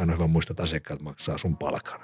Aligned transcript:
että 0.00 0.12
aina 0.12 0.18
hyvä 0.18 0.26
muistaa, 0.26 0.52
että 0.52 0.62
asiakkaat 0.62 1.02
maksaa 1.02 1.38
sun 1.38 1.56
palkan. 1.56 2.00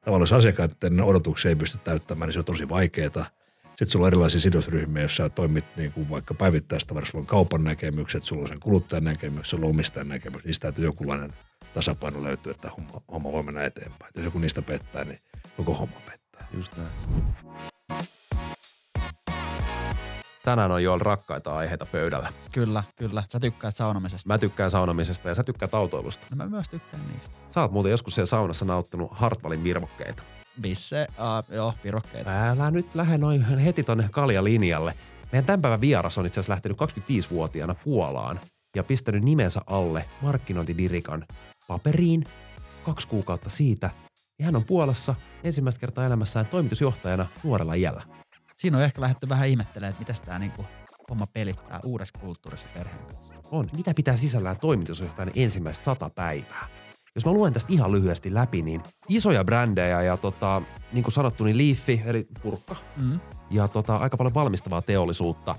Tavallaan 0.00 0.22
jos 0.22 0.32
asiakkaiden 0.32 1.00
odotuksia 1.00 1.48
ei 1.48 1.56
pysty 1.56 1.78
täyttämään, 1.78 2.28
niin 2.28 2.32
se 2.32 2.38
on 2.38 2.44
tosi 2.44 2.68
vaikeaa. 2.68 3.26
Sitten 3.64 3.86
sulla 3.88 4.04
on 4.04 4.08
erilaisia 4.08 4.40
sidosryhmiä, 4.40 5.02
jos 5.02 5.16
sä 5.16 5.28
toimit 5.28 5.64
niin 5.76 5.92
kuin 5.92 6.10
vaikka 6.10 6.34
päivittäistä, 6.34 6.94
sulla 7.04 7.22
on 7.22 7.26
kaupan 7.26 7.64
näkemykset, 7.64 8.22
sulla 8.22 8.42
on 8.42 8.48
sen 8.48 8.60
kuluttajan 8.60 9.04
näkemys, 9.04 9.50
sulla 9.50 9.66
on 9.66 9.70
omistajan 9.70 10.08
näkemys. 10.08 10.44
Niistä 10.44 10.62
täytyy 10.62 10.84
jonkunlainen 10.84 11.32
tasapaino 11.74 12.22
löytyä, 12.22 12.50
että 12.50 12.70
homma, 12.70 13.00
homma 13.12 13.32
voi 13.32 13.42
mennä 13.42 13.64
eteenpäin. 13.64 14.12
Jos 14.16 14.24
joku 14.24 14.38
niistä 14.38 14.62
pettää, 14.62 15.04
niin 15.04 15.18
koko 15.56 15.74
homma 15.74 15.96
pettää. 16.06 16.46
Just 16.56 16.72
näin. 16.76 17.73
Tänään 20.44 20.70
on 20.70 20.82
jo 20.82 20.98
rakkaita 20.98 21.56
aiheita 21.56 21.86
pöydällä. 21.86 22.32
Kyllä, 22.52 22.84
kyllä. 22.96 23.22
Sä 23.28 23.40
tykkäät 23.40 23.76
saunomisesta. 23.76 24.28
Mä 24.28 24.38
tykkään 24.38 24.70
saunomisesta 24.70 25.28
ja 25.28 25.34
sä 25.34 25.44
tykkäät 25.44 25.74
autoilusta. 25.74 26.26
No 26.30 26.36
mä 26.36 26.46
myös 26.46 26.68
tykkään 26.68 27.02
niistä. 27.08 27.30
Sä 27.50 27.60
oot 27.60 27.72
muuten 27.72 27.90
joskus 27.90 28.14
siellä 28.14 28.26
saunassa 28.26 28.64
nauttinut 28.64 29.10
Hartwallin 29.12 29.64
virvokkeita. 29.64 30.22
Bisse, 30.60 31.06
uh, 31.10 31.54
joo, 31.54 31.74
virokkeita. 31.84 32.50
Älä 32.50 32.70
nyt 32.70 32.94
lähde 32.94 33.18
noin 33.18 33.58
heti 33.58 33.82
tonne 33.82 34.08
kaljalinjalle. 34.12 34.94
Meidän 35.32 35.46
tämän 35.46 35.62
päivän 35.62 35.80
vieras 35.80 36.18
on 36.18 36.26
itse 36.26 36.40
asiassa 36.40 36.52
lähtenyt 36.52 36.78
25-vuotiaana 36.80 37.74
Puolaan 37.74 38.40
ja 38.76 38.84
pistänyt 38.84 39.24
nimensä 39.24 39.60
alle 39.66 40.04
markkinointidirikan 40.20 41.26
paperiin 41.68 42.24
kaksi 42.84 43.08
kuukautta 43.08 43.50
siitä. 43.50 43.90
Ja 44.38 44.44
hän 44.44 44.56
on 44.56 44.64
Puolassa 44.64 45.14
ensimmäistä 45.44 45.80
kertaa 45.80 46.06
elämässään 46.06 46.46
toimitusjohtajana 46.46 47.26
nuorella 47.44 47.74
iällä. 47.74 48.02
Siinä 48.56 48.76
on 48.76 48.84
ehkä 48.84 49.00
lähdetty 49.00 49.28
vähän 49.28 49.48
ihmettelemään, 49.48 49.90
että 49.90 50.00
miten 50.00 50.24
tämä 50.24 50.38
niinku 50.38 50.66
homma 51.10 51.26
pelittää 51.26 51.80
uudessa 51.84 52.18
kulttuurissa 52.18 52.68
perheen 52.74 53.06
kanssa. 53.06 53.34
On. 53.50 53.68
Mitä 53.76 53.94
pitää 53.94 54.16
sisällään 54.16 54.56
toimitusjohtajan 54.60 55.32
ensimmäistä 55.34 55.84
sata 55.84 56.10
päivää? 56.10 56.66
Jos 57.14 57.24
mä 57.24 57.32
luen 57.32 57.52
tästä 57.52 57.72
ihan 57.72 57.92
lyhyesti 57.92 58.34
läpi, 58.34 58.62
niin 58.62 58.82
isoja 59.08 59.44
brändejä 59.44 60.02
ja 60.02 60.16
tota, 60.16 60.62
niin 60.92 61.02
kuin 61.04 61.12
sanottu, 61.12 61.44
niin 61.44 61.58
Leafy, 61.58 62.00
eli 62.04 62.26
purkka, 62.42 62.76
Mm. 62.96 63.20
ja 63.50 63.68
tota, 63.68 63.96
aika 63.96 64.16
paljon 64.16 64.34
valmistavaa 64.34 64.82
teollisuutta. 64.82 65.54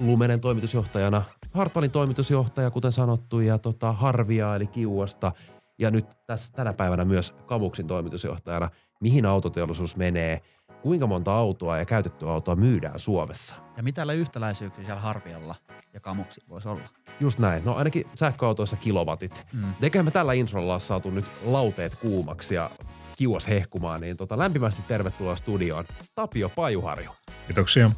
Lumenen 0.00 0.40
toimitusjohtajana, 0.40 1.22
Hartwallin 1.52 1.90
toimitusjohtaja, 1.90 2.70
kuten 2.70 2.92
sanottu, 2.92 3.40
ja 3.40 3.58
tota, 3.58 3.92
Harvia, 3.92 4.56
eli 4.56 4.66
Kiuasta, 4.66 5.32
ja 5.78 5.90
nyt 5.90 6.06
tässä 6.26 6.52
tänä 6.52 6.72
päivänä 6.72 7.04
myös 7.04 7.32
Kamuksin 7.46 7.86
toimitusjohtajana, 7.86 8.70
mihin 9.00 9.26
autoteollisuus 9.26 9.96
menee, 9.96 10.40
kuinka 10.82 11.06
monta 11.06 11.32
autoa 11.32 11.78
ja 11.78 11.84
käytettyä 11.84 12.32
autoa 12.32 12.56
myydään 12.56 13.00
Suomessa. 13.00 13.54
Ja 13.76 13.82
mitä 13.82 14.12
yhtäläisyyksiä 14.12 14.84
siellä 14.84 15.00
Harvialla 15.00 15.54
ja 15.94 16.00
Kamuksi 16.00 16.40
voisi 16.48 16.68
olla? 16.68 16.88
Just 17.20 17.38
näin. 17.38 17.64
No 17.64 17.74
ainakin 17.74 18.04
sähköautoissa 18.14 18.76
kilowatit. 18.76 19.46
Mm. 19.52 19.64
Eiköhän 19.82 20.04
me 20.04 20.10
tällä 20.10 20.32
introlla 20.32 20.72
ole 20.72 20.80
saatu 20.80 21.10
nyt 21.10 21.26
lauteet 21.44 21.94
kuumaksi 21.94 22.54
ja 22.54 22.70
kiuas 23.16 23.48
hehkumaan, 23.48 24.00
niin 24.00 24.16
tota, 24.16 24.38
lämpimästi 24.38 24.82
tervetuloa 24.88 25.36
studioon 25.36 25.84
Tapio 26.14 26.48
Pajuharju. 26.48 27.10
Kiitoksia. 27.46 27.90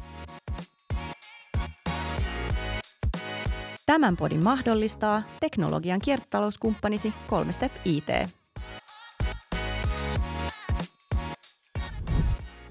Tämän 3.85 4.17
podin 4.17 4.39
mahdollistaa 4.39 5.23
teknologian 5.39 5.99
kiertotalouskumppanisi 5.99 7.13
3Step 7.29 7.71
IT. 7.85 8.07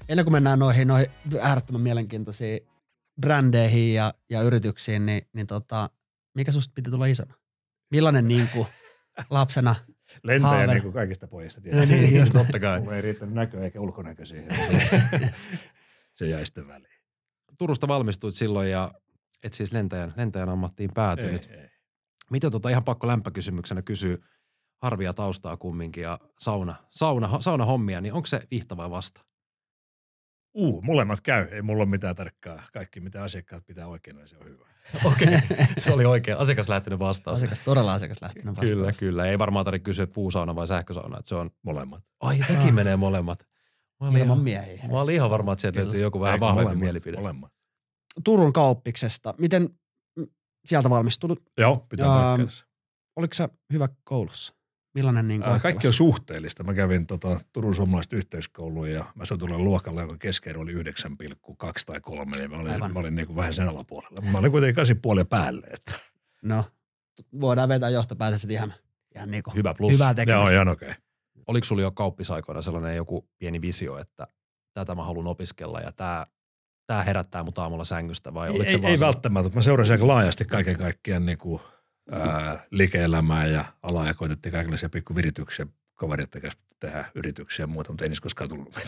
Ennen 0.09 0.25
kuin 0.25 0.33
mennään 0.33 0.59
noihin, 0.59 0.87
noihin 0.87 1.07
äärettömän 1.41 1.81
mielenkiintoisiin 1.81 2.59
brändeihin 3.21 3.93
ja, 3.93 4.13
ja 4.29 4.41
yrityksiin, 4.41 5.05
niin, 5.05 5.27
niin 5.33 5.47
tota, 5.47 5.89
mikä 6.35 6.51
susta 6.51 6.71
piti 6.75 6.91
tulla 6.91 7.05
isona? 7.05 7.33
Millainen 7.91 8.27
niin 8.27 8.49
kuin, 8.53 8.67
lapsena? 9.29 9.75
Lentäjä 10.23 10.51
Haaver. 10.51 10.69
niin 10.69 10.81
kuin 10.81 10.93
kaikista 10.93 11.27
pojista 11.27 11.61
tietysti. 11.61 11.95
niin, 11.95 12.19
just 12.19 12.33
totta 12.33 12.59
kai. 12.59 12.79
Mulla 12.79 12.95
ei 12.95 13.01
riittänyt 13.01 13.35
näkö 13.35 13.63
eikä 13.63 13.79
ulkonäkö 13.79 14.25
siihen. 14.25 14.49
Se, 16.17 16.27
jäi 16.27 16.45
sitten 16.45 16.67
väliin. 16.67 16.93
Turusta 17.57 17.87
valmistuit 17.87 18.35
silloin 18.35 18.71
ja 18.71 18.91
et 19.43 19.53
siis 19.53 19.71
lentäjän, 19.71 20.13
lentäjän 20.17 20.49
ammattiin 20.49 20.91
päätynyt. 20.93 21.49
Ei, 21.51 21.57
ei. 21.57 21.69
Miten 22.31 22.51
tota 22.51 22.69
ihan 22.69 22.83
pakko 22.83 23.07
lämpökysymyksenä 23.07 23.81
kysyy 23.81 24.23
harvia 24.81 25.13
taustaa 25.13 25.57
kumminkin 25.57 26.03
ja 26.03 26.19
sauna, 26.39 26.75
sauna, 26.91 27.41
sauna 27.41 27.65
hommia, 27.65 28.01
niin 28.01 28.13
onko 28.13 28.25
se 28.25 28.41
vihta 28.51 28.77
vai 28.77 28.89
vasta? 28.89 29.21
Uh, 30.53 30.83
molemmat 30.83 31.21
käy. 31.21 31.47
Ei 31.51 31.61
mulla 31.61 31.83
ole 31.83 31.89
mitään 31.89 32.15
tarkkaa. 32.15 32.63
Kaikki 32.73 32.99
mitä 32.99 33.23
asiakkaat 33.23 33.65
pitää 33.65 33.87
oikein, 33.87 34.15
niin 34.17 34.27
se 34.27 34.37
on 34.37 34.45
hyvä. 34.45 34.65
Okei, 35.11 35.27
okay. 35.27 35.67
se 35.79 35.93
oli 35.93 36.05
oikein 36.05 36.37
asiakaslähtöinen 36.37 36.99
vastaus. 36.99 37.37
Asiakas, 37.39 37.59
todella 37.59 37.93
asiakaslähtöinen 37.93 38.55
vastaus. 38.55 38.71
Kyllä, 38.71 38.91
kyllä. 38.99 39.25
Ei 39.25 39.39
varmaan 39.39 39.65
tarvitse 39.65 39.83
kysyä 39.83 40.07
puusauna 40.07 40.55
vai 40.55 40.67
sähkösauna, 40.67 41.17
että 41.19 41.29
se 41.29 41.35
on, 41.35 41.51
Molemmat. 41.63 42.03
ai 42.19 42.39
sekin 42.47 42.73
menee 42.73 42.95
molemmat. 42.95 43.47
Mä 43.99 44.07
olin, 44.07 44.17
Ilman 44.21 44.37
ihan, 44.37 44.43
miehiä. 44.43 44.87
mä 44.91 45.01
olin 45.01 45.15
ihan 45.15 45.29
varma, 45.29 45.53
että 45.53 45.61
sieltä 45.61 45.79
löytyy 45.79 46.01
joku 46.01 46.19
vähän 46.19 46.33
Ei, 46.33 46.39
vahvempi 46.39 46.63
molemmat, 46.63 46.79
mielipide. 46.83 47.17
Molemmat. 47.17 47.51
Turun 48.23 48.53
kauppiksesta. 48.53 49.33
Miten 49.37 49.69
sieltä 50.65 50.89
valmistunut? 50.89 51.43
Joo, 51.57 51.85
pitää 51.89 52.05
Ja- 52.05 52.11
paikkansa. 52.13 52.65
Oliko 53.15 53.33
se 53.33 53.49
hyvä 53.73 53.87
koulussa? 54.03 54.53
Millainen 54.93 55.27
niin 55.27 55.43
Ää, 55.43 55.59
Kaikki 55.59 55.87
on 55.87 55.93
suhteellista. 55.93 56.63
Mä 56.63 56.73
kävin 56.73 57.07
tota, 57.07 57.39
Turun 57.53 57.75
suomalaista 57.75 58.15
yhteiskouluun 58.15 58.91
ja 58.91 59.05
mä 59.15 59.25
satuin 59.25 59.51
tulla 59.51 59.63
luokalla, 59.63 60.01
joka 60.01 60.17
keskiarvo 60.17 60.61
oli 60.61 60.73
9,2 60.73 60.81
tai 61.85 62.01
3, 62.01 62.37
niin 62.37 62.51
mä 62.51 62.57
olin, 62.57 62.71
Aivan. 62.73 62.93
mä 62.93 62.99
olin 62.99 63.15
niin 63.15 63.27
kuin 63.27 63.35
vähän 63.35 63.53
sen 63.53 63.69
alapuolella. 63.69 64.31
Mä 64.31 64.37
olin 64.37 64.51
kuitenkin 64.51 64.85
8,5 65.21 65.25
päälle. 65.29 65.67
Että. 65.67 65.91
No, 66.43 66.65
voidaan 67.41 67.69
vetää 67.69 67.89
johtopäätökset 67.89 68.51
ihan, 68.51 68.73
ihan 69.15 69.31
niin 69.31 69.43
kuin 69.43 69.55
Hyvä 69.55 69.73
plus. 69.73 69.93
hyvää 69.93 70.07
Joo, 70.07 70.13
tekemistä. 70.13 70.55
ihan 70.55 70.67
okei. 70.67 70.89
Okay. 70.89 71.01
Oliko 71.47 71.65
sulla 71.65 71.81
jo 71.81 71.91
kauppisaikoina 71.91 72.61
sellainen 72.61 72.95
joku 72.95 73.29
pieni 73.39 73.61
visio, 73.61 73.97
että 73.97 74.27
tätä 74.73 74.95
mä 74.95 75.03
haluan 75.03 75.27
opiskella 75.27 75.79
ja 75.79 75.91
tämä, 75.91 76.25
tämä 76.87 77.03
herättää 77.03 77.43
mut 77.43 77.57
aamulla 77.59 77.83
sängystä 77.83 78.33
vai 78.33 78.49
oliko 78.49 78.63
Ei, 78.63 78.69
se 78.69 78.75
ei, 78.75 78.81
vaan 78.81 78.91
ei 78.91 78.97
sellaista- 78.97 79.05
välttämättä. 79.17 79.55
Mä 79.55 79.61
seurasin 79.61 79.93
aika 79.93 80.07
laajasti 80.07 80.45
kaiken 80.45 80.77
kaikkiaan 80.77 81.25
niin 81.25 81.37
kuin, 81.37 81.61
ää, 82.11 82.65
liike-elämää 82.71 83.45
ja 83.47 83.65
alaa 83.83 84.05
ja 84.05 84.13
koitettiin 84.13 84.53
kaikenlaisia 84.53 84.89
pikkuvirityksiä 84.89 85.67
kanssa 85.95 86.59
tehdä 86.79 87.11
yrityksiä 87.15 87.63
ja 87.63 87.67
muuta, 87.67 87.91
mutta 87.91 88.05
ei 88.05 88.09
niistä 88.09 88.23
koskaan 88.23 88.49
tullut 88.49 88.65
mitään. 88.65 88.87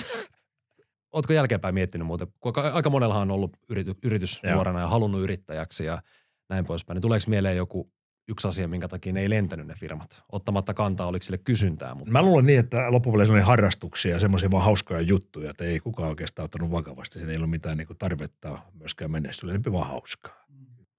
Ootko 1.11 1.33
jälkeenpäin 1.33 1.73
miettinyt 1.73 2.07
muuten, 2.07 2.27
kun 2.39 2.53
aika- 2.73 2.89
monellahan 2.89 3.21
on 3.21 3.35
ollut 3.35 3.57
yrity, 3.69 3.95
yritys 4.03 4.41
nuorena 4.43 4.79
ja 4.79 4.87
halunnut 4.87 5.21
yrittäjäksi 5.21 5.85
ja 5.85 6.01
näin 6.49 6.65
poispäin, 6.65 6.95
niin 6.95 7.01
tuleeko 7.01 7.25
mieleen 7.27 7.57
joku 7.57 7.91
yksi 8.27 8.47
asia, 8.47 8.67
minkä 8.67 8.87
takia 8.87 9.13
ne 9.13 9.21
ei 9.21 9.29
lentänyt 9.29 9.67
ne 9.67 9.75
firmat, 9.75 10.23
ottamatta 10.31 10.73
kantaa, 10.73 11.07
oliko 11.07 11.23
sille 11.23 11.37
kysyntää, 11.37 11.95
mutta 11.95 12.11
Mä 12.11 12.21
luulen 12.21 12.45
niin, 12.45 12.59
että 12.59 12.91
loppupeleissä 12.91 13.33
oli 13.33 13.41
harrastuksia 13.41 14.11
ja 14.11 14.19
semmoisia 14.19 14.51
vaan 14.51 14.63
hauskoja 14.63 15.01
juttuja, 15.01 15.49
että 15.49 15.63
ei 15.63 15.79
kukaan 15.79 16.09
oikeastaan 16.09 16.43
ottanut 16.43 16.71
vakavasti. 16.71 17.19
Siinä 17.19 17.31
ei 17.31 17.37
ollut 17.37 17.49
mitään 17.49 17.77
niin 17.77 17.87
kuin 17.87 17.97
tarvetta 17.97 18.59
myöskään 18.73 19.11
oli 19.43 19.51
enemmän 19.51 19.73
vaan 19.73 19.87
hauskaa. 19.87 20.45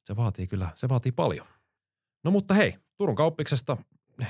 se 0.04 0.16
vaatii 0.16 0.46
kyllä, 0.46 0.70
se 0.74 0.88
vaatii 0.88 1.12
paljon. 1.12 1.46
No 2.26 2.30
mutta 2.30 2.54
hei, 2.54 2.74
Turun 2.98 3.16
kauppiksesta, 3.16 3.76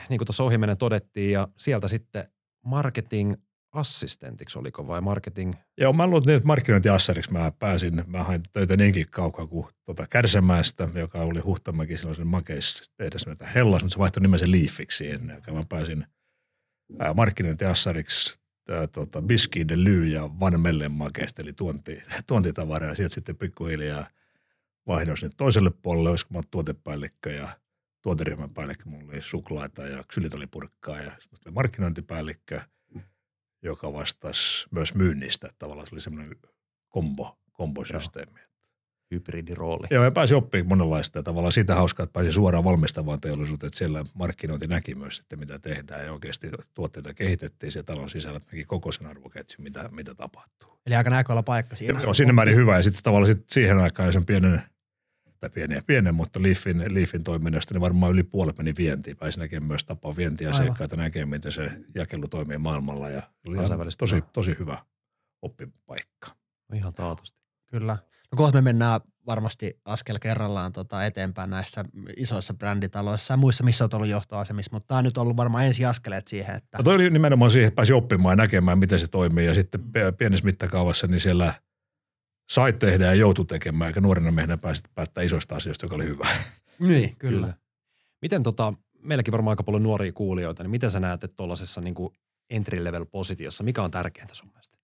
niin 0.08 0.18
kuin 0.18 0.26
tuossa 0.26 0.44
ohimennen 0.44 0.76
todettiin, 0.76 1.32
ja 1.32 1.48
sieltä 1.58 1.88
sitten 1.88 2.28
marketing 2.64 3.34
assistentiksi 3.72 4.58
oliko 4.58 4.86
vai 4.86 5.00
marketing, 5.00 5.54
Joo, 5.78 5.92
mä 5.92 6.06
luulen, 6.06 6.30
että 6.30 6.46
markkinointiassariksi 6.46 7.32
mä 7.32 7.52
pääsin. 7.58 8.04
Mä 8.06 8.22
hain 8.22 8.42
töitä 8.52 8.76
niinkin 8.76 9.06
kaukaa 9.10 9.46
kuin 9.46 9.66
tuota 9.84 10.06
Kärsämäestä, 10.10 10.88
joka 10.94 11.20
oli 11.20 11.40
Huhtamäki 11.40 11.96
silloin 11.96 12.26
makeis 12.26 12.92
tehdas 12.96 13.26
näitä 13.26 13.46
Hellas, 13.46 13.82
mutta 13.82 13.92
se 13.92 13.98
vaihtoi 13.98 14.20
nimensä 14.20 14.46
Leafiksi 14.50 15.10
ennen. 15.10 15.42
Mä 15.52 15.64
pääsin 15.68 16.06
ää, 16.98 17.14
markkinointiassariksi 17.14 18.40
tää, 18.64 18.86
tota, 18.86 19.22
Biski 19.22 19.68
de 19.68 19.84
Ly 19.84 20.06
ja 20.06 20.30
Van 20.40 20.60
Mellen 20.60 20.92
makeista, 20.92 21.42
eli 21.42 21.52
tuonti, 21.52 22.02
tuontitavaraa. 22.28 22.94
Sieltä 22.94 23.14
sitten 23.14 23.36
pikkuhiljaa 23.36 24.06
vaihdoin 24.86 25.18
sinne 25.18 25.34
toiselle 25.36 25.70
puolelle, 25.82 26.10
olisiko 26.10 26.34
mä 26.34 26.40
tuotepäällikkö 26.50 27.32
ja 27.32 27.48
tuoteryhmän 28.06 28.50
päällikkö. 28.50 28.84
Mulla 28.86 29.12
oli 29.12 29.22
suklaata 29.22 29.86
ja 29.86 30.04
ksylitolipurkkaa 30.04 31.00
ja 31.00 31.10
sitten 31.18 31.38
oli 31.46 31.54
markkinointipäällikkö, 31.54 32.60
joka 33.62 33.92
vastasi 33.92 34.66
myös 34.70 34.94
myynnistä. 34.94 35.46
Että 35.46 35.58
Tavallaan 35.58 35.86
se 35.86 35.94
oli 35.94 36.00
semmoinen 36.00 36.36
kombo, 36.88 37.38
kombosysteemi. 37.52 38.40
hybridirooli. 39.10 39.86
Joo, 39.90 40.04
ja 40.04 40.10
pääsi 40.10 40.34
oppimaan 40.34 40.68
monenlaista 40.68 41.18
ja 41.18 41.22
tavallaan 41.22 41.52
siitä 41.52 41.74
hauskaa, 41.74 42.04
että 42.04 42.12
pääsi 42.12 42.32
suoraan 42.32 42.64
valmistavaan 42.64 43.20
teollisuuteen, 43.20 43.68
että 43.68 43.78
siellä 43.78 44.04
markkinointi 44.14 44.66
näki 44.66 44.94
myös 44.94 45.16
sitten, 45.16 45.38
mitä 45.38 45.58
tehdään 45.58 46.04
ja 46.04 46.12
oikeasti 46.12 46.50
tuotteita 46.74 47.14
kehitettiin 47.14 47.72
siellä 47.72 47.86
talon 47.86 48.10
sisällä, 48.10 48.36
että 48.36 48.52
näki 48.52 48.64
koko 48.64 48.92
sen 48.92 49.06
arvoketjun, 49.06 49.62
mitä, 49.62 49.88
mitä 49.92 50.14
tapahtuu. 50.14 50.78
Eli 50.86 50.94
aika 50.94 51.10
näköala 51.10 51.42
paikka 51.42 51.76
siinä. 51.76 52.00
Joo, 52.00 52.14
sinne 52.14 52.32
määrin 52.32 52.56
hyvä 52.56 52.76
ja 52.76 52.82
sitten 52.82 53.02
tavallaan 53.02 53.26
sit 53.26 53.50
siihen 53.50 53.78
aikaan 53.78 54.12
sen 54.12 54.26
pienen, 54.26 54.62
tai 55.40 55.50
pienen 55.50 55.82
pienen, 55.86 56.14
mutta 56.14 56.42
Leafin, 56.42 56.82
Leafin 56.94 57.24
toiminnasta, 57.24 57.74
niin 57.74 57.80
varmaan 57.80 58.12
yli 58.12 58.22
puolet 58.22 58.58
meni 58.58 58.74
vientiin. 58.78 59.16
Pääsi 59.16 59.38
näkemään 59.38 59.68
myös 59.68 59.84
tapaa 59.84 60.16
vientiasiakkaita, 60.16 60.96
näkemään, 60.96 61.28
miten 61.28 61.52
se 61.52 61.70
jakelu 61.94 62.28
toimii 62.28 62.58
maailmalla 62.58 63.10
ja 63.10 63.22
oli 63.46 63.56
tosi, 63.98 64.14
hyvä. 64.14 64.26
tosi 64.32 64.56
hyvä 64.58 64.78
oppipaikka. 65.42 66.28
No 66.68 66.76
Ihan 66.76 66.94
taatusti. 66.94 67.40
Kyllä. 67.66 67.92
No 68.32 68.36
kohta 68.36 68.58
me 68.58 68.62
mennään 68.62 69.00
varmasti 69.26 69.80
askel 69.84 70.18
kerrallaan 70.20 70.72
tota 70.72 71.04
eteenpäin 71.04 71.50
näissä 71.50 71.84
isoissa 72.16 72.54
bränditaloissa 72.54 73.32
ja 73.32 73.36
muissa, 73.36 73.64
missä 73.64 73.84
olet 73.84 73.94
ollut 73.94 74.08
johtoasemissa, 74.08 74.70
mutta 74.72 74.86
tämä 74.86 74.98
on 74.98 75.04
nyt 75.04 75.18
ollut 75.18 75.36
varmaan 75.36 75.66
ensi 75.66 75.84
askeleet 75.84 76.28
siihen, 76.28 76.56
että 76.56 76.78
No 76.78 76.84
toi 76.84 76.94
oli 76.94 77.10
nimenomaan 77.10 77.50
siihen, 77.50 77.68
että 77.68 77.76
pääsi 77.76 77.92
oppimaan 77.92 78.32
ja 78.32 78.36
näkemään, 78.36 78.78
miten 78.78 78.98
se 78.98 79.08
toimii. 79.08 79.46
Ja 79.46 79.54
sitten 79.54 79.80
pienessä 80.18 80.44
mittakaavassa, 80.44 81.06
niin 81.06 81.20
siellä 81.20 81.54
sai 82.50 82.72
tehdä 82.72 83.04
ja 83.04 83.14
joutui 83.14 83.46
tekemään, 83.46 83.88
eikä 83.88 84.00
nuorena 84.00 84.30
miehenä 84.30 84.56
pääsi 84.56 84.82
päättää 84.94 85.24
isoista 85.24 85.56
asioista, 85.56 85.84
joka 85.84 85.94
oli 85.96 86.04
hyvä. 86.04 86.26
niin, 86.78 87.16
kyllä. 87.16 87.54
Miten 88.22 88.42
tota, 88.42 88.72
meilläkin 89.02 89.32
varmaan 89.32 89.52
aika 89.52 89.62
paljon 89.62 89.82
nuoria 89.82 90.12
kuulijoita, 90.12 90.62
niin 90.62 90.70
miten 90.70 90.90
sä 90.90 91.00
näet, 91.00 91.24
että 91.24 91.36
tuollaisessa 91.36 91.80
niin 91.80 91.94
entry 92.50 92.84
level 92.84 93.04
positiossa, 93.06 93.64
mikä 93.64 93.82
on 93.82 93.90
tärkeintä 93.90 94.34
sun 94.34 94.48
mielestä? 94.48 94.78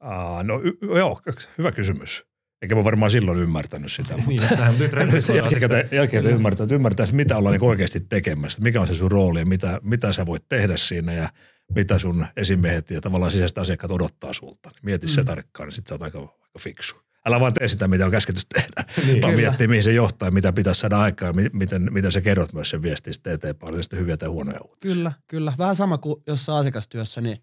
Aa, 0.00 0.42
no 0.42 0.60
y- 0.64 0.96
joo, 0.98 1.20
hyvä 1.58 1.72
kysymys. 1.72 2.24
Eikä 2.62 2.74
mä 2.74 2.84
varmaan 2.84 3.10
silloin 3.10 3.38
ymmärtänyt 3.38 3.92
sitä. 3.92 4.14
mutta- 4.16 4.28
Niin, 4.28 5.12
sitten. 5.22 5.36
jälkikäteen, 5.36 5.88
jälkikäteen 5.92 6.34
ymmärtää, 6.34 6.64
että 6.64 6.74
ymmärtäisi, 6.74 7.14
mitä 7.14 7.36
ollaan 7.36 7.52
niin 7.52 7.64
oikeasti 7.64 8.00
tekemässä, 8.00 8.62
mikä 8.62 8.80
on 8.80 8.86
se 8.86 8.94
sun 8.94 9.10
rooli 9.12 9.38
ja 9.38 9.46
mitä, 9.46 9.80
mitä 9.82 10.12
sä 10.12 10.26
voit 10.26 10.44
tehdä 10.48 10.76
siinä 10.76 11.12
ja 11.12 11.32
mitä 11.74 11.98
sun 11.98 12.26
esimiehet 12.36 12.90
ja 12.90 13.00
tavallaan 13.00 13.30
sisäiset 13.30 13.58
asiakkaat 13.58 13.90
odottaa 13.90 14.32
sulta. 14.32 14.70
Mieti 14.82 15.08
se 15.08 15.20
Mm. 15.20 15.24
tarkkaan, 15.26 15.66
niin 15.68 15.76
sit 15.76 15.86
sä 15.86 15.94
oot 15.94 16.02
aika 16.02 16.18
fiksu. 16.60 16.96
Älä 17.26 17.40
vaan 17.40 17.54
tee 17.54 17.68
sitä, 17.68 17.88
mitä 17.88 18.04
on 18.04 18.10
käsketty 18.10 18.40
tehdä, 18.54 18.84
Niin. 19.06 19.22
vaan 19.22 19.34
miettii, 19.34 19.66
mihin 19.68 19.82
se 19.82 19.92
johtaa 19.92 20.28
ja 20.28 20.32
mitä 20.32 20.52
pitäisi 20.52 20.80
saada 20.80 21.00
aikaa 21.00 21.28
ja 21.28 21.32
mi- 21.32 21.50
miten, 21.52 21.88
miten 21.92 22.12
sä 22.12 22.20
kerrot 22.20 22.52
myös 22.52 22.70
sen 22.70 22.82
viestin 22.82 23.14
sitten 23.14 23.32
eteenpäin, 23.32 23.74
oli 23.74 23.82
sitten 23.82 23.98
hyviä 23.98 24.16
tai 24.16 24.28
huonoja 24.28 24.60
uutisia. 24.60 24.94
Kyllä, 24.94 25.12
kyllä. 25.26 25.52
Vähän 25.58 25.76
sama 25.76 25.98
kuin 25.98 26.22
jossain 26.26 26.58
asiakastyössä, 26.58 27.20
niin 27.20 27.38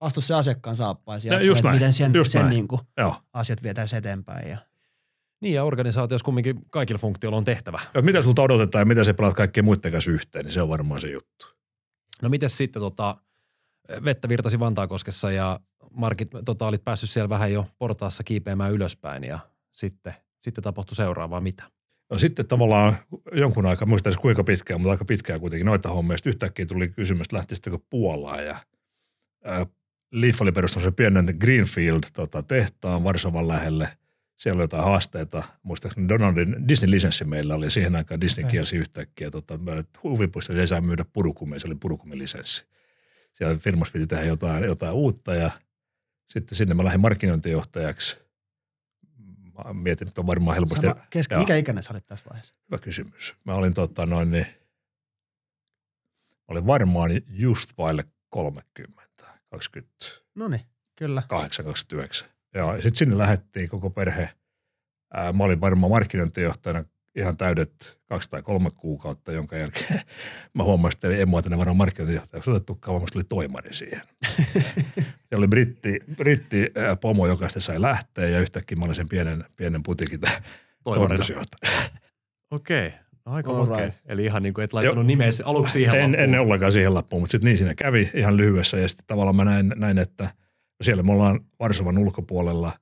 astu 0.00 0.20
se 0.20 0.34
asiakkaan 0.34 0.76
saappaisiin 0.76 1.32
ja 1.32 1.38
Ja 1.38 1.44
just 1.46 1.58
että 1.58 1.68
näin, 1.68 1.76
miten 1.78 1.92
sen, 1.92 2.14
just 2.14 2.30
sen 2.30 2.40
näin. 2.42 2.50
niin 2.50 2.68
kuin 2.68 2.80
Joo. 2.96 3.16
asiat 3.32 3.62
vietäisiin 3.62 3.98
eteenpäin. 3.98 4.50
Ja. 4.50 4.58
Niin 5.40 5.54
ja 5.54 5.64
organisaatiossa 5.64 6.24
kumminkin 6.24 6.60
kaikilla 6.70 6.98
funktioilla 6.98 7.36
on 7.38 7.44
tehtävä. 7.44 7.80
Ja 7.94 8.02
mitä 8.02 8.22
sulta 8.22 8.42
odotetaan 8.42 8.80
ja 8.80 8.86
mitä 8.86 9.04
sä 9.04 9.14
pelaat 9.14 9.34
kaikkien 9.34 9.64
muiden 9.64 9.92
kanssa 9.92 10.10
yhteen, 10.10 10.44
niin 10.44 10.52
se 10.52 10.62
on 10.62 10.68
varmaan 10.68 11.00
se 11.00 11.08
juttu. 11.10 11.46
No 12.22 12.28
miten 12.28 12.50
sitten 12.50 12.82
tota, 12.82 13.16
vettä 14.04 14.28
virtasi 14.28 14.60
Vantaakoskessa 14.60 15.30
ja 15.30 15.60
Markit, 15.96 16.28
tota, 16.44 16.66
olit 16.66 16.84
päässyt 16.84 17.10
siellä 17.10 17.28
vähän 17.28 17.52
jo 17.52 17.66
portaassa 17.78 18.24
kiipeämään 18.24 18.72
ylöspäin 18.72 19.24
ja 19.24 19.38
sitten, 19.72 20.14
sitten 20.40 20.64
tapahtui 20.64 20.96
seuraavaa 20.96 21.40
mitä? 21.40 21.62
No 22.10 22.18
sitten 22.18 22.46
tavallaan 22.46 22.96
jonkun 23.32 23.66
aikaa, 23.66 23.86
muistan 23.86 24.10
edes 24.10 24.20
kuinka 24.20 24.44
pitkään, 24.44 24.80
mutta 24.80 24.90
aika 24.90 25.04
pitkään 25.04 25.40
kuitenkin 25.40 25.66
noita 25.66 25.88
hommia. 25.88 26.16
Sitten 26.16 26.30
yhtäkkiä 26.30 26.66
tuli 26.66 26.88
kysymys, 26.88 27.24
että 27.24 27.36
lähtisittekö 27.36 27.78
Puolaan 27.90 28.46
ja 28.46 28.56
ää, 29.44 29.66
Leaf 30.12 30.42
oli 30.42 30.52
perustanut 30.52 30.84
sen 30.84 30.94
pienen 30.94 31.36
Greenfield 31.40 32.02
tota, 32.12 32.42
tehtaan 32.42 33.04
Varsovan 33.04 33.48
lähelle. 33.48 33.88
Siellä 34.36 34.56
oli 34.58 34.64
jotain 34.64 34.84
haasteita. 34.84 35.42
Muistaakseni 35.62 36.08
Donaldin 36.08 36.56
Disney-lisenssi 36.68 37.24
meillä 37.24 37.54
oli. 37.54 37.70
Siihen 37.70 37.96
aikaan 37.96 38.20
Disney 38.20 38.50
kielsi 38.50 38.76
yhtäkkiä. 38.76 39.30
Tota, 39.30 39.58
huvipuistossa 40.02 40.60
ei 40.60 40.66
saa 40.66 40.80
myydä 40.80 41.04
purukumia, 41.12 41.58
se 41.58 41.66
oli 41.66 41.74
purukumilisenssi. 41.74 42.66
Siellä 43.32 43.56
firmassa 43.56 43.92
piti 43.92 44.06
tehdä 44.06 44.24
jotain, 44.24 44.64
jotain 44.64 44.92
uutta 44.92 45.34
ja 45.34 45.50
sitten 46.26 46.58
sinne 46.58 46.74
mä 46.74 46.84
lähdin 46.84 47.00
markkinointijohtajaksi. 47.00 48.18
Mä 49.64 49.72
mietin, 49.72 50.08
että 50.08 50.20
on 50.20 50.26
varmaan 50.26 50.54
helposti 50.54 50.86
Sama, 50.86 51.06
keski, 51.10 51.36
mikä 51.36 51.56
ikäinen 51.56 51.82
sä 51.82 51.92
olit 51.92 52.06
tässä 52.06 52.24
vaiheessa? 52.30 52.54
Hyvä 52.70 52.78
kysymys. 52.78 53.34
Mä 53.44 53.54
olin 53.54 53.74
tota 53.74 54.06
noin, 54.06 54.30
niin, 54.30 54.46
olin 56.48 56.66
varmaan 56.66 57.10
just 57.28 57.78
vaille 57.78 58.04
30, 58.30 59.02
28, 59.50 59.82
No 60.34 60.48
niin, 60.48 60.62
kyllä. 60.96 61.22
29. 61.28 62.28
Joo, 62.54 62.76
ja 62.76 62.82
sitten 62.82 62.96
sinne 62.96 63.18
lähdettiin 63.18 63.68
koko 63.68 63.90
perhe. 63.90 64.30
Mä 65.32 65.44
olin 65.44 65.60
varmaan 65.60 65.90
markkinointijohtajana 65.90 66.84
ihan 67.14 67.36
täydet 67.36 67.98
kaksi 68.06 68.30
tai 68.30 68.42
kolme 68.42 68.70
kuukautta, 68.70 69.32
jonka 69.32 69.56
jälkeen 69.56 70.00
mä 70.54 70.62
huomasin, 70.62 70.96
että 70.96 71.16
en 71.16 71.28
mua 71.28 71.42
tänne 71.42 71.58
varmaan 71.58 71.76
markkinointijohtajaksi 71.76 72.50
otettukaan, 72.50 73.00
vaan 73.00 73.08
tuli 73.12 73.24
toimari 73.24 73.74
siihen. 73.74 74.02
ja 75.30 75.38
oli 75.38 75.48
britti, 75.48 76.00
britti 76.16 76.72
pomo, 77.00 77.26
joka 77.26 77.48
sitten 77.48 77.60
sai 77.60 77.80
lähteä 77.80 78.28
ja 78.28 78.40
yhtäkkiä 78.40 78.78
mä 78.78 78.84
olin 78.84 78.94
sen 78.94 79.08
pienen, 79.08 79.44
pienen 79.56 79.82
putikin 79.82 80.20
toimitusjohtaja. 80.84 81.72
Okei, 82.50 82.92
no 83.26 83.32
aika 83.32 83.50
All 83.50 83.76
right. 83.76 83.98
Eli 84.06 84.24
ihan 84.24 84.42
niin 84.42 84.54
kuin 84.54 84.64
et 84.64 84.72
laittanut 84.72 85.02
Joo. 85.02 85.06
nimeä 85.06 85.30
aluksi 85.44 85.72
siihen 85.72 85.94
En, 85.94 86.10
lappuun. 86.10 86.34
en 86.34 86.40
ollenkaan 86.40 86.72
siihen 86.72 86.94
lappuun, 86.94 87.22
mutta 87.22 87.30
sitten 87.30 87.48
niin 87.48 87.58
siinä 87.58 87.74
kävi 87.74 88.10
ihan 88.14 88.36
lyhyessä 88.36 88.76
ja 88.76 88.88
sitten 88.88 89.06
tavallaan 89.06 89.36
mä 89.36 89.44
näin, 89.44 89.72
näin, 89.76 89.98
että 89.98 90.30
siellä 90.82 91.02
me 91.02 91.12
ollaan 91.12 91.40
Varsovan 91.60 91.98
ulkopuolella 91.98 92.72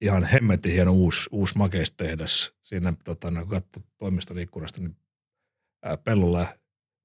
ihan 0.00 0.24
hemmetin 0.24 0.72
hieno 0.72 0.92
uusi, 0.92 1.28
uusi 1.32 1.58
makeistehdas. 1.58 2.52
Siinä 2.62 2.92
tota, 3.04 3.30
no, 3.30 3.40
kun 3.40 3.50
katsoi 3.50 3.82
toimiston 3.98 4.38
ikkunasta, 4.38 4.80
niin 4.80 4.96
ää, 5.82 5.96
pellolla 5.96 6.46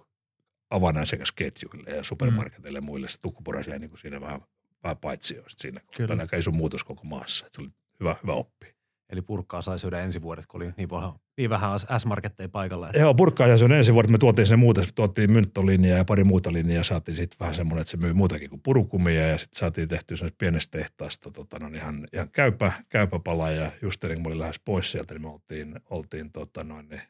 avainasiakasketjuille 0.70 1.90
ja 1.90 2.04
supermarketeille 2.04 2.78
ja 2.78 2.82
muille. 2.82 3.08
Se 3.08 3.20
tukkuporas 3.20 3.68
jäi 3.68 3.78
niin 3.78 3.90
kuin 3.90 4.00
siinä 4.00 4.20
vähän, 4.20 4.40
vähän 4.82 4.96
paitsioista 4.96 5.62
siinä. 5.62 5.80
Kyllä. 5.96 6.08
Kyllä. 6.08 6.22
Aika 6.22 6.36
iso 6.36 6.50
muutos 6.50 6.84
koko 6.84 7.04
maassa. 7.04 7.46
Se 7.52 7.60
oli 7.60 7.70
hyvä, 8.00 8.16
hyvä 8.22 8.32
oppi. 8.32 8.75
Eli 9.10 9.22
purkkaa 9.22 9.62
sai 9.62 9.78
syödä 9.78 10.00
ensi 10.00 10.22
vuodet, 10.22 10.46
kun 10.46 10.62
oli 10.62 10.72
niin, 10.76 10.88
paljon, 10.88 11.12
niin 11.36 11.50
vähän 11.50 11.70
S-marketteja 11.98 12.48
paikalla. 12.48 12.86
Että 12.86 12.98
Joo, 12.98 13.14
purkkaa 13.14 13.56
se 13.56 13.64
on 13.64 13.72
ensi 13.72 13.94
vuodet. 13.94 14.10
Me 14.10 14.18
tuotiin 14.18 14.46
sinne 14.46 14.56
muuta, 14.56 14.82
tuotiin 14.94 15.32
mynttolinjaa 15.32 15.98
ja 15.98 16.04
pari 16.04 16.24
muuta 16.24 16.52
linjaa. 16.52 16.84
Saatiin 16.84 17.16
sitten 17.16 17.36
vähän 17.40 17.54
semmoinen, 17.54 17.80
että 17.80 17.90
se 17.90 17.96
myy 17.96 18.12
muutakin 18.12 18.50
kuin 18.50 18.62
purukumia 18.62 19.28
ja 19.28 19.38
sitten 19.38 19.58
saatiin 19.58 19.88
tehtyä 19.88 20.16
semmoisesta 20.16 20.38
pienestä 20.38 20.78
tehtaasta 20.78 21.30
tota, 21.30 21.58
no, 21.58 21.68
ihan, 21.74 22.08
ihan 22.12 22.30
käypä, 22.30 22.72
käypä 22.88 23.18
pala 23.18 23.50
ja 23.50 23.72
just 23.82 24.04
ennen 24.04 24.16
kuin 24.16 24.22
mä 24.22 24.28
olin 24.28 24.38
lähes 24.38 24.60
pois 24.64 24.90
sieltä, 24.90 25.14
niin 25.14 25.22
me 25.22 25.28
oltiin, 25.28 25.80
oltiin 25.90 26.32
tota, 26.32 26.64
noin, 26.64 26.88
niin, 26.88 27.02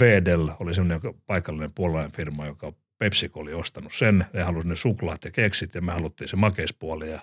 Vedel 0.00 0.48
oli 0.60 0.74
semmoinen 0.74 1.14
paikallinen 1.26 1.72
puolalainen 1.74 2.12
firma, 2.12 2.46
joka 2.46 2.72
PepsiCo 2.98 3.40
oli 3.40 3.54
ostanut 3.54 3.92
sen. 3.94 4.26
Ne 4.32 4.42
halusi 4.42 4.68
ne 4.68 4.76
suklaat 4.76 5.24
ja 5.24 5.30
keksit 5.30 5.74
ja 5.74 5.80
me 5.80 5.92
haluttiin 5.92 6.28
se 6.28 6.36
makeispuoli 6.36 7.10
ja 7.10 7.20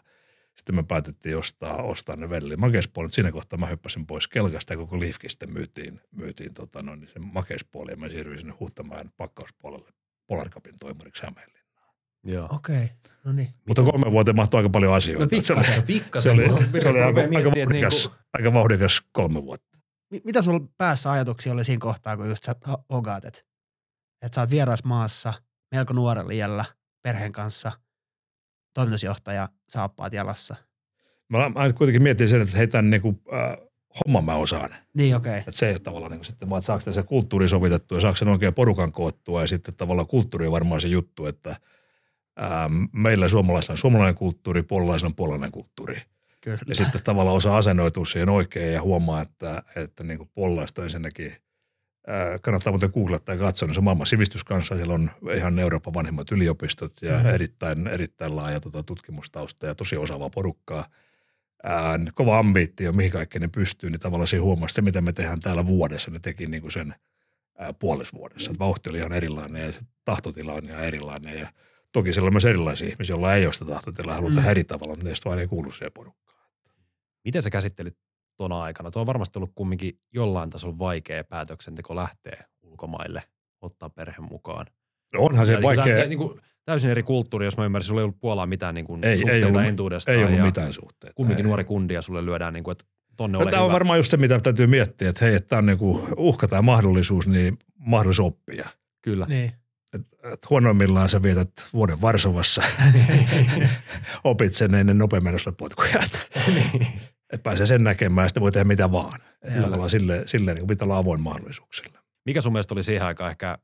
sitten 0.57 0.75
me 0.75 0.83
päätettiin 0.83 1.37
ostaa, 1.37 1.81
ostaa 1.81 2.15
ne 2.15 2.29
Vedelin 2.29 2.59
makeispuolet. 2.59 3.13
Siinä 3.13 3.31
kohtaa 3.31 3.59
mä 3.59 3.65
hyppäsin 3.67 4.05
pois 4.07 4.27
kelkasta 4.27 4.73
ja 4.73 4.77
koko 4.77 4.99
Liifki 4.99 5.29
sitten 5.29 5.53
myytiin, 5.53 6.01
myytiin 6.11 6.53
tota 6.53 6.83
noin, 6.83 6.99
niin 6.99 7.09
sen 7.09 7.25
makeispuoli 7.33 7.91
ja 7.91 7.97
mä 7.97 8.09
siirryin 8.09 8.39
sinne 8.39 8.53
Huhtamäen 8.59 9.11
pakkauspuolelle 9.17 9.89
Polarcapin 10.27 10.75
toimariksi 10.79 11.23
Hämeenlinnaan. 11.23 11.93
Joo. 12.23 12.47
Okei, 12.51 12.89
no 13.23 13.31
niin. 13.33 13.53
Mutta 13.67 13.81
kolme 13.83 14.11
vuoteen 14.11 14.35
mahtui 14.35 14.57
aika 14.59 14.69
paljon 14.69 14.93
asioita. 14.93 15.35
No 15.35 15.41
se 15.41 15.53
oli, 15.53 15.61
pikkasen. 15.61 15.83
Pikkasen. 15.83 16.37
se 16.37 16.43
oli, 16.53 16.81
se 16.81 16.89
oli 16.89 17.01
aika, 17.01 17.21
aika, 17.21 17.37
että 17.39 17.59
vauhdikas, 17.59 17.93
niinku- 18.03 18.17
aika 18.33 18.53
vauhdikas 18.53 19.01
kolme 19.11 19.43
vuotta. 19.43 19.77
Mi- 20.11 20.21
Mitä 20.25 20.41
sulla 20.41 20.67
päässä 20.77 21.11
ajatuksia 21.11 21.53
oli 21.53 21.63
siinä 21.63 21.79
kohtaa, 21.79 22.17
kun 22.17 22.29
just 22.29 22.43
sä 22.43 22.55
ho- 22.67 22.83
hogaat, 22.89 23.25
että 23.25 23.41
et 24.21 24.33
sä 24.33 24.41
oot 24.41 24.49
vieras 24.49 24.83
maassa, 24.83 25.33
melko 25.75 25.93
nuorella 25.93 26.31
iällä, 26.31 26.65
perheen 27.01 27.31
kanssa, 27.31 27.71
toimitusjohtaja, 28.73 29.49
saappaat 29.69 30.13
jalassa. 30.13 30.55
Mä, 31.29 31.49
mä 31.49 31.73
kuitenkin 31.73 32.03
mietin 32.03 32.29
sen, 32.29 32.41
että 32.41 32.57
hei 32.57 32.67
tämän 32.67 32.89
niin 32.89 33.01
kuin, 33.01 33.21
äh, 33.33 33.67
homman 34.05 34.25
mä 34.25 34.35
osaan. 34.35 34.69
Niin 34.93 35.15
okei. 35.15 35.37
Että 35.37 35.51
se 35.51 35.67
ei 35.67 35.73
ole 35.73 35.79
tavallaan 35.79 36.11
niin 36.11 36.19
kuin 36.19 36.25
sitten 36.25 36.49
vaan, 36.49 36.59
että 36.59 36.65
saako 36.65 36.81
tässä 36.85 37.03
kulttuuri 37.03 37.47
sovitettua 37.47 37.97
ja 37.97 38.01
saako 38.01 38.15
sen 38.15 38.27
oikein 38.27 38.53
porukan 38.53 38.91
koottua 38.91 39.41
ja 39.41 39.47
sitten 39.47 39.75
tavallaan 39.75 40.07
kulttuuri 40.07 40.45
on 40.45 40.51
varmaan 40.51 40.81
se 40.81 40.87
juttu, 40.87 41.25
että 41.25 41.55
ähm, 42.41 42.83
meillä 42.93 43.27
suomalaisilla 43.27 43.73
on 43.73 43.77
suomalainen 43.77 44.15
kulttuuri, 44.15 44.63
puolalaisilla 44.63 45.09
on 45.09 45.15
puolalainen 45.15 45.51
kulttuuri. 45.51 46.01
Kyllä. 46.41 46.57
Ja 46.67 46.75
sitten 46.75 47.03
tavallaan 47.03 47.35
osaa 47.35 47.57
asennoitua 47.57 48.05
siihen 48.05 48.29
oikein 48.29 48.73
ja 48.73 48.81
huomaa, 48.81 49.21
että, 49.21 49.63
että 49.75 50.03
niin 50.03 50.17
kuin 50.17 50.29
puolalaiset 50.33 50.77
on 50.77 50.83
ensinnäkin, 50.83 51.33
kannattaa 52.41 52.71
muuten 52.73 52.89
googlettaa 52.93 53.35
ja 53.35 53.39
katsoa, 53.39 53.67
niin 53.67 53.73
se 53.75 53.79
on 53.79 53.83
maailman 53.83 54.07
sivistyskanssa, 54.07 54.75
siellä 54.75 54.93
on 54.93 55.11
ihan 55.35 55.59
Euroopan 55.59 55.93
vanhimmat 55.93 56.31
yliopistot 56.31 56.93
ja 57.01 57.13
Mhm. 57.17 57.23
mm. 57.27 57.33
erittäin, 57.33 57.87
erittäin 57.87 58.35
laaja 58.35 58.59
tota, 58.59 58.83
tutkimustausta 58.83 59.65
ja 59.65 59.75
tosi 59.75 59.97
osaavaa 59.97 60.29
porukkaa. 60.29 60.87
Ää, 61.63 61.99
kova 62.13 62.39
ambiittio, 62.39 62.91
mihin 62.91 63.11
kaikkeen 63.11 63.41
ne 63.41 63.47
pystyy, 63.47 63.89
niin 63.89 63.99
tavallaan 63.99 64.27
se 64.27 64.37
huomaa 64.37 64.67
se, 64.67 64.81
mitä 64.81 65.01
me 65.01 65.13
tehdään 65.13 65.39
täällä 65.39 65.65
vuodessa, 65.65 66.11
ne 66.11 66.19
teki 66.19 66.45
niin 66.47 66.61
kuin 66.61 66.71
sen 66.71 66.95
ää, 67.57 67.73
puolesvuodessa. 67.73 68.51
Et 68.51 68.59
vauhti 68.59 68.89
oli 68.89 68.97
ihan 68.97 69.13
erilainen 69.13 69.65
ja 69.65 69.71
se 69.71 69.79
tahtotila 70.05 70.53
on 70.53 70.65
ihan 70.65 70.83
erilainen 70.83 71.39
ja 71.39 71.49
toki 71.91 72.13
siellä 72.13 72.27
on 72.27 72.33
myös 72.33 72.45
erilaisia 72.45 72.87
ihmisiä, 72.87 73.13
joilla 73.13 73.35
ei 73.35 73.45
ole 73.45 73.53
sitä 73.53 73.65
tahtotilaa 73.65 74.11
ja 74.11 74.15
haluaa 74.15 74.29
Mm. 74.31 74.35
tehdä 74.35 74.51
eri 74.51 74.63
tavalla, 74.63 74.93
mutta 74.93 75.05
ne 75.05 75.13
vaan 75.25 75.39
ei 75.39 75.47
kuulu 75.47 75.71
siihen 75.71 75.91
porukkaan. 75.93 76.47
Miten 77.25 77.41
sä 77.41 77.49
käsittelit 77.49 77.97
tuona 78.37 78.61
aikana? 78.61 78.91
Tuo 78.91 78.99
on 79.01 79.05
varmasti 79.07 79.39
ollut 79.39 79.51
kumminkin 79.55 79.99
jollain 80.13 80.49
tasolla 80.49 80.77
vaikea 80.79 81.23
päätöksenteko 81.23 81.95
lähteä 81.95 82.43
ulkomaille, 82.61 83.23
ottaa 83.61 83.89
perhe 83.89 84.21
mukaan. 84.21 84.65
No 85.13 85.21
onhan 85.21 85.45
se 85.45 85.51
Ja 85.53 85.59
niin 85.59 85.63
kuin 85.75 85.77
vaikea, 85.77 86.07
Niin 86.07 86.17
kuin 86.19 86.39
täysin 86.65 86.89
eri 86.91 87.03
kulttuuri, 87.03 87.45
jos 87.45 87.57
mä 87.57 87.65
ymmärsin, 87.65 87.87
sulla 87.87 88.01
ei 88.01 88.03
ollut 88.03 88.19
Puolaan 88.19 88.49
mitään 88.49 88.75
niin 88.75 88.85
kuin 88.85 89.03
Ei- 89.03 89.11
ei 89.11 89.17
suhteita 89.17 89.47
ollut- 89.47 89.61
entuudestaan. 89.61 90.17
ei 90.17 90.23
ollut 90.23 90.37
ja 90.37 90.43
mitään 90.45 90.73
suhteita. 90.73 91.13
Kumminkin 91.15 91.45
Ei. 91.45 91.47
nuori 91.47 91.63
kundi 91.63 91.93
ja 91.93 92.01
sulle 92.01 92.25
lyödään, 92.25 92.53
niin 92.53 92.63
kuin, 92.63 92.71
että 92.71 92.85
tonne 93.17 93.37
No, 93.37 93.41
ole 93.43 93.51
tämä 93.51 93.61
on 93.63 93.67
hyvä. 93.67 93.73
varmaan 93.73 93.99
just 93.99 94.09
se, 94.11 94.17
mitä 94.17 94.39
täytyy 94.39 94.67
miettiä, 94.67 95.09
että 95.09 95.25
hei, 95.25 95.35
että 95.35 95.47
tämä 95.49 95.57
on 95.57 95.65
niinku 95.65 96.07
uhka 96.17 96.47
tai 96.47 96.61
mahdollisuus, 96.61 97.27
niin 97.27 97.57
mahdollisuus 97.77 98.27
oppia. 98.27 98.69
Kyllä. 99.01 99.25
Niin. 99.29 99.51
Et, 99.93 100.01
et 100.33 100.49
huonoimmillaan 100.49 101.09
sä 101.09 101.23
vietät 101.23 101.51
vuoden 101.73 102.01
Varsovassa, 102.01 102.61
opit 104.23 104.53
sen 104.53 104.75
ennen 104.75 104.97
nopeammin 104.97 105.33
potkuja. 105.57 106.03
Niin. 106.55 106.87
Et 107.33 107.43
pääsee 107.43 107.65
sen 107.65 107.83
näkemään 107.83 108.25
ja 108.25 108.29
sitten 108.29 108.41
voi 108.41 108.51
tehdä 108.51 108.63
mitä 108.63 108.91
vaan. 108.91 109.19
Et 109.41 109.53
Kyllä. 109.53 109.61
tavallaan 109.61 109.89
sille, 109.89 110.23
sille 110.25 110.53
niin 110.53 110.67
pitää 110.67 110.85
olla 110.85 110.97
avoin 110.97 111.21
mahdollisuuksille. 111.21 111.99
Mikä 112.25 112.41
sun 112.41 112.53
mielestä 112.53 112.73
oli 112.73 112.83
siihen 112.83 113.07
aikaan 113.07 113.31
ehkä 113.31 113.57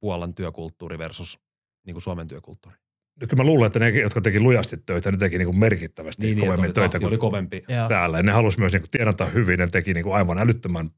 Puolan 0.00 0.34
työkulttuuri 0.34 0.98
versus 0.98 1.38
niin 1.86 1.94
kuin 1.94 2.02
Suomen 2.02 2.28
työkulttuuri? 2.28 2.78
Nyt 3.20 3.30
kyllä 3.30 3.42
mä 3.42 3.46
luulen, 3.46 3.66
että 3.66 3.78
ne, 3.78 3.88
jotka 3.88 4.20
teki 4.20 4.40
lujasti 4.40 4.76
töitä, 4.86 5.10
ne 5.10 5.16
teki 5.16 5.38
niin 5.38 5.58
merkittävästi 5.58 6.22
niin, 6.22 6.38
että 6.38 6.46
kovemmin 6.46 6.68
oli, 6.68 6.72
töitä 6.72 6.98
kuin 6.98 7.08
oli 7.08 7.18
kovempi. 7.18 7.64
Täällä. 7.88 8.16
Ja 8.16 8.22
ne 8.22 8.32
halusi 8.32 8.60
myös 8.60 8.72
niin 8.72 8.82
tienata 8.90 9.24
hyvin, 9.24 9.58
ne 9.58 9.68
teki 9.68 9.94
niin 9.94 10.12
aivan 10.14 10.38
älyttömän 10.38 10.90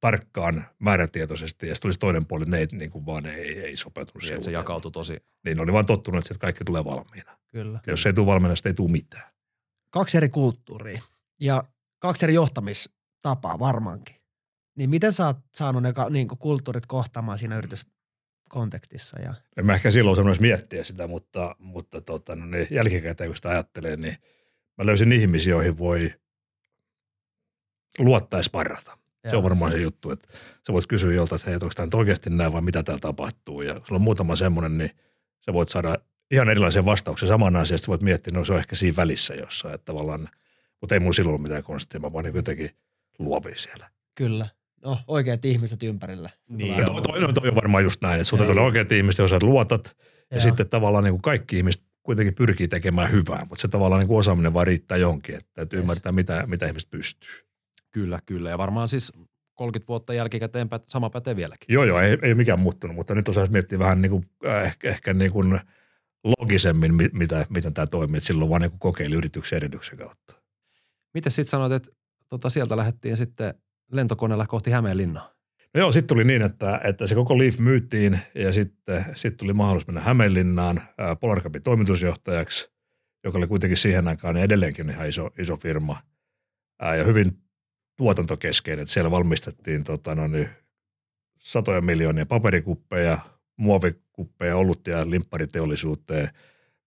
tarkkaan 0.00 0.66
määrätietoisesti 0.78 1.68
ja 1.68 1.74
sitten 1.74 1.86
olisi 1.86 1.98
toinen 1.98 2.26
puoli, 2.26 2.42
että 2.42 2.56
ne 2.56 2.58
ei, 2.58 2.66
niin 2.72 2.90
kuin 2.90 3.06
vaan 3.06 3.26
ei, 3.26 3.60
ei 3.60 3.76
sopeutunut 3.76 4.22
Niin, 4.22 4.32
että 4.32 4.44
se 4.44 4.50
uuteen. 4.50 4.60
jakautui 4.60 4.90
tosi. 4.90 5.16
Niin 5.44 5.56
ne 5.56 5.62
oli 5.62 5.72
vaan 5.72 5.86
tottunut, 5.86 6.24
että 6.24 6.38
kaikki 6.40 6.64
tulee 6.64 6.84
valmiina. 6.84 7.38
Kyllä. 7.46 7.80
Ja 7.86 7.92
jos 7.92 8.06
ei 8.06 8.12
tule 8.12 8.26
valmiina, 8.26 8.56
sitten 8.56 8.70
ei 8.70 8.74
tule 8.74 8.90
mitään. 8.90 9.32
Kaksi 9.90 10.16
eri 10.16 10.28
kulttuuria 10.28 11.00
ja 11.40 11.64
kaksi 11.98 12.24
eri 12.24 12.34
johtamistapaa 12.34 13.58
varmaankin. 13.58 14.16
Niin 14.76 14.90
miten 14.90 15.12
sä 15.12 15.26
oot 15.26 15.36
saanut 15.54 15.82
ne 15.82 15.92
niin 16.10 16.28
kulttuurit 16.28 16.86
kohtaamaan 16.86 17.38
siinä 17.38 17.58
yrityskontekstissa? 17.58 19.20
Ja... 19.20 19.34
En 19.56 19.66
mä 19.66 19.74
ehkä 19.74 19.90
silloin 19.90 20.16
sanoisi 20.16 20.40
miettiä 20.40 20.84
sitä, 20.84 21.06
mutta, 21.06 21.56
mutta 21.58 22.00
tota, 22.00 22.36
no 22.36 22.46
niin 22.46 22.66
jälkikäteen 22.70 23.30
kun 23.30 23.36
sitä 23.36 23.48
ajattelee, 23.48 23.96
niin 23.96 24.16
mä 24.78 24.86
löysin 24.86 25.12
ihmisiä, 25.12 25.50
joihin 25.50 25.78
voi 25.78 26.14
luottaa 27.98 28.38
ja 28.38 28.42
sparrata. 28.42 28.98
Se 29.30 29.36
on 29.36 29.42
varmaan 29.42 29.72
se 29.72 29.78
juttu, 29.78 30.10
että 30.10 30.28
sä 30.66 30.72
voit 30.72 30.86
kysyä 30.86 31.12
jolta, 31.12 31.36
että 31.36 31.50
hei, 31.50 31.54
onko 31.54 31.70
tämä 31.76 31.86
nyt 31.86 31.94
oikeasti 31.94 32.30
näin 32.30 32.52
vai 32.52 32.62
mitä 32.62 32.82
täällä 32.82 33.00
tapahtuu. 33.00 33.62
Ja 33.62 33.74
sulla 33.74 33.96
on 33.98 34.02
muutama 34.02 34.36
semmoinen, 34.36 34.78
niin 34.78 34.90
sä 35.40 35.52
voit 35.52 35.68
saada 35.68 35.96
ihan 36.30 36.48
erilaisia 36.48 36.84
vastauksia 36.84 37.28
saman 37.28 37.56
asiasta. 37.56 37.88
Voit 37.88 38.00
miettiä, 38.00 38.34
no 38.34 38.44
se 38.44 38.52
on 38.52 38.58
ehkä 38.58 38.76
siinä 38.76 38.96
välissä 38.96 39.34
jossain, 39.34 39.74
että 39.74 39.84
tavallaan, 39.84 40.28
mutta 40.80 40.94
ei 40.94 41.00
mun 41.00 41.14
silloin 41.14 41.30
ollut 41.30 41.42
mitään 41.42 41.62
konstia, 41.62 42.00
mä 42.00 42.12
vaan 42.12 42.24
niin 42.24 42.34
jotenkin 42.36 42.70
luovin 43.18 43.54
siellä. 43.58 43.90
Kyllä. 44.14 44.46
No, 44.84 44.98
oikeat 45.06 45.44
ihmiset 45.44 45.82
ympärillä. 45.82 46.30
Niin, 46.48 46.76
Ja 46.76 46.78
joo. 46.82 46.86
toi, 46.86 47.02
toi, 47.02 47.20
no, 47.20 47.32
toi 47.32 47.48
on 47.48 47.54
varmaan 47.54 47.82
just 47.84 48.02
näin, 48.02 48.14
että 48.14 48.24
sulta 48.24 48.44
tulee 48.46 48.64
oikeat 48.64 48.92
ihmiset, 48.92 49.18
jos 49.18 49.30
sä 49.30 49.38
luotat, 49.42 49.96
ja 50.30 50.36
Joo. 50.36 50.40
sitten 50.40 50.68
tavallaan 50.68 51.04
niin 51.04 51.12
kuin 51.12 51.22
kaikki 51.22 51.56
ihmiset 51.56 51.82
kuitenkin 52.02 52.34
pyrkii 52.34 52.68
tekemään 52.68 53.12
hyvää, 53.12 53.46
mutta 53.48 53.62
se 53.62 53.68
tavallaan 53.68 54.00
niin 54.00 54.08
kuin 54.08 54.18
osaaminen 54.18 54.54
vaan 54.54 54.66
riittää 54.66 54.98
johonkin, 54.98 55.34
että 55.34 55.50
täytyy 55.54 55.76
Yes. 55.76 55.82
ymmärtää, 55.82 56.12
mitä, 56.12 56.44
mitä 56.46 56.66
ihmiset 56.66 56.90
pystyy. 56.90 57.30
Kyllä, 57.90 58.18
kyllä. 58.26 58.50
Ja 58.50 58.58
varmaan 58.58 58.88
siis 58.88 59.12
30 59.54 59.88
vuotta 59.88 60.14
jälkikäteen 60.14 60.68
sama 60.88 61.10
pätee 61.10 61.36
vieläkin. 61.36 61.74
Joo, 61.74 61.84
joo, 61.84 62.00
ei, 62.00 62.18
ei 62.22 62.34
mikään 62.34 62.58
muuttunut, 62.58 62.96
mutta 62.96 63.14
nyt 63.14 63.28
osaisi 63.28 63.52
miettiä 63.52 63.78
vähän 63.78 64.02
niin 64.02 64.10
kuin, 64.10 64.26
äh, 64.46 64.64
ehkä, 64.66 64.88
ehkä 64.88 65.14
niin 65.14 65.32
kuin 65.32 65.60
logisemmin, 66.38 66.94
mi- 66.94 67.10
mitä, 67.12 67.46
miten 67.48 67.74
tämä 67.74 67.86
toimii, 67.86 68.16
että 68.16 68.26
silloin 68.26 68.50
vaan 68.50 68.60
niin 68.62 68.70
kuin 68.70 68.78
kokeili 68.80 69.14
yrityksen 69.14 69.56
erityksen 69.56 69.98
kautta. 69.98 70.37
Miten 71.18 71.32
sitten 71.32 71.50
sanoit, 71.50 71.72
että 71.72 71.90
tota, 72.28 72.50
sieltä 72.50 72.76
lähdettiin 72.76 73.16
sitten 73.16 73.54
lentokoneella 73.92 74.46
kohti 74.46 74.70
Hämeenlinnaa? 74.70 75.34
No 75.74 75.80
joo, 75.80 75.92
sitten 75.92 76.08
tuli 76.08 76.24
niin, 76.24 76.42
että, 76.42 76.80
että 76.84 77.06
se 77.06 77.14
koko 77.14 77.38
Leaf 77.38 77.58
myytiin 77.58 78.20
ja 78.34 78.52
sitten 78.52 79.04
sit 79.14 79.36
tuli 79.36 79.52
mahdollisuus 79.52 79.86
mennä 79.86 80.00
Hämeenlinnaan 80.00 80.80
ää, 80.98 81.16
Polar 81.16 81.42
Cupin 81.42 81.62
toimitusjohtajaksi, 81.62 82.70
joka 83.24 83.38
oli 83.38 83.46
kuitenkin 83.46 83.76
siihen 83.76 84.08
aikaan 84.08 84.34
niin 84.34 84.44
edelleenkin 84.44 84.90
ihan 84.90 85.08
iso, 85.08 85.30
iso 85.38 85.56
firma 85.56 85.96
ää, 86.80 86.96
ja 86.96 87.04
hyvin 87.04 87.38
tuotantokeskeinen. 87.96 88.82
Että 88.82 88.92
siellä 88.92 89.10
valmistettiin 89.10 89.84
tota, 89.84 90.14
no 90.14 90.28
niin, 90.28 90.48
satoja 91.38 91.80
miljoonia 91.80 92.26
paperikuppeja, 92.26 93.18
muovikuppeja, 93.56 94.56
olut- 94.56 94.88
ja 94.88 95.10
limppariteollisuuteen, 95.10 96.28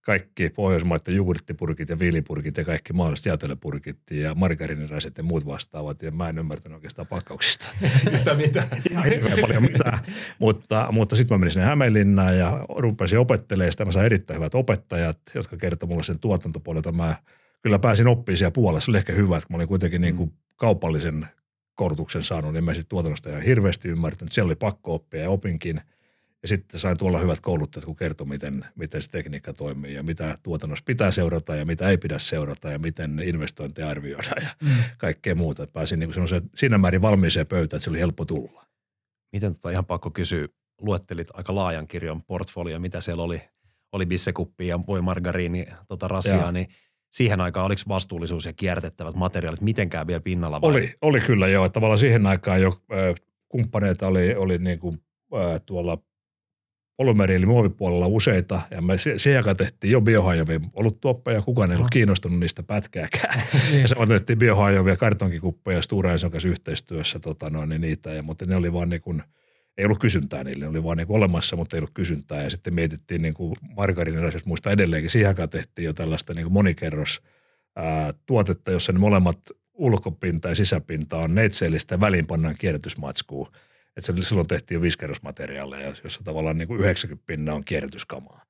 kaikki 0.01 0.49
Pohjoismaiden 0.49 1.15
jogurttipurkit 1.15 1.89
ja 1.89 1.99
viilipurkit 1.99 2.57
ja 2.57 2.65
kaikki 2.65 2.93
mahdolliset 2.93 3.25
jäätelöpurkit 3.25 3.99
ja 4.11 4.35
margariniraset 4.35 5.17
ja 5.17 5.23
muut 5.23 5.45
vastaavat. 5.45 6.01
Ja 6.01 6.11
mä 6.11 6.29
en 6.29 6.37
ymmärtänyt 6.37 6.75
oikeastaan 6.75 7.07
pakkauksista 7.07 7.67
yhtä 8.13 8.33
mitään. 8.33 8.67
Ihan 8.91 9.05
hirveän 9.05 9.39
paljon 9.41 9.63
mitään. 9.63 9.99
mutta 10.39 10.87
mutta 10.91 11.15
sitten 11.15 11.35
mä 11.35 11.39
menin 11.39 11.51
sinne 11.51 11.65
Hämeenlinnaan 11.65 12.37
ja 12.37 12.65
rupesin 12.77 13.19
opettelemaan 13.19 13.71
sitä. 13.71 13.85
Mä 13.85 13.91
sain 13.91 14.05
erittäin 14.05 14.39
hyvät 14.39 14.55
opettajat, 14.55 15.19
jotka 15.35 15.57
kertoi 15.57 15.89
mulle 15.89 16.03
sen 16.03 16.19
tuotantopuolelta. 16.19 16.91
Mä 16.91 17.15
kyllä 17.61 17.79
pääsin 17.79 18.07
oppimaan 18.07 18.37
siellä 18.37 18.51
puolella. 18.51 18.79
Se 18.79 18.91
oli 18.91 18.97
ehkä 18.97 19.13
hyvä, 19.13 19.37
että 19.37 19.47
mä 19.49 19.55
olin 19.55 19.67
kuitenkin 19.67 20.01
niin 20.01 20.15
kuin 20.15 20.33
kaupallisen 20.55 21.27
koulutuksen 21.75 22.23
saanut, 22.23 22.53
niin 22.53 22.63
mä 22.63 22.73
sitten 22.73 22.89
tuotannosta 22.89 23.29
ihan 23.29 23.41
hirveästi 23.41 23.89
ymmärtänyt. 23.89 24.31
Siellä 24.31 24.47
oli 24.47 24.55
pakko 24.55 24.93
oppia 24.93 25.21
ja 25.21 25.29
opinkin. 25.29 25.81
Ja 26.41 26.47
sitten 26.47 26.79
sain 26.79 26.97
tuolla 26.97 27.19
hyvät 27.19 27.39
kouluttajat, 27.39 27.85
kun 27.85 27.95
kertoi, 27.95 28.27
miten, 28.27 28.65
miten 28.75 29.01
se 29.01 29.09
tekniikka 29.09 29.53
toimii 29.53 29.93
ja 29.93 30.03
mitä 30.03 30.37
tuotannossa 30.43 30.83
pitää 30.85 31.11
seurata 31.11 31.55
ja 31.55 31.65
mitä 31.65 31.89
ei 31.89 31.97
pidä 31.97 32.19
seurata 32.19 32.71
ja 32.71 32.79
miten 32.79 33.19
investointeja 33.19 33.89
arvioidaan 33.89 34.43
ja 34.43 34.49
Mm. 34.61 34.69
kaikkea 34.97 35.35
muuta. 35.35 35.67
Pääsin 35.67 35.99
niin 35.99 36.11
kuin 36.13 36.27
siinä 36.55 36.77
määrin 36.77 37.01
valmiiseen 37.01 37.47
pöytään, 37.47 37.77
että 37.77 37.83
se 37.83 37.89
oli 37.89 37.99
helppo 37.99 38.25
tulla. 38.25 38.65
Miten 39.33 39.53
tota 39.53 39.69
ihan 39.69 39.85
pakko 39.85 40.09
kysyä, 40.11 40.47
luettelit 40.81 41.27
aika 41.33 41.55
laajan 41.55 41.87
kirjon 41.87 42.23
portfolio, 42.23 42.79
mitä 42.79 43.01
siellä 43.01 43.23
oli, 43.23 43.41
oli 43.91 44.05
bissekuppi 44.05 44.67
ja 44.67 44.79
voi 44.87 45.01
margariini 45.01 45.65
tota 45.87 46.07
rasiaa, 46.07 46.41
Joo. 46.41 46.51
niin 46.51 46.67
siihen 47.11 47.41
aikaan 47.41 47.65
oliko 47.65 47.81
vastuullisuus 47.87 48.45
ja 48.45 48.53
kierrätettävät 48.53 49.15
materiaalit 49.15 49.61
mitenkään 49.61 50.07
vielä 50.07 50.21
pinnalla 50.21 50.61
vai? 50.61 50.69
Oli, 50.69 50.93
oli 51.01 51.21
kyllä 51.21 51.47
joo. 51.47 51.65
Että 51.65 51.73
Tavallaan 51.73 51.97
siihen 51.99 52.25
aikaan 52.27 52.61
jo 52.61 52.81
ö, 52.93 53.15
kumppaneita 53.49 54.07
oli, 54.07 54.35
oli 54.35 54.57
niin 54.57 54.79
kuin, 54.79 55.01
ö, 55.33 55.59
tuolla 55.65 55.97
polymeri- 56.97 57.33
eli 57.33 57.45
muovipuolella 57.45 58.07
useita, 58.07 58.61
ja 58.71 58.81
me 58.81 58.97
se- 58.97 59.17
siihen 59.17 59.39
aikaan 59.39 59.57
tehtiin 59.57 59.91
jo 59.91 60.01
biohajoavia 60.01 60.59
oluttuoppeja, 60.73 61.39
kukaan 61.39 61.71
ei 61.71 61.75
ollut 61.77 61.89
kiinnostunut 61.91 62.39
niistä 62.39 62.63
pätkääkään. 62.63 63.41
ja 63.81 63.87
se 63.87 63.95
otettiin 63.97 64.39
biohajoavia 64.39 64.97
kartonkikuppeja 64.97 65.81
Stura 65.81 66.11
Enson 66.11 66.31
kanssa 66.31 66.49
yhteistyössä 66.49 67.19
tota 67.19 67.49
noin, 67.49 67.69
niin 67.69 67.81
niitä, 67.81 68.09
ja, 68.09 68.23
mutta 68.23 68.45
ne 68.45 68.55
oli 68.55 68.73
vaan 68.73 68.89
niin 68.89 69.01
kuin, 69.01 69.23
ei 69.77 69.85
ollut 69.85 69.99
kysyntää 69.99 70.43
niille, 70.43 70.65
ne 70.65 70.69
oli 70.69 70.83
vaan 70.83 70.97
niin 70.97 71.07
kuin 71.07 71.17
olemassa, 71.17 71.55
mutta 71.55 71.75
ei 71.75 71.79
ollut 71.79 71.93
kysyntää. 71.93 72.43
Ja 72.43 72.49
sitten 72.49 72.73
mietittiin 72.73 73.21
niin 73.21 73.33
kuin 73.33 73.55
margariniraisesta 73.75 74.47
muista 74.47 74.71
edelleenkin, 74.71 75.09
siihen 75.09 75.29
aikaan 75.29 75.49
tehtiin 75.49 75.85
jo 75.85 75.93
tällaista 75.93 76.33
niin 76.33 76.45
kuin 76.45 76.53
monikerros 76.53 77.21
ää, 77.75 78.13
tuotetta, 78.25 78.71
jossa 78.71 78.91
ne 78.91 78.99
molemmat 78.99 79.39
ulkopinta 79.73 80.49
ja 80.49 80.55
sisäpinta 80.55 81.17
on 81.17 81.35
neitseellistä 81.35 81.95
ja 81.95 81.99
väliin 81.99 82.27
pannaan 82.27 82.55
kierrätysmatskuun. 82.59 83.47
Että 84.09 84.21
se, 84.21 84.27
silloin 84.29 84.47
tehtiin 84.47 84.75
jo 84.75 84.81
viisikerrosmateriaaleja, 84.81 85.93
jossa 86.03 86.23
tavallaan 86.23 86.57
niin 86.57 86.67
kuin 86.67 86.79
90 86.79 87.27
pinna 87.27 87.53
on 87.53 87.63
kierrätyskamaa. 87.65 88.43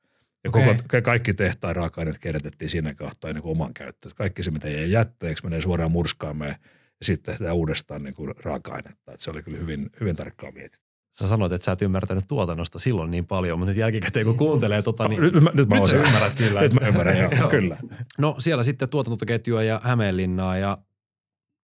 Ja 0.43 0.50
Okei. 0.50 0.65
koko, 0.65 0.84
ka- 0.88 1.01
kaikki 1.01 1.34
tehtaan 1.34 1.75
raaka-aineet 1.75 2.20
kierrätettiin 2.20 2.70
siinä 2.70 2.93
kohtaa 2.93 3.34
niin 3.34 3.41
kuin 3.41 3.51
oman 3.51 3.74
käyttöön. 3.74 4.15
Kaikki 4.15 4.43
se, 4.43 4.51
mitä 4.51 4.70
jäi 4.70 4.91
jätteeksi, 4.91 5.43
menee 5.43 5.62
suoraan 5.62 5.91
murskaameen 5.91 6.55
ja 7.00 7.05
sitten 7.05 7.38
tehdään 7.38 7.55
uudestaan 7.55 8.03
niin 8.03 8.13
kuin 8.13 8.34
raaka-ainetta. 8.43 9.12
Että 9.12 9.24
se 9.24 9.31
oli 9.31 9.43
kyllä 9.43 9.58
hyvin, 9.58 9.89
hyvin 10.00 10.15
tarkkaan 10.15 10.53
mietitty. 10.53 10.79
Sä 11.12 11.27
sanoit, 11.27 11.51
että 11.51 11.65
sä 11.65 11.72
et 11.72 11.81
ymmärtänyt 11.81 12.24
tuotannosta 12.27 12.79
silloin 12.79 13.12
niin 13.12 13.27
paljon, 13.27 13.60
mutta 13.60 13.70
nyt 13.72 13.77
jälkikäteen 13.77 14.25
kun 14.25 14.38
kuuntelee 14.38 14.81
tota, 14.81 15.08
niin 15.08 15.22
Nyt, 15.22 15.34
nyt, 15.34 15.53
nyt 15.53 15.70
mä 15.70 15.75
nyt 15.75 15.86
sä 15.89 15.96
ymmärrät 15.96 16.36
kyllä. 16.36 16.62
Nyt 16.62 16.74
mä 16.74 16.88
ymmärrän, 16.88 17.17
joo, 17.17 17.31
Joo. 17.39 17.50
kyllä. 17.50 17.77
No 18.17 18.36
siellä 18.39 18.63
sitten 18.63 18.89
tuotantoketjua 18.89 19.63
ja 19.63 19.81
Hämeenlinnaa 19.84 20.58
ja 20.58 20.77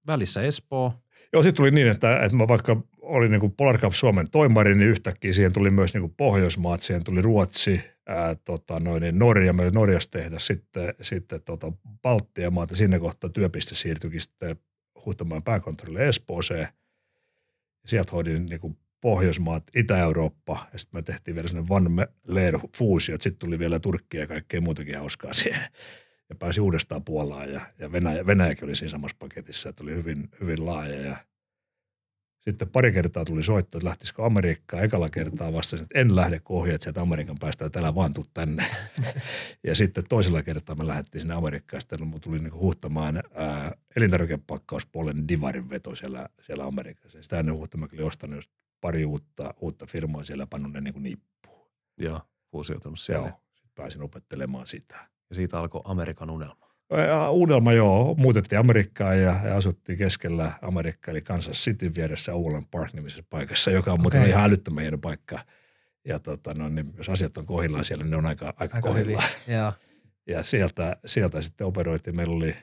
välissä 0.08 0.42
Espoo. 0.42 0.94
Joo, 1.34 1.44
sitten 1.44 1.58
tuli 1.58 1.72
niin, 1.72 1.88
että, 1.88 2.20
että 2.20 2.38
mä 2.38 2.48
vaikka 2.48 2.84
olin 3.08 3.32
niin 3.32 3.40
kuin 3.40 3.54
Polar 3.58 3.78
Cup 3.78 3.94
Suomen 3.94 4.30
toimari, 4.30 4.76
niin 4.76 4.90
yhtäkkiä 4.90 5.34
siihen 5.34 5.54
tuli 5.54 5.70
myös 5.70 5.94
niin 5.94 6.02
kuin 6.02 6.14
Pohjoismaat, 6.18 6.82
siihen 6.82 7.04
tuli 7.04 7.22
Ruotsi, 7.22 7.82
ää, 8.06 8.36
tota, 8.36 8.80
noin, 8.80 9.02
niin 9.02 9.20
Norja, 9.20 9.54
meillä 9.54 9.70
oli 9.70 9.76
Norjassa 9.76 10.12
tehdä 10.12 10.40
sitten, 10.40 10.94
sitten 11.02 11.42
tota, 11.42 11.72
Baltian 12.02 12.54
maata, 12.54 12.76
sinne 12.76 13.00
kohtaa 13.00 13.30
työpiste 13.30 13.76
siirtyikin 13.76 14.22
sitten 14.22 14.56
Huhtamaan 15.06 15.44
pääkonttorille 15.44 16.08
Espooseen. 16.08 16.68
Sieltä 17.86 18.12
hoidin 18.12 18.46
niin 18.46 18.60
kuin 18.60 18.78
Pohjoismaat, 19.02 19.64
Itä-Eurooppa, 19.76 20.68
ja 20.74 20.80
sitten 20.80 20.98
me 20.98 21.02
tehtiin 21.02 21.36
vielä 21.36 21.48
sellainen 21.48 21.70
Van 21.70 22.08
Leer 22.28 22.60
fuusio, 22.78 23.16
että 23.16 23.24
sitten 23.24 23.40
tuli 23.40 23.60
vielä 23.60 23.80
Turkkia 23.80 24.22
ja 24.22 24.28
kaikkea 24.28 24.62
muutakin 24.62 24.98
hauskaa 24.98 25.34
siihen. 25.34 25.68
Ja 26.30 26.36
pääsi 26.36 26.62
uudestaan 26.62 27.04
Puolaan 27.04 27.54
ja, 27.54 27.62
ja 27.80 27.92
Venäjä, 27.92 28.26
Venäjäkin 28.26 28.64
oli 28.64 28.76
siinä 28.76 28.92
samassa 28.92 29.18
paketissa, 29.20 29.70
että 29.70 29.84
oli 29.84 29.96
hyvin, 29.96 30.30
hyvin 30.42 30.66
laaja 30.66 31.02
ja 31.02 31.18
Sitten 32.48 32.70
pari 32.70 32.92
kertaa 32.92 33.26
tuli 33.26 33.44
soitto, 33.44 33.78
että 33.78 33.88
lähtisikö 33.88 34.26
Amerikkaan. 34.26 34.84
Ekalla 34.84 35.10
kertaa 35.10 35.54
vastasin, 35.54 35.84
että 35.84 36.00
en 36.00 36.16
lähde, 36.16 36.40
kun 36.40 36.58
ohjeet 36.58 36.82
sieltä 36.82 37.02
Amerikan 37.02 37.38
päästä, 37.40 37.66
että 37.66 37.80
älä 37.80 37.96
vaan 37.96 38.14
tuu 38.14 38.26
tänne. 38.34 38.66
ja 39.68 39.76
sitten 39.76 40.04
toisella 40.10 40.44
kertaa 40.44 40.76
me 40.76 40.88
lähdettiin 40.88 41.22
sinne 41.22 41.34
Amerikkaan. 41.34 41.82
Sitten 41.82 42.08
mun 42.08 42.22
tuli 42.22 42.40
niinku 42.40 42.60
huhtamaan 42.60 43.24
ää, 43.36 43.72
elintarvikepakkauspuolen 43.96 45.28
divarin 45.28 45.70
veto 45.70 45.96
siellä, 45.96 46.30
siellä 46.42 46.66
Amerikassa. 46.66 47.18
Ja 47.18 47.24
sitä 47.24 47.40
ennen 47.40 47.56
huhtamaan 47.56 47.90
oli 47.94 48.04
ostanut 48.04 48.36
just 48.36 48.52
pari 48.82 49.06
uutta, 49.06 49.54
uutta 49.62 49.86
firmaa 49.86 50.24
siellä 50.24 50.42
ja 50.42 50.48
pannut 50.48 50.74
ne 50.74 50.82
niinku 50.82 51.00
nippuun. 51.00 51.72
Joo, 51.98 52.22
fuusioitunut 52.52 53.00
siellä. 53.00 53.28
Joo, 53.28 53.42
sitten 53.54 53.72
pääsin 53.76 54.02
opettelemaan 54.02 54.68
sitä. 54.68 55.10
Ja 55.30 55.36
siitä 55.36 55.60
alkoi 55.60 55.82
Amerikan 55.86 56.30
unelma. 56.30 56.67
Ja 57.08 57.32
Unelma 57.32 57.74
joo, 57.74 58.16
muutettiin 58.18 58.60
Amerikkaan 58.60 59.22
ja, 59.22 59.36
ja 59.44 59.58
asuttiin 59.58 59.98
keskellä 59.98 60.52
Amerikkaa, 60.62 61.12
eli 61.12 61.22
Kansas 61.22 61.58
City 61.58 61.92
vieressä 61.96 62.34
Overland 62.34 62.66
Park 62.72 62.94
nimisessä 62.94 63.24
paikassa, 63.30 63.72
joka 63.72 63.94
on 63.94 64.02
muuten 64.02 64.20
Okei. 64.20 64.30
ihan 64.32 64.44
älyttömän 64.44 64.82
hieno 64.82 64.98
paikka. 64.98 65.40
Ja 66.06 66.20
tota, 66.20 66.54
no, 66.54 66.70
niin 66.70 66.94
jos 66.98 67.10
asiat 67.10 67.38
on 67.38 67.46
kohdillaan 67.46 67.86
siellä, 67.86 68.04
niin 68.04 68.12
ne 68.12 68.18
on 68.18 68.26
aika, 68.26 68.46
aika, 68.58 68.78
Aika 68.78 68.90
hyvin. 68.94 69.04
kohdillaan. 69.04 69.30
Joo. 69.48 69.74
Ja 70.30 70.44
sieltä, 70.44 70.98
sieltä 71.06 71.42
sitten 71.42 71.68
operoitiin, 71.68 72.16
meillä 72.16 72.36
oli, 72.36 72.56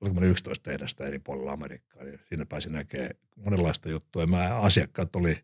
oliko 0.00 0.14
meillä 0.14 0.30
11 0.30 0.70
tehdasta 0.70 1.06
eri 1.06 1.18
puolilla 1.18 1.52
Amerikkaa, 1.52 2.04
niin 2.04 2.20
siinä 2.28 2.46
pääsi 2.46 2.70
näkemään 2.70 3.10
monenlaista 3.36 3.88
juttua. 3.88 4.22
Ja 4.22 4.26
mä, 4.26 4.60
asiakkaat 4.60 5.16
oli 5.16 5.38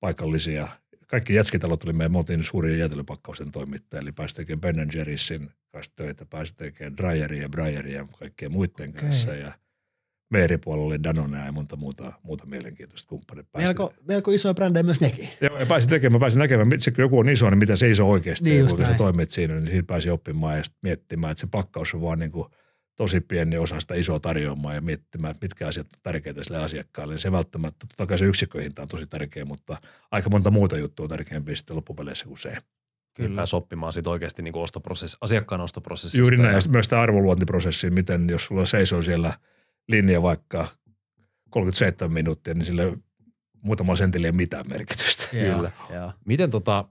paikallisia. 0.00 0.68
Kaikki 1.06 1.34
jätskitalot 1.34 1.84
oli 1.84 1.92
meidän, 1.92 2.12
me 2.12 2.18
oltiin 2.18 2.44
suurien 2.44 2.78
jäätelöpakkausten 2.78 3.50
toimittaja, 3.50 4.00
eli 4.00 4.12
pääsi 4.12 4.34
tekemään 4.34 4.60
Ben 4.76 4.88
Jerry'sin 4.90 5.50
kanssa 5.72 5.92
töitä, 5.96 6.26
pääsi 6.26 6.54
tekemään 6.56 6.96
Dryeria 6.96 7.42
ja 7.42 7.48
Bryeria 7.48 7.96
ja 7.96 8.06
kaikkien 8.18 8.52
muiden 8.52 8.90
Okei. 8.90 9.02
kanssa. 9.02 9.34
Ja 9.34 9.52
meeripuolella 10.30 10.86
oli 10.86 11.02
Danone 11.02 11.44
ja 11.44 11.52
monta 11.52 11.76
muuta, 11.76 12.12
muuta 12.22 12.46
mielenkiintoista 12.46 13.08
kumppanit. 13.08 13.46
Pääsi- 13.52 13.66
Melko, 13.66 13.94
melko 14.08 14.30
isoja 14.30 14.54
brändejä 14.54 14.82
myös 14.82 15.00
nekin. 15.00 15.28
Joo, 15.40 15.58
ja 15.58 15.66
pääsin 15.66 15.90
tekemään, 15.90 16.20
pääsin 16.20 16.38
näkemään, 16.38 16.68
se, 16.78 16.90
kun 16.90 17.02
joku 17.02 17.18
on 17.18 17.28
iso, 17.28 17.50
niin 17.50 17.58
mitä 17.58 17.76
se 17.76 17.90
iso 17.90 18.10
oikeasti 18.10 18.44
Niin 18.44 18.60
just 18.60 18.70
kuinka 18.76 18.92
sä 18.92 18.96
toimit 18.96 19.30
siinä, 19.30 19.54
niin 19.54 19.66
siinä 19.66 19.82
pääsi 19.86 20.10
oppimaan 20.10 20.56
ja 20.56 20.62
miettimään, 20.82 21.30
että 21.30 21.40
se 21.40 21.46
pakkaus 21.50 21.94
on 21.94 22.02
vaan 22.02 22.18
niin 22.18 22.32
kuin 22.32 22.48
tosi 22.96 23.20
pieni 23.20 23.58
osa 23.58 23.80
sitä 23.80 23.94
isoa 23.94 24.20
tarjoamaa 24.20 24.74
ja 24.74 24.80
miettimään, 24.80 25.30
että 25.30 25.44
mitkä 25.44 25.68
asiat 25.68 25.86
on 25.86 25.98
tärkeitä 26.02 26.44
sille 26.44 26.58
asiakkaalle. 26.58 27.14
Niin 27.14 27.20
se 27.20 27.32
välttämättä, 27.32 27.86
totta 27.88 28.06
kai 28.06 28.18
se 28.18 28.24
yksikköhinta 28.24 28.82
on 28.82 28.88
tosi 28.88 29.06
tärkeä, 29.06 29.44
mutta 29.44 29.76
aika 30.10 30.30
monta 30.30 30.50
muuta 30.50 30.78
juttua 30.78 31.04
on 31.04 31.10
tärkeämpiä 31.10 31.56
sitten 31.56 31.76
loppupeleissä 31.76 32.26
kuin 32.26 32.38
se. 32.38 32.56
Kyllä. 33.14 33.36
Pääsi 33.36 33.56
oppimaan 33.56 33.92
siitä 33.92 34.10
oikeasti 34.10 34.42
niin 34.42 34.56
ostoprosessi, 34.56 35.16
asiakkaan 35.20 35.60
ostoprosessista. 35.60 36.18
Juuri 36.18 36.36
näin, 36.36 36.48
Ja, 36.48 36.52
ja 36.54 36.60
sitten 36.60 36.76
myös 36.76 36.88
tämä 36.88 37.02
arvoluontiprosessi, 37.02 37.90
miten 37.90 38.28
jos 38.30 38.44
sulla 38.44 38.66
seisoo 38.66 39.02
siellä 39.02 39.38
linja 39.88 40.22
vaikka 40.22 40.68
37 41.50 42.12
minuuttia, 42.12 42.54
niin 42.54 42.64
sille 42.64 42.98
muutama 43.62 43.96
sentille 43.96 44.26
ei 44.26 44.32
mitään 44.32 44.68
merkitystä. 44.68 45.26
Kyllä. 45.30 45.70
Joo. 45.90 46.12
Miten 46.24 46.50
tota 46.50 46.84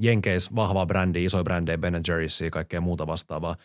Jenkeis, 0.00 0.54
vahva 0.54 0.86
brändi, 0.86 1.24
isoja 1.24 1.44
brändejä, 1.44 1.78
Ben 1.78 1.94
Jerry's 1.94 2.44
ja 2.44 2.50
kaikkea 2.50 2.80
muuta 2.80 3.06
vastaavaa. 3.06 3.56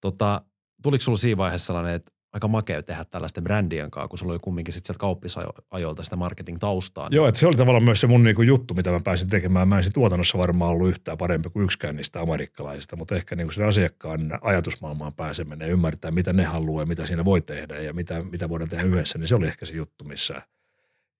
Tota, 0.00 0.42
tuliko 0.82 1.02
sulla 1.02 1.18
siinä 1.18 1.36
vaiheessa 1.36 1.66
sellainen, 1.66 1.94
että 1.94 2.12
aika 2.32 2.48
makea 2.48 2.82
tehdä 2.82 3.04
tällaisten 3.04 3.44
brändien 3.44 3.90
kanssa, 3.90 4.08
kun 4.08 4.18
sulla 4.18 4.32
oli 4.32 4.40
kumminkin 4.42 4.74
sit 4.74 4.86
sieltä 4.86 5.00
kauppisajoilta 5.00 6.02
sitä 6.02 6.16
marketing-taustaa. 6.16 7.08
niin 7.08 7.16
Joo, 7.16 7.28
että 7.28 7.40
se 7.40 7.46
oli 7.46 7.56
tavallaan 7.56 7.84
myös 7.84 8.00
se 8.00 8.06
mun 8.06 8.24
niinku 8.24 8.42
juttu, 8.42 8.74
mitä 8.74 8.90
mä 8.90 9.00
pääsin 9.04 9.28
tekemään. 9.28 9.68
Mä 9.68 9.76
en 9.76 9.84
sit 9.84 9.92
tuotannossa 9.92 10.38
varmaan 10.38 10.70
ollut 10.70 10.88
yhtään 10.88 11.18
parempi 11.18 11.50
kuin 11.50 11.64
yksikään 11.64 11.96
niistä 11.96 12.20
amerikkalaisista, 12.20 12.96
mutta 12.96 13.16
ehkä 13.16 13.36
niinku 13.36 13.52
sen 13.52 13.68
asiakkaan 13.68 14.38
ajatusmaailmaan 14.42 15.14
pääseminen 15.14 15.66
ja 15.66 15.72
ymmärtää, 15.72 16.10
mitä 16.10 16.32
ne 16.32 16.44
haluaa 16.44 16.82
ja 16.82 16.86
mitä 16.86 17.06
siinä 17.06 17.24
voi 17.24 17.40
tehdä 17.40 17.80
ja 17.80 17.92
mitä, 17.92 18.22
mitä 18.22 18.48
voidaan 18.48 18.70
tehdä 18.70 18.84
yhdessä, 18.84 19.18
niin 19.18 19.28
se 19.28 19.34
oli 19.34 19.46
ehkä 19.46 19.66
se 19.66 19.76
juttu, 19.76 20.04
missä 20.04 20.42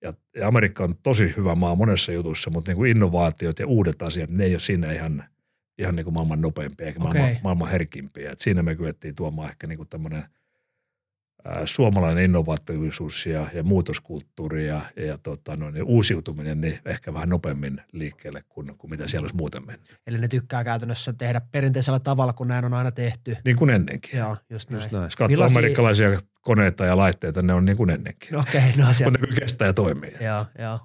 ja, 0.01 0.13
ja 0.35 0.47
Amerikka 0.47 0.83
on 0.83 0.95
tosi 1.03 1.33
hyvä 1.37 1.55
maa 1.55 1.75
monessa 1.75 2.11
jutussa, 2.11 2.49
mutta 2.49 2.71
niinku 2.71 2.83
innovaatiot 2.83 3.59
ja 3.59 3.67
uudet 3.67 4.01
asiat, 4.01 4.29
ne 4.29 4.43
ei 4.43 4.53
ole 4.53 4.59
siinä 4.59 4.91
ihan, 4.91 5.23
ihan 5.79 5.95
niinku 5.95 6.11
maailman 6.11 6.41
nopeimpia 6.41 6.87
eikä 6.87 6.99
Okei. 7.03 7.21
maailman, 7.21 7.41
maailman 7.43 7.69
herkimpiä. 7.69 8.31
Et 8.31 8.39
siinä 8.39 8.63
me 8.63 8.75
kyettiin 8.75 9.15
tuomaan 9.15 9.49
ehkä 9.49 9.67
niinku 9.67 9.85
tämmöinen 9.85 10.23
ää, 11.45 11.65
suomalainen 11.65 12.23
innovatiivisuus 12.23 13.25
ja, 13.25 13.47
ja 13.53 13.63
muutoskulttuuri 13.63 14.67
ja, 14.67 14.81
ja 14.95 15.17
tota, 15.17 15.55
no, 15.55 15.71
niin 15.71 15.83
uusiutuminen 15.83 16.61
niin 16.61 16.79
ehkä 16.85 17.13
vähän 17.13 17.29
nopeammin 17.29 17.81
liikkeelle 17.91 18.43
kuin, 18.49 18.77
kuin 18.77 18.91
mitä 18.91 19.07
siellä 19.07 19.23
olisi 19.23 19.35
muuten 19.35 19.65
mennyt. 19.65 19.97
Eli 20.07 20.17
ne 20.17 20.27
tykkää 20.27 20.63
käytännössä 20.63 21.13
tehdä 21.13 21.41
perinteisellä 21.51 21.99
tavalla, 21.99 22.33
kun 22.33 22.47
näin 22.47 22.65
on 22.65 22.73
aina 22.73 22.91
tehty. 22.91 23.37
Niin 23.45 23.55
kuin 23.55 23.69
ennenkin. 23.69 24.19
Joo, 24.19 24.37
just 24.49 24.69
näin. 24.69 24.79
Just 24.81 24.91
näin. 24.91 25.03
Jos 25.03 25.15
katsoo 25.15 25.27
Millaisia- 25.37 25.57
amerikkalaisia 25.59 26.09
koneita 26.41 26.85
ja 26.85 26.97
laitteita, 26.97 27.41
ne 27.41 27.53
on 27.53 27.65
niin 27.65 27.77
kuin 27.77 27.89
ennenkin. 27.89 28.29
No 28.31 28.39
Okei, 28.39 28.73
no 28.77 28.87
asiat. 28.87 29.07
Mutta 29.11 29.19
ne 29.19 29.27
kyllä 29.27 29.39
kestää 29.39 29.67
ja 29.67 29.73
toimii. 29.73 30.11
Joo, 30.21 30.45
joo. 30.59 30.79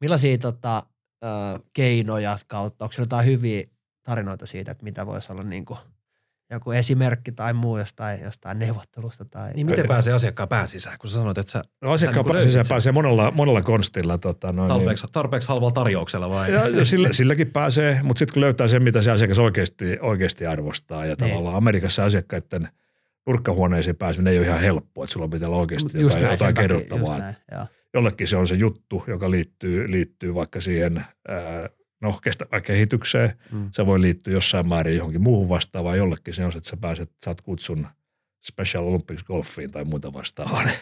Millaisia 0.00 0.38
tota, 0.38 0.82
ö, 1.24 1.28
keinoja 1.72 2.38
kautta, 2.46 2.84
onko 2.84 2.94
jotain 2.98 3.26
hyviä 3.26 3.64
tarinoita 4.02 4.46
siitä, 4.46 4.72
että 4.72 4.84
mitä 4.84 5.06
voisi 5.06 5.32
olla 5.32 5.42
niin 5.42 5.64
kuin 5.64 5.78
joku 6.52 6.70
esimerkki 6.70 7.32
tai 7.32 7.52
muu 7.52 7.78
jostain, 7.78 8.20
jostain 8.20 8.58
neuvottelusta 8.58 9.24
tai... 9.24 9.52
Niin 9.52 9.66
miten 9.66 9.88
pääsee 9.88 10.14
asiakkaan 10.14 10.48
pään 10.48 10.68
sisään, 10.68 10.98
kun 10.98 11.10
sä 11.10 11.14
sanoit, 11.14 11.38
että 11.38 11.52
sä 11.52 11.62
No 11.80 11.92
asiakkaan 11.92 12.26
Sä 12.26 12.32
niin 12.44 12.52
kuin 12.52 12.68
pääsee, 12.68 12.92
monella, 12.92 13.30
monella 13.30 13.62
konstilla. 13.62 14.18
Tota, 14.18 14.52
no, 14.52 14.68
tarpeeksi, 14.68 15.06
tarpeeksi 15.12 15.48
halvalla 15.48 15.72
tarjouksella 15.72 16.30
vai? 16.30 16.52
Ja, 16.52 16.68
ja 16.68 16.84
sillä, 16.84 17.08
silläkin 17.12 17.50
pääsee, 17.52 18.00
mutta 18.02 18.18
sitten 18.18 18.32
kun 18.34 18.40
löytää 18.40 18.68
sen, 18.68 18.82
mitä 18.82 19.02
se 19.02 19.10
asiakas 19.10 19.38
oikeasti, 19.38 19.98
oikeasti 20.00 20.46
arvostaa 20.46 21.06
ja 21.06 21.14
Niin. 21.20 21.30
tavallaan 21.30 21.56
Amerikassa 21.56 22.04
asiakkaiden 22.04 22.68
nurkkahuoneisiin 23.26 23.96
pääseminen 23.96 24.32
ei 24.32 24.38
ole 24.38 24.46
ihan 24.46 24.60
helppoa, 24.60 25.04
että 25.04 25.12
sulla 25.12 25.28
pitää 25.28 25.48
olla 25.48 25.58
oikeasti 25.60 25.98
Just 25.98 26.02
jotain, 26.04 26.22
näin, 26.22 26.32
jotain 26.32 26.54
kerrottavaa. 26.54 27.00
just 27.14 27.18
näin, 27.18 27.36
joo. 27.52 27.66
Jollekin 27.94 28.28
se 28.28 28.36
on 28.36 28.46
se 28.46 28.54
juttu, 28.54 29.04
joka 29.06 29.30
liittyy, 29.30 29.90
liittyy 29.90 30.34
vaikka 30.34 30.60
siihen 30.60 31.04
ää, 31.28 31.68
no, 32.00 32.18
kestävään 32.22 32.62
kehitykseen. 32.62 33.32
Mm. 33.52 33.70
Se 33.72 33.86
voi 33.86 34.00
liittyä 34.00 34.32
jossain 34.32 34.68
määrin 34.68 34.96
johonkin 34.96 35.22
muuhun 35.22 35.48
vastaavaan. 35.48 35.98
Jollekin 35.98 36.34
se 36.34 36.44
on 36.44 36.52
se, 36.52 36.58
että 36.58 36.70
sä 36.70 36.76
pääset, 36.76 37.10
saat 37.18 37.40
kutsun 37.40 37.86
Special 38.42 38.86
Olympics 38.86 39.22
golfiin 39.22 39.70
tai 39.70 39.84
muuta 39.84 40.12
vastaavaa. 40.12 40.64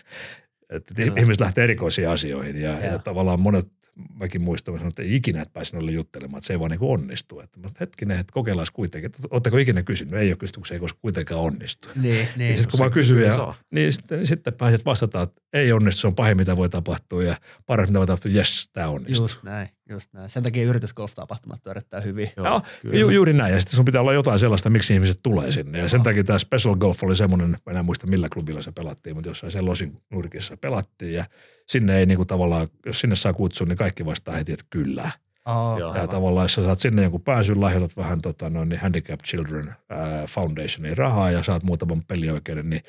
Että 0.70 0.94
ihmiset 1.02 1.40
lähtee 1.40 1.64
erikoisiin 1.64 2.08
asioihin 2.08 2.60
ja, 2.60 2.70
ja. 2.70 2.86
Joo. 2.86 2.98
tavallaan 2.98 3.40
monet, 3.40 3.68
mäkin 4.14 4.42
muistan, 4.42 4.74
mä 4.74 4.78
sanoin, 4.78 4.90
että 4.90 5.02
ei 5.02 5.16
ikinä 5.16 5.42
et 5.42 5.52
pääse 5.52 5.76
noille 5.76 5.90
juttelemaan, 5.90 6.38
että 6.38 6.46
se 6.46 6.52
ei 6.52 6.60
vaan 6.60 6.70
niin 6.70 6.80
onnistu. 6.82 7.40
Että 7.40 7.60
mä, 7.60 7.70
hetkinen, 7.80 8.18
että 8.18 8.32
kokeillaan 8.32 8.66
kuitenkin. 8.72 9.10
Oletteko 9.30 9.56
ikinä 9.56 9.82
kysynyt? 9.82 10.14
Ei 10.14 10.30
ole 10.30 10.36
kysynyt, 10.36 10.56
kun 10.56 10.66
se 10.66 10.74
ei 10.74 10.80
koskaan 10.80 11.00
kuitenkaan 11.00 11.40
onnistu. 11.40 11.88
Niin, 11.94 12.02
Niin, 12.04 12.28
niin. 12.36 12.58
sitten 12.58 12.78
kun 12.78 12.86
mä 12.86 12.90
kysyn, 12.90 13.22
ja, 13.22 13.54
niin 13.70 13.92
sitten, 13.92 14.26
sitten 14.26 14.54
pääset 14.54 14.84
vastata, 14.84 15.22
että 15.22 15.42
ei 15.52 15.72
onnistu, 15.72 16.00
se 16.00 16.06
on 16.06 16.14
pahin, 16.14 16.36
mitä 16.36 16.56
voi 16.56 16.68
tapahtua 16.68 17.24
ja 17.24 17.36
paras, 17.66 17.88
mitä 17.88 17.98
voi 17.98 18.06
tapahtua, 18.06 18.32
jes, 18.32 18.70
tämä 18.72 18.88
onnistuu. 18.88 19.24
Just 19.24 19.42
näin, 19.42 19.68
just 19.88 20.12
näin. 20.12 20.30
Sen 20.30 20.42
takia 20.42 20.64
yritysgolf-tapahtumat 20.64 21.66
on 21.66 21.70
erittäin 21.70 22.04
hyvin. 22.04 22.30
Joo, 22.36 22.62
ju, 22.84 23.10
juuri 23.10 23.32
näin. 23.32 23.54
Ja 23.54 23.60
sitten 23.60 23.76
sun 23.76 23.84
pitää 23.84 24.00
olla 24.00 24.12
jotain 24.12 24.38
sellaista, 24.38 24.70
miksi 24.70 24.94
ihmiset 24.94 25.18
tulee 25.22 25.52
sinne. 25.52 25.78
Ja 25.78 25.88
sen 25.88 26.02
takia 26.02 26.24
tämä 26.24 26.38
Special 26.38 26.76
Golf 26.76 27.02
oli 27.02 27.16
semmoinen, 27.16 27.56
mä 27.66 27.78
en 27.78 27.84
muista 27.84 28.06
millä 28.06 28.28
klubilla 28.28 28.62
se 28.62 28.72
pelattiin, 28.72 29.16
mutta 29.16 29.30
jossain 29.30 29.52
sen 29.52 29.66
Losin 29.66 30.02
nurkissa 30.10 30.56
pelattiin. 30.56 31.14
Ja 31.14 31.24
sinne 31.66 31.98
ei 31.98 32.06
niinku 32.06 32.24
tavallaan, 32.24 32.68
jos 32.86 33.00
sinne 33.00 33.16
saa 33.16 33.32
kutsun, 33.32 33.68
niin 33.68 33.78
kaikki 33.78 34.06
vastaa 34.06 34.36
heti, 34.36 34.52
että 34.52 34.64
kyllä. 34.70 35.10
Oh, 35.46 35.78
Joo. 35.78 35.96
Ja 35.96 36.06
tavallaan, 36.06 36.44
jos 36.44 36.54
sä 36.54 36.62
saat 36.62 36.78
sinne 36.78 37.02
jonkun 37.02 37.20
pääsyn, 37.20 37.60
lahjoitat 37.60 37.96
vähän 37.96 38.20
tota, 38.20 38.50
noin, 38.50 38.68
niin 38.68 38.80
Handicap 38.80 39.20
Children 39.20 39.74
ää, 39.90 40.26
Foundationiin 40.26 40.98
rahaa 40.98 41.30
ja 41.30 41.42
saat 41.42 41.62
muutaman 41.62 42.04
pelioikeuden, 42.08 42.70
niin 42.70 42.82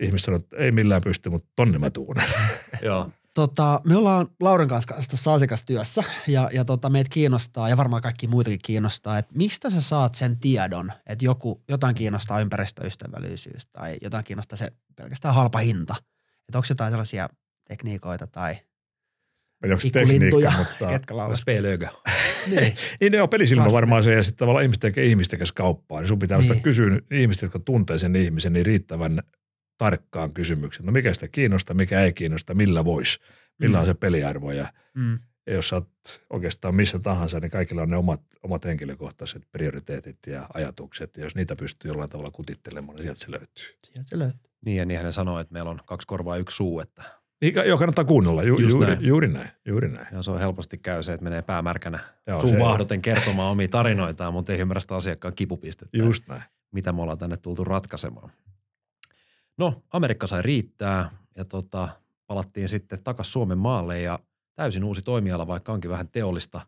ihmiset 0.00 0.24
sanoo, 0.24 0.40
että 0.40 0.56
ei 0.56 0.72
millään 0.72 1.02
pysty, 1.04 1.30
mutta 1.30 1.48
tonne 1.56 1.78
mä 1.78 1.90
tuun. 1.90 2.16
Joo. 2.82 3.10
Tota, 3.34 3.80
me 3.86 3.96
ollaan 3.96 4.26
Lauren 4.40 4.68
kanssa 4.68 4.94
tuossa 5.10 5.34
asiakastyössä 5.34 6.02
ja, 6.26 6.50
ja 6.52 6.64
tota, 6.64 6.90
meitä 6.90 7.10
kiinnostaa 7.12 7.68
ja 7.68 7.76
varmaan 7.76 8.02
kaikki 8.02 8.26
muitakin 8.28 8.58
kiinnostaa, 8.64 9.18
että 9.18 9.32
mistä 9.36 9.70
sä 9.70 9.80
saat 9.80 10.14
sen 10.14 10.38
tiedon, 10.38 10.92
että 11.06 11.24
joku, 11.24 11.62
jotain 11.68 11.94
kiinnostaa 11.94 12.40
ympäristöystävällisyys 12.40 13.66
tai 13.66 13.96
jotain 14.02 14.24
kiinnostaa 14.24 14.56
se 14.56 14.72
pelkästään 14.96 15.34
halpa 15.34 15.58
hinta. 15.58 15.94
Että 16.48 16.58
onko 16.58 16.66
jotain 16.68 16.92
sellaisia 16.92 17.28
tekniikoita 17.68 18.26
tai 18.26 18.56
Onko 19.64 19.80
se 19.80 19.82
pikkulintuja, 19.82 20.50
tekniikka, 20.50 20.70
mutta... 20.70 20.86
ketkä 20.94 21.16
laulaa. 21.16 21.36
Niin. 22.46 22.76
Niin 23.00 23.12
ne 23.12 23.22
on 23.22 23.28
pelisilmä 23.28 23.72
varmaan 23.72 24.04
se, 24.04 24.14
ja 24.14 24.22
sitten 24.22 24.38
tavallaan 24.38 24.62
ihmiset 24.62 24.80
tekee 24.80 25.04
ihmisten 25.04 25.38
kanssa 25.38 25.54
kauppaa, 25.54 26.00
niin 26.00 26.08
sun 26.08 26.18
pitää 26.18 26.38
Niin. 26.38 26.62
kysyä 26.62 27.00
ihmiset, 27.10 27.42
jotka 27.42 27.58
tuntee 27.58 27.98
sen 27.98 28.16
ihmisen, 28.16 28.52
niin 28.52 28.66
riittävän 28.66 29.22
tarkkaan 29.78 30.32
kysymyksen. 30.34 30.86
No 30.86 30.92
mikä 30.92 31.14
sitä 31.14 31.28
kiinnostaa, 31.28 31.74
mikä 31.76 32.00
ei 32.00 32.12
kiinnosta, 32.12 32.54
millä 32.54 32.84
voisi, 32.84 33.18
millä 33.60 33.76
Mm. 33.76 33.80
on 33.80 33.86
se 33.86 33.94
peliarvo. 33.94 34.52
Ja, 34.52 34.72
Mm. 34.94 35.18
ja 35.46 35.54
jos 35.54 35.68
sä 35.68 35.76
oot 35.76 35.88
oikeastaan 36.30 36.74
missä 36.74 36.98
tahansa, 36.98 37.40
niin 37.40 37.50
kaikilla 37.50 37.82
on 37.82 37.90
ne 37.90 37.96
omat, 37.96 38.20
omat 38.42 38.64
henkilökohtaiset 38.64 39.42
prioriteetit 39.52 40.18
ja 40.26 40.46
ajatukset. 40.54 41.16
Ja 41.16 41.24
jos 41.24 41.34
niitä 41.34 41.56
pystyy 41.56 41.90
jollain 41.90 42.10
tavalla 42.10 42.30
kutittelemaan, 42.30 42.96
niin 42.96 43.02
sieltä 43.02 43.20
se 43.20 43.30
löytyy. 43.30 43.64
Sieltä 43.86 44.08
se 44.10 44.18
löytyy. 44.18 44.50
Niin 44.64 44.76
ja 44.76 44.84
niinhän 44.84 45.04
ne 45.04 45.12
sanoo, 45.12 45.38
että 45.40 45.52
meillä 45.52 45.70
on 45.70 45.80
kaksi 45.86 46.06
korvaa 46.06 46.36
ja 46.36 46.40
yksi 46.40 46.56
suu, 46.56 46.80
että 46.80 47.02
Niin, 47.42 47.54
Joo, 47.66 47.78
kannattaa 47.78 48.04
kuunnella. 48.04 48.42
Ju, 48.42 48.58
Just 48.58 48.70
juuri, 48.72 48.86
näin. 48.94 49.04
juuri 49.06 49.28
näin. 49.28 49.48
Juuri 49.66 49.88
näin. 49.88 50.06
ja 50.12 50.22
se 50.22 50.30
on 50.30 50.38
helposti 50.40 50.78
käy 50.78 51.02
se, 51.02 51.12
että 51.12 51.24
menee 51.24 51.42
päämärkänä 51.42 51.98
Joo, 52.26 52.40
suun 52.40 52.58
vaahdoten 52.58 53.02
kertomaan 53.02 53.50
omia 53.52 53.68
tarinoitaan, 53.68 54.32
mutta 54.32 54.52
ei 54.52 54.58
ymmärrä 54.60 54.80
sitä 54.80 54.96
asiakkaan 54.96 55.34
kipupistettä. 55.34 55.96
Just 55.98 56.28
näin. 56.28 56.42
mitä 56.72 56.92
me 56.92 57.02
ollaan 57.02 57.18
tänne 57.18 57.36
tultu 57.36 57.64
ratkaisemaan. 57.64 58.32
No, 59.58 59.82
Amerikka 59.90 60.26
sai 60.26 60.42
riittää 60.42 61.10
ja 61.36 61.44
tota, 61.44 61.88
palattiin 62.26 62.68
sitten 62.68 63.02
takaisin 63.04 63.32
Suomen 63.32 63.58
maalle 63.58 64.00
ja 64.00 64.18
täysin 64.54 64.84
uusi 64.84 65.02
toimiala, 65.02 65.46
vaikka 65.46 65.72
onkin 65.72 65.90
vähän 65.90 66.08
teollista 66.08 66.60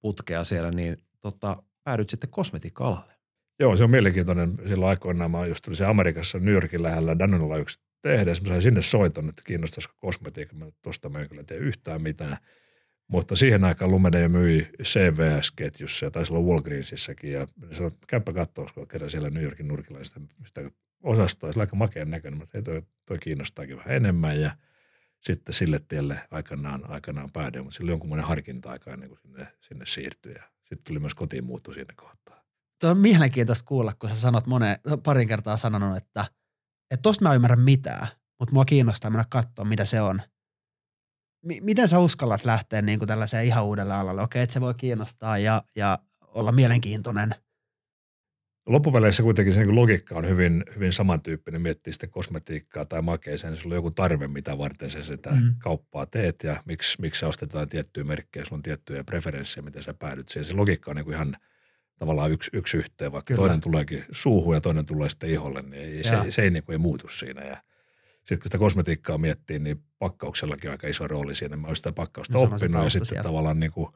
putkea 0.00 0.44
siellä, 0.44 0.70
niin 0.70 0.96
tota, 1.20 1.62
päädyt 1.84 2.10
sitten 2.10 2.30
kosmetiikka-alalle. 2.30 3.14
Joo, 3.60 3.76
se 3.76 3.84
on 3.84 3.90
mielenkiintoinen. 3.90 4.58
Silloin 4.68 4.88
aikoinaan 4.88 5.30
mä 5.30 5.46
just 5.46 5.64
tulin 5.64 5.90
Amerikassa 5.90 6.38
New 6.38 6.54
Yorkin 6.54 6.82
lähellä 6.82 7.18
Danonella 7.18 7.56
yksi 7.56 7.80
tehdä. 8.02 8.30
Mä 8.30 8.48
sain 8.48 8.62
sinne 8.62 8.82
soiton, 8.82 9.28
että 9.28 9.42
kiinnostaisiko 9.46 9.94
kosmetiikka. 9.96 10.56
Mä 10.56 10.66
tuosta 10.82 11.08
mä 11.08 11.20
en 11.20 11.28
kyllä 11.28 11.44
tee 11.44 11.56
yhtään 11.56 12.02
mitään. 12.02 12.36
Mutta 13.08 13.36
siihen 13.36 13.64
aikaan 13.64 13.90
Lumene 13.90 14.28
myi 14.28 14.68
CVS-ketjussa 14.82 16.06
ja 16.06 16.10
taisi 16.10 16.32
olla 16.32 16.46
Walgreensissakin. 16.46 17.32
Ja 17.32 17.46
sanoin, 17.72 17.92
että 17.92 18.06
käypä 18.06 18.32
katsoa, 18.32 18.66
kun 18.74 18.88
kerran 18.88 19.10
siellä 19.10 19.30
New 19.30 19.42
Yorkin 19.42 19.68
nurkilla 19.68 20.04
sitä, 20.04 20.20
sitä 20.46 20.70
osastoa. 21.04 21.52
Se 21.52 21.58
oli 21.58 21.62
aika 21.62 21.76
makeen 21.76 22.10
näköinen, 22.10 22.38
mutta 22.38 22.62
toi, 22.62 22.82
toi 23.06 23.18
kiinnostaakin 23.18 23.76
vähän 23.76 23.94
enemmän. 23.96 24.40
Ja 24.40 24.56
sitten 25.20 25.54
sille 25.54 25.80
tielle 25.88 26.18
aikanaan, 26.30 26.90
aikanaan 26.90 27.30
päädyin, 27.32 27.64
mutta 27.64 27.76
sillä 27.76 27.88
oli 27.88 27.92
jonkunlainen 27.92 28.28
harkinta-aika 28.28 28.92
ennen 28.92 29.08
kuin 29.08 29.18
sinne, 29.22 29.46
sinne 29.60 29.86
siirtyi. 29.86 30.34
Ja 30.34 30.42
sitten 30.62 30.84
tuli 30.84 30.98
myös 30.98 31.14
kotiin 31.14 31.44
muuttu 31.44 31.72
sinne 31.72 31.94
kohtaan. 31.96 32.44
Tuo 32.80 32.90
on 32.90 32.98
mielenkiintoista 32.98 33.64
kuulla, 33.64 33.92
kun 33.98 34.08
sä 34.08 34.16
sanot 34.16 34.46
moneen, 34.46 34.76
parin 35.04 35.28
kertaa 35.28 35.56
sanonut, 35.56 35.96
että, 35.96 36.24
että 36.90 37.02
tosta 37.02 37.24
mä 37.24 37.34
ymmärrä 37.34 37.56
mitään, 37.56 38.06
mutta 38.38 38.52
mua 38.52 38.64
kiinnostaa 38.64 39.10
mennä 39.10 39.24
katsoa, 39.28 39.64
mitä 39.64 39.84
se 39.84 40.00
on. 40.00 40.22
M- 41.42 41.64
miten 41.64 41.88
sä 41.88 41.98
uskallat 41.98 42.44
lähteä 42.44 42.82
niin 42.82 42.98
kuin 42.98 43.08
tällaiseen 43.08 43.46
ihan 43.46 43.64
uudelle 43.64 43.94
alalle? 43.94 44.22
Okei, 44.22 44.42
että 44.42 44.52
se 44.52 44.60
voi 44.60 44.74
kiinnostaa 44.74 45.38
ja, 45.38 45.62
ja 45.76 45.98
olla 46.20 46.52
mielenkiintoinen. 46.52 47.34
Loppupeleissä 48.68 49.22
kuitenkin 49.22 49.54
se 49.54 49.64
niin 49.64 49.74
logiikka 49.74 50.14
on 50.14 50.28
hyvin, 50.28 50.64
hyvin 50.74 50.92
samantyyppinen. 50.92 51.62
Miettii 51.62 51.92
sitten 51.92 52.10
kosmetiikkaa 52.10 52.84
tai 52.84 53.02
makeeseen, 53.02 53.52
niin 53.52 53.62
sulla 53.62 53.74
on 53.74 53.76
joku 53.78 53.90
tarve, 53.90 54.28
mitä 54.28 54.58
varten 54.58 54.90
sä 54.90 55.02
sitä 55.02 55.30
mm. 55.30 55.54
kauppaa 55.58 56.06
teet 56.06 56.42
ja 56.42 56.56
miksi, 56.64 57.00
miksi 57.00 57.18
sä 57.18 57.26
ostetaan 57.26 57.68
tiettyjä 57.68 58.04
merkkejä, 58.04 58.44
sulla 58.44 58.56
on 58.56 58.62
tiettyjä 58.62 59.04
preferenssejä, 59.04 59.64
miten 59.64 59.82
sä 59.82 59.94
päädyt 59.94 60.28
siihen. 60.28 60.44
Se 60.44 60.54
logiikka 60.54 60.90
on 60.90 60.96
niin 60.96 61.04
kuin 61.04 61.14
ihan 61.14 61.36
tavallaan 61.98 62.30
yksi, 62.30 62.50
yksi 62.52 62.76
yhteen, 62.76 63.12
vaikka 63.12 63.34
Kyllä. 63.34 63.46
toinen 63.46 63.60
tuleekin 63.60 64.04
suuhun 64.10 64.54
ja 64.54 64.60
toinen 64.60 64.86
tulee 64.86 65.08
sitten 65.08 65.30
iholle, 65.30 65.62
niin 65.62 65.82
ei, 65.82 66.04
se, 66.04 66.16
se 66.30 66.42
ei, 66.42 66.50
niin 66.50 66.64
kuin 66.64 66.74
ei 66.74 66.78
muutu 66.78 67.08
siinä. 67.08 67.44
Ja 67.44 67.56
sitten 68.18 68.38
kun 68.38 68.44
sitä 68.44 68.58
kosmetiikkaa 68.58 69.18
miettii, 69.18 69.58
niin 69.58 69.82
pakkauksellakin 69.98 70.70
on 70.70 70.72
aika 70.72 70.88
iso 70.88 71.08
rooli 71.08 71.34
siinä. 71.34 71.56
Mä 71.56 71.66
olen 71.66 71.76
sitä 71.76 71.92
pakkausta 71.92 72.38
no, 72.38 72.42
oppinut 72.42 72.84
ja 72.84 72.90
sitten 72.90 73.06
siellä. 73.06 73.22
tavallaan 73.22 73.60
niin 73.60 73.72
kuin, 73.72 73.88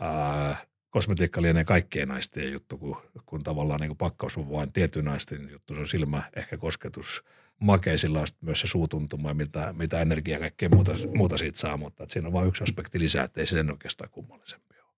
ää, 0.00 0.56
kosmetiikka 0.92 1.42
lienee 1.42 1.64
kaikkien 1.64 2.08
naisten 2.08 2.52
juttu, 2.52 2.78
kun, 2.78 2.96
kun 3.26 3.42
tavallaan 3.42 3.80
niin 3.80 3.88
kuin 3.88 3.98
pakkaus 3.98 4.36
on 4.36 4.50
vain 4.50 4.72
tietyn 4.72 5.04
naisten 5.04 5.50
juttu. 5.50 5.74
Se 5.74 5.80
on 5.80 5.86
silmä, 5.86 6.22
ehkä 6.36 6.56
kosketus. 6.56 7.24
Makeisilla 7.60 8.20
on 8.20 8.26
myös 8.40 8.60
se 8.60 8.66
suutuntuma 8.66 9.30
ja 9.30 9.34
mitä, 9.34 9.74
mitä 9.78 10.00
energiaa 10.00 10.36
ja 10.36 10.40
kaikkea 10.40 10.68
muuta, 10.68 10.92
muuta 11.14 11.38
siitä 11.38 11.58
saa, 11.58 11.76
mutta 11.76 12.04
siinä 12.08 12.26
on 12.26 12.32
vain 12.32 12.48
yksi 12.48 12.64
aspekti 12.64 12.98
lisää, 12.98 13.24
että 13.24 13.40
ei 13.40 13.46
se 13.46 13.56
sen 13.56 13.70
oikeastaan 13.70 14.10
kummallisempi 14.10 14.74
ole. 14.78 14.94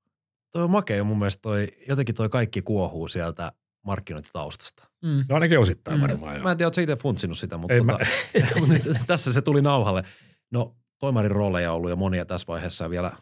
Toi 0.51 0.69
makea 0.69 1.01
on 1.01 1.07
mun 1.07 1.19
mielestä 1.19 1.43
toi, 1.43 1.69
jotenkin 1.89 2.15
toi 2.15 2.29
kaikki 2.29 2.63
kuohuu 2.63 3.09
sieltä 3.09 3.53
markkinointitaustasta. 3.83 4.89
Mm. 5.03 5.25
No 5.29 5.35
ainakin 5.35 5.59
osittain 5.59 6.01
mm. 6.01 6.03
varmaan. 6.03 6.43
Mä 6.43 6.51
en 6.51 6.57
tiedä, 6.57 6.67
ootko 6.67 6.81
itse 6.81 6.97
funtsinut 6.97 7.39
sitä, 7.39 7.59
mutta, 7.59 7.77
tota, 7.77 7.85
mä... 7.85 7.99
nyt, 8.73 8.83
tässä 9.07 9.33
se 9.33 9.43
tuli 9.43 9.63
nauhalle. 9.63 10.05
No 10.51 10.77
toimarin 10.99 11.31
rooleja 11.31 11.71
on 11.71 11.77
ollut 11.77 11.91
jo 11.91 11.97
monia 11.97 12.25
tässä 12.25 12.47
vaiheessa 12.47 12.91
vielä 12.91 13.13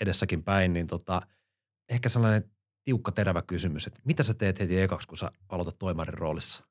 edessäkin 0.00 0.42
päin, 0.42 0.72
niin 0.72 0.86
tota, 0.86 1.22
ehkä 1.88 2.08
sellainen 2.08 2.50
tiukka 2.84 3.12
terävä 3.12 3.42
kysymys, 3.42 3.86
että 3.86 4.00
mitä 4.04 4.22
sä 4.22 4.34
teet 4.34 4.60
heti 4.60 4.80
ekaksi, 4.80 5.08
kun 5.08 5.18
sä 5.18 5.30
aloitat 5.48 5.78
toimarin 5.78 6.18
roolissa? 6.18 6.64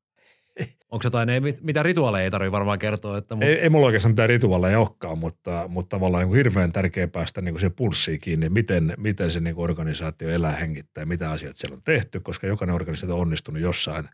Onko 0.92 1.04
jotain, 1.04 1.30
ei, 1.30 1.42
mitä 1.62 1.84
rituaaleja 1.84 2.24
ei 2.24 2.32
tarvitse 2.32 2.52
varmaan 2.52 2.80
kertoa? 2.80 3.18
Että, 3.18 3.36
mutta... 3.36 3.46
ei, 3.46 3.60
ei 3.60 3.70
mulla 3.70 3.86
oikeastaan 3.86 4.12
mitään 4.12 4.30
rituaaleja 4.30 4.80
olekaan, 4.80 5.18
mutta, 5.18 5.66
mutta 5.68 5.90
tavallaan 5.90 6.22
niin 6.22 6.28
kuin 6.28 6.38
hirveän 6.38 6.72
tärkeää 6.72 7.08
päästä 7.08 7.42
niin 7.42 7.54
kuin 7.54 7.62
se 7.62 7.70
pulssiin 7.70 8.20
kiinni, 8.20 8.50
miten, 8.50 8.94
miten 8.98 9.32
se 9.32 9.40
niin 9.40 9.56
kuin 9.56 9.64
organisaatio 9.64 10.30
elää, 10.30 10.56
hengittää, 10.56 11.06
mitä 11.06 11.32
asioita 11.32 11.60
siellä 11.60 11.74
on 11.74 11.84
tehty, 11.84 12.20
koska 12.20 12.48
jokainen 12.48 12.76
organisaatio 12.76 13.16
on 13.16 13.22
onnistunut 13.22 13.62
jossain 13.62 14.10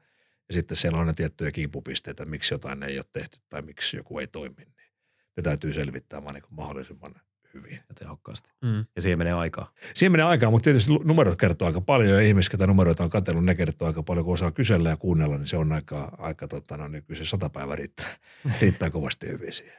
ja 0.48 0.54
sitten 0.54 0.78
siellä 0.78 1.00
on 1.00 1.08
ne 1.08 1.14
tiettyjä 1.14 1.52
kiipupisteitä, 1.52 2.26
miksi 2.26 2.54
jotain 2.54 2.84
ei 2.84 2.98
ole 2.98 3.06
tehty 3.14 3.40
tai 3.50 3.62
miksi 3.62 3.98
joku 3.98 4.20
ei 4.20 4.28
toimi. 4.28 4.56
Niin 4.58 4.92
ne 5.38 5.44
täytyy 5.44 5.74
selvittää 5.74 6.24
vaan 6.24 6.34
niin 6.34 6.44
kuin 6.44 6.56
mahdollisimman 6.56 7.16
hyvin. 7.54 7.80
Ja 7.90 7.96
tehokkaasti. 8.00 8.52
Mm. 8.62 8.86
Ja 8.96 9.02
siihen 9.02 9.18
menee 9.18 9.34
aikaa. 9.34 9.72
Siihen 9.94 10.12
menee 10.12 10.26
aikaa, 10.26 10.52
mutta 10.52 10.64
tietysti 10.64 10.92
numerot 11.04 11.40
kertoo 11.40 11.66
aika 11.66 11.82
paljon 11.82 12.10
ja 12.10 12.22
ihmiset, 12.22 12.52
ketä 12.52 12.68
numeroita 12.68 13.04
on 13.04 13.10
katsellut, 13.10 13.46
ne 13.46 13.56
kertoo 13.56 13.88
aika 13.88 14.04
paljon. 14.04 14.26
Kun 14.26 14.34
osaa 14.34 14.52
kysellä 14.52 14.90
ja 14.90 14.98
kuunnella, 14.98 15.38
niin 15.38 15.48
se 15.48 15.58
on 15.58 15.72
aika, 15.72 16.16
aika 16.18 16.48
tota, 16.48 16.78
no, 16.78 16.88
niin 16.88 17.04
kyllä 17.04 17.18
se 17.18 17.26
sata 17.26 17.50
päivää 17.50 17.76
riittää, 17.76 18.18
riittää 18.62 18.90
kovasti 18.90 19.28
hyvin 19.28 19.54
siihen. 19.54 19.78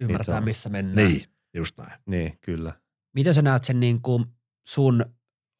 Ymmärtää, 0.00 0.40
missä 0.40 0.68
mennään. 0.68 1.08
Niin, 1.08 1.24
just 1.54 1.78
näin. 1.78 2.00
Niin, 2.06 2.38
kyllä. 2.40 2.72
Miten 3.14 3.34
sä 3.34 3.42
näet 3.42 3.64
sen 3.64 3.80
niin 3.80 4.02
kuin 4.02 4.24
sun 4.66 5.04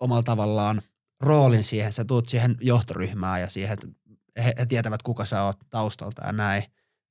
omalla 0.01 0.23
tavallaan 0.23 0.83
roolin 1.21 1.65
siihen? 1.65 1.93
Sä 1.93 2.05
tuut 2.05 2.29
siihen 2.29 2.57
johtoryhmään 2.61 3.41
ja 3.41 3.49
siihen, 3.49 3.73
että 3.73 3.89
he, 4.37 4.55
he 4.59 4.67
tietävät, 4.67 5.03
kuka 5.03 5.25
sä 5.25 5.43
oot 5.43 5.59
taustalta 5.71 6.27
ja 6.27 6.33
näin. 6.33 6.65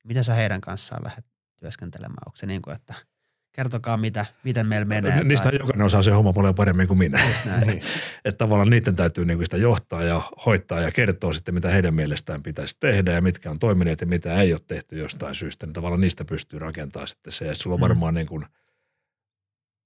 Miten 0.03 0.23
sä 0.23 0.33
heidän 0.33 0.61
kanssaan 0.61 1.03
lähdet 1.03 1.25
työskentelemään? 1.59 2.23
Onko 2.25 2.35
se 2.35 2.45
niin 2.45 2.61
kuin, 2.61 2.75
että– 2.75 2.93
kertokaa 3.53 3.97
mitä, 3.97 4.25
miten 4.43 4.67
meillä 4.67 4.85
menee. 4.85 5.23
Niistä 5.23 5.49
tai... 5.49 5.59
jokainen 5.59 5.85
osaa 5.85 6.01
se 6.01 6.11
homma 6.11 6.33
paljon 6.33 6.55
paremmin 6.55 6.87
kuin 6.87 6.97
minä. 6.97 7.19
niin. 7.65 7.81
että 8.25 8.37
tavallaan 8.37 8.69
niiden 8.69 8.95
täytyy 8.95 9.25
niinku 9.25 9.43
sitä 9.43 9.57
johtaa 9.57 10.03
ja 10.03 10.21
hoitaa 10.45 10.81
ja 10.81 10.91
kertoa 10.91 11.33
sitten, 11.33 11.53
mitä 11.53 11.69
heidän 11.69 11.93
mielestään 11.93 12.43
pitäisi 12.43 12.77
tehdä 12.79 13.11
ja 13.11 13.21
mitkä 13.21 13.51
on 13.51 13.59
toimineet 13.59 14.01
ja 14.01 14.07
mitä 14.07 14.41
ei 14.41 14.53
ole 14.53 14.61
tehty 14.67 14.97
jostain 14.97 15.35
syystä. 15.35 15.65
Niin 15.65 15.73
tavallaan 15.73 16.01
niistä 16.01 16.25
pystyy 16.25 16.59
rakentamaan 16.59 17.07
sitten 17.07 17.33
se. 17.33 17.45
Ja 17.45 17.55
sulla 17.55 17.73
on 17.73 17.79
mm. 17.79 17.81
varmaan 17.81 18.13
niin 18.13 18.27
kuin 18.27 18.45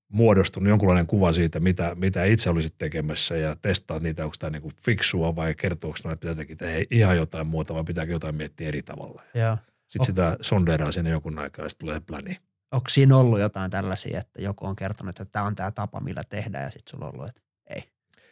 muodostunut 0.10 0.70
jonkunlainen 0.70 1.08
kuva 1.08 1.32
siitä, 1.32 1.60
mitä, 1.60 1.96
mitä 1.96 2.24
itse 2.24 2.50
olisit 2.50 2.78
tekemässä 2.78 3.36
ja 3.36 3.56
testaa 3.56 4.00
niitä, 4.00 4.24
onko 4.24 4.36
tämä 4.40 4.60
niin 4.60 4.74
fiksua 4.86 5.36
vai 5.36 5.56
kertooko 5.56 5.98
että 6.12 6.36
pitää 6.36 6.46
tehdä 6.58 6.86
ihan 6.92 7.18
jotain 7.18 7.48
muuta 7.48 7.74
vai 7.74 7.84
pitääkö 7.84 8.12
jotain 8.12 8.36
miettiä 8.36 8.68
eri 8.68 8.82
tavalla. 8.82 9.22
Sitten 9.88 10.02
oh. 10.02 10.06
sitä 10.06 10.38
sondeeraa 10.42 10.92
sinne 10.92 11.10
jonkun 11.10 11.40
aikaa 11.40 11.66
ja 11.66 11.70
sitten 11.70 11.86
tulee 11.86 11.96
se 11.96 12.06
pläni 12.06 12.38
onko 12.72 12.90
siinä 12.90 13.18
ollut 13.18 13.40
jotain 13.40 13.72
tällaisia, 13.72 14.20
että 14.20 14.42
joku 14.42 14.66
on 14.66 14.76
kertonut, 14.76 15.20
että 15.20 15.32
tämä 15.32 15.46
on 15.46 15.56
tämä 15.56 15.72
tapa, 15.72 16.00
millä 16.00 16.22
tehdään 16.30 16.64
ja 16.64 16.72
sitten 16.72 16.92
sulla 16.92 17.06
on 17.06 17.14
ollut, 17.14 17.30
että 17.30 17.42
ei. 17.70 17.84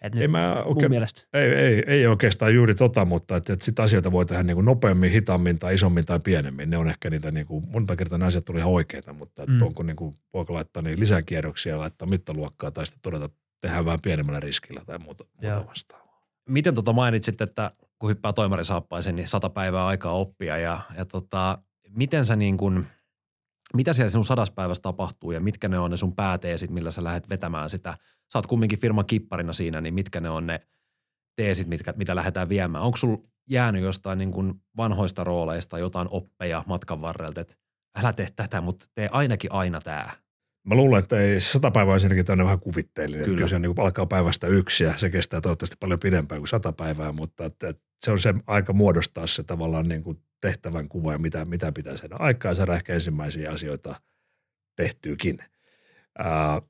Et 0.02 0.14
nyt 0.14 0.22
ei, 0.22 0.28
mä 0.28 0.64
oikein, 0.66 0.92
mielestä. 0.92 1.22
Ei, 1.34 1.54
ei, 1.54 1.84
ei 1.88 2.08
oikeastaan 2.08 2.56
juuri 2.56 2.76
tota, 2.76 3.06
mutta 3.06 3.36
että, 3.36 3.54
että 3.54 3.66
sit 3.66 3.80
asioita 3.80 4.12
voi 4.12 4.26
tehdä 4.26 4.44
niin 4.44 4.56
kuin 4.56 4.66
nopeammin, 4.66 5.12
hitaammin 5.12 5.60
tai 5.60 5.74
isommin 5.74 6.06
tai 6.06 6.20
pienemmin. 6.20 6.70
Ne 6.70 6.78
on 6.78 6.90
ehkä 6.90 7.10
niitä, 7.10 7.32
niin 7.32 7.46
kuin, 7.46 7.66
monta 7.70 7.96
kertaa 7.96 8.18
ne 8.18 8.26
asiat 8.26 8.46
tuli 8.46 8.60
ihan 8.60 8.72
oikeita, 8.72 9.14
mutta 9.14 9.44
että 9.44 9.56
mm. 9.56 9.62
onko 9.62 9.84
niin 9.84 9.96
kuin, 9.96 10.18
voiko 10.34 10.54
laittaa 10.54 10.84
niin 10.84 11.00
lisäkierroksia, 11.00 11.80
laittaa 11.80 12.08
mittaluokkaa 12.08 12.72
tai 12.72 12.86
sitten 12.86 13.02
todeta, 13.02 13.26
että 13.26 13.38
tehdään 13.62 13.86
vähän 13.86 14.02
pienemmällä 14.02 14.40
riskillä 14.40 14.82
tai 14.86 15.00
muuta, 15.00 15.26
muuta 15.42 15.68
vastaavaa. 15.68 16.22
Miten 16.50 16.76
tota 16.76 16.94
mainitsit, 16.94 17.42
että 17.42 17.72
kun 18.00 18.10
hyppää 18.10 18.34
toimarisaappaisen, 18.34 19.16
niin 19.16 19.28
sata 19.28 19.50
päivää 19.50 19.86
aikaa 19.86 20.12
oppia 20.12 20.58
ja, 20.58 20.80
ja 20.98 21.06
tota, 21.06 21.58
miten 21.90 22.26
sä 22.26 22.36
niin 22.36 22.58
kuin– 22.58 22.86
mitä 23.76 23.94
siellä 23.94 24.10
sinun 24.10 24.26
sadaspäivässä 24.26 24.82
tapahtuu 24.82 25.32
ja 25.32 25.40
mitkä 25.40 25.68
ne 25.68 25.80
on 25.80 25.92
ne 25.92 25.98
sun 25.98 26.16
pääteesit, 26.16 26.72
millä 26.72 26.92
sä 26.92 27.04
lähdet 27.04 27.30
vetämään 27.30 27.70
sitä. 27.70 27.98
Sä 28.34 28.40
oot 28.40 28.48
kumminkin 28.48 28.80
firman 28.80 29.06
kipparina 29.06 29.54
siinä, 29.54 29.82
niin 29.82 29.94
mitkä 29.94 30.20
ne 30.20 30.30
on 30.30 30.48
ne 30.48 30.60
teesit, 31.36 31.68
mitkä, 31.68 31.94
mitä 31.98 32.16
lähdetään 32.16 32.50
viemään. 32.50 32.84
Onko 32.84 32.98
sul 32.98 33.18
jäänyt 33.50 33.84
jostain 33.84 34.18
niin 34.18 34.32
kuin 34.32 34.54
vanhoista 34.78 35.24
rooleista 35.24 35.80
jotain 35.80 36.08
oppeja 36.12 36.64
matkan 36.68 37.02
varrelta, 37.02 37.42
että 37.42 37.56
älä 38.00 38.14
tee 38.14 38.28
tätä, 38.36 38.62
mutta 38.62 38.86
tee 38.96 39.10
ainakin 39.12 39.52
aina 39.52 39.82
tämä. 39.82 40.10
Mä 40.68 40.76
luulen, 40.76 41.00
että 41.00 41.20
ei 41.20 41.42
sata 41.42 41.72
päivää 41.72 41.92
on 41.92 41.96
ensinnäkin 41.96 42.26
tämmöinen 42.26 42.46
vähän 42.46 42.60
kuvitteellinen. 42.60 43.26
Kyllä. 43.26 43.36
Kyllä 43.36 43.50
se 43.50 43.56
on 43.56 43.62
niin 43.62 43.76
kuin 43.76 43.86
alkaa 43.86 44.06
päivästä 44.06 44.48
yksi 44.48 44.84
ja 44.84 44.98
se 44.98 45.10
kestää 45.10 45.42
toivottavasti 45.42 45.78
paljon 45.80 46.00
pidempään 46.00 46.42
kuin 46.42 46.48
sata 46.48 46.72
päivää, 46.72 47.12
mutta 47.12 47.46
että, 47.46 47.70
että 47.70 47.84
se 48.00 48.12
on 48.12 48.20
se 48.20 48.34
aika 48.48 48.74
muodostaa 48.74 49.28
se 49.28 49.44
tavallaan 49.44 49.86
niin 49.86 50.04
kuin 50.04 50.18
tehtävän 50.46 50.90
kuva 50.90 51.12
ja 51.12 51.20
mitä, 51.20 51.46
mitä 51.46 51.72
pitää 51.72 51.98
saada 51.98 52.16
aikaa 52.20 52.52
ja 52.52 52.56
saada 52.56 52.76
ehkä 52.76 52.94
ensimmäisiä 52.94 53.52
asioita 53.52 54.02
tehtyykin. 54.76 55.38
Ää, 56.18 56.62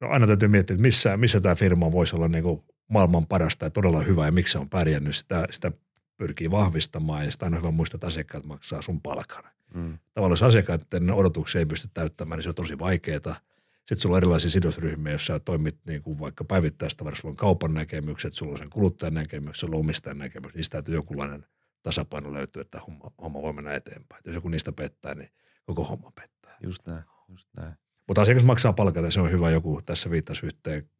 no 0.00 0.08
aina 0.08 0.26
täytyy 0.26 0.48
miettiä, 0.48 0.74
että 0.74 0.82
missä, 0.82 1.16
missä 1.16 1.40
tämä 1.40 1.54
firma 1.54 1.92
voisi 1.92 2.16
olla 2.16 2.28
niin 2.28 2.44
kuin 2.44 2.62
maailman 2.88 3.26
parasta 3.26 3.66
ja 3.66 3.70
todella 3.70 4.00
hyvä 4.00 4.26
ja 4.26 4.32
miksi 4.32 4.52
se 4.52 4.58
on 4.58 4.68
pärjännyt. 4.68 5.16
Sitä, 5.16 5.46
sitä 5.50 5.72
pyrkii 6.16 6.50
vahvistamaan 6.50 7.24
ja 7.24 7.30
sitä 7.30 7.46
on 7.46 7.58
hyvä 7.58 7.70
muistaa, 7.70 7.96
että 7.96 8.06
asiakkaat 8.06 8.44
maksaa 8.44 8.82
sun 8.82 9.00
palkan. 9.00 9.44
Mm. 9.74 9.98
Tavallaan 10.14 10.32
jos 10.32 10.42
asiakkaiden 10.42 11.10
odotuksia 11.10 11.58
ei 11.58 11.66
pysty 11.66 11.88
täyttämään, 11.94 12.38
niin 12.38 12.42
se 12.42 12.48
on 12.48 12.54
tosi 12.54 12.78
vaikeaa. 12.78 13.36
Sitten 13.76 13.96
sulla 13.96 14.16
on 14.16 14.18
erilaisia 14.18 14.50
sidosryhmiä, 14.50 15.12
jos 15.12 15.26
sä 15.26 15.40
toimit 15.40 15.76
niin 15.86 16.02
kuin 16.02 16.20
vaikka 16.20 16.44
päivittäistavarassa, 16.44 17.20
sulla 17.20 17.32
on 17.32 17.36
kaupan 17.36 17.74
näkemykset, 17.74 18.32
sulla 18.32 18.52
on 18.52 18.58
sen 18.58 18.70
kuluttajan 18.70 19.14
näkemys, 19.14 19.60
sulla 19.60 19.76
on 19.76 19.80
omistajan 19.80 20.18
näkemys, 20.18 20.54
niistä 20.54 20.72
täytyy 20.72 20.94
jonkunlainen 20.94 21.46
tasapaino 21.86 22.32
löytyy, 22.32 22.60
että 22.60 22.80
homma, 22.80 23.10
homma 23.22 23.42
voi 23.42 23.52
mennä 23.52 23.74
eteenpäin. 23.74 24.22
Jos 24.24 24.34
joku 24.34 24.48
niistä 24.48 24.72
pettää, 24.72 25.14
niin 25.14 25.30
koko 25.64 25.84
homma 25.84 26.10
pettää. 26.10 26.56
Just 26.62 26.86
näin, 26.86 27.04
just 27.28 27.48
näin. 27.56 27.74
Mutta 28.08 28.22
asiakas 28.22 28.44
maksaa 28.44 28.72
palkat 28.72 29.04
ja 29.04 29.10
se 29.10 29.20
on 29.20 29.30
hyvä 29.30 29.50
joku, 29.50 29.82
tässä 29.82 30.10
viittasi 30.10 30.46
yhteen 30.46 30.90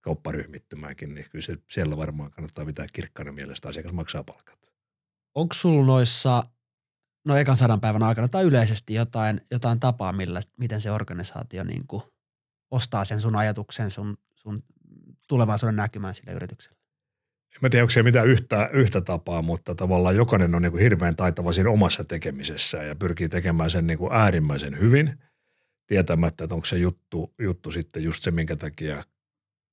kaupparyhmittymäänkin, 0.00 1.14
niin 1.14 1.26
kyllä 1.30 1.44
se, 1.44 1.56
siellä 1.70 1.96
varmaan 1.96 2.30
kannattaa 2.30 2.64
pitää 2.64 2.86
kirkkana 2.92 3.32
mielestä, 3.32 3.68
asiakas 3.68 3.92
maksaa 3.92 4.24
palkat. 4.24 4.58
Onko 5.34 5.54
sulla 5.54 5.86
noissa, 5.86 6.42
no 7.24 7.36
ekan 7.36 7.56
sadan 7.56 7.80
päivän 7.80 8.02
aikana 8.02 8.28
tai 8.28 8.44
yleisesti 8.44 8.94
jotain, 8.94 9.40
jotain 9.50 9.80
tapaa, 9.80 10.12
millä, 10.12 10.40
miten 10.56 10.80
se 10.80 10.90
organisaatio 10.90 11.64
niin 11.64 11.86
kuin 11.86 12.02
ostaa 12.70 13.04
sen 13.04 13.20
sun 13.20 13.36
ajatuksen, 13.36 13.90
sun, 13.90 14.16
sun 14.34 14.62
tulevaisuuden 15.28 15.76
näkymään 15.76 16.14
sille 16.14 16.32
yritykselle? 16.32 16.79
Mä 17.62 17.68
tiedä, 17.68 17.82
onko 17.82 17.90
se 17.90 18.02
mitään 18.02 18.26
yhtä, 18.26 18.70
yhtä 18.72 19.00
tapaa, 19.00 19.42
mutta 19.42 19.74
tavallaan 19.74 20.16
jokainen 20.16 20.54
on 20.54 20.62
niin 20.62 20.72
kuin 20.72 20.82
hirveän 20.82 21.16
taitava 21.16 21.52
siinä 21.52 21.70
omassa 21.70 22.04
tekemisessään 22.04 22.86
ja 22.86 22.94
pyrkii 22.94 23.28
tekemään 23.28 23.70
sen 23.70 23.86
niin 23.86 23.98
kuin 23.98 24.12
äärimmäisen 24.12 24.78
hyvin, 24.78 25.18
tietämättä, 25.86 26.44
että 26.44 26.54
onko 26.54 26.64
se 26.64 26.78
juttu, 26.78 27.34
juttu 27.38 27.70
sitten 27.70 28.02
just 28.02 28.22
se, 28.22 28.30
minkä 28.30 28.56
takia 28.56 29.04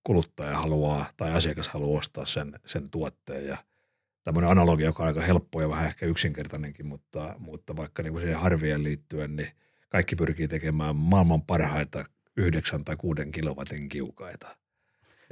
kuluttaja 0.04 0.58
haluaa 0.58 1.10
tai 1.18 1.32
asiakas 1.32 1.68
haluaa 1.68 2.00
ostaa 2.00 2.26
sen, 2.26 2.60
sen 2.66 2.84
tuotteen. 2.92 3.48
Ja 3.48 3.58
tämmöinen 4.24 4.52
analogia, 4.52 4.86
joka 4.86 5.04
on 5.04 5.08
aika 5.08 5.22
helppo 5.22 5.62
ja 5.62 5.70
vähän 5.70 5.86
ehkä 5.86 6.06
yksinkertainenkin, 6.06 6.86
mutta, 6.86 7.36
mutta 7.40 7.76
vaikka 7.76 8.04
niin 8.04 8.14
kuin 8.14 8.22
siihen 8.22 8.40
harvien 8.40 8.84
liittyen, 8.84 9.36
niin 9.36 9.52
kaikki 9.90 10.16
pyrkii 10.16 10.48
tekemään 10.48 10.96
maailman 10.96 11.42
parhaita 11.42 12.06
yhdeksän 12.38 12.84
tai 12.84 12.96
kuuden 12.98 13.32
kilowatin 13.32 13.90
kiukaita– 13.90 14.48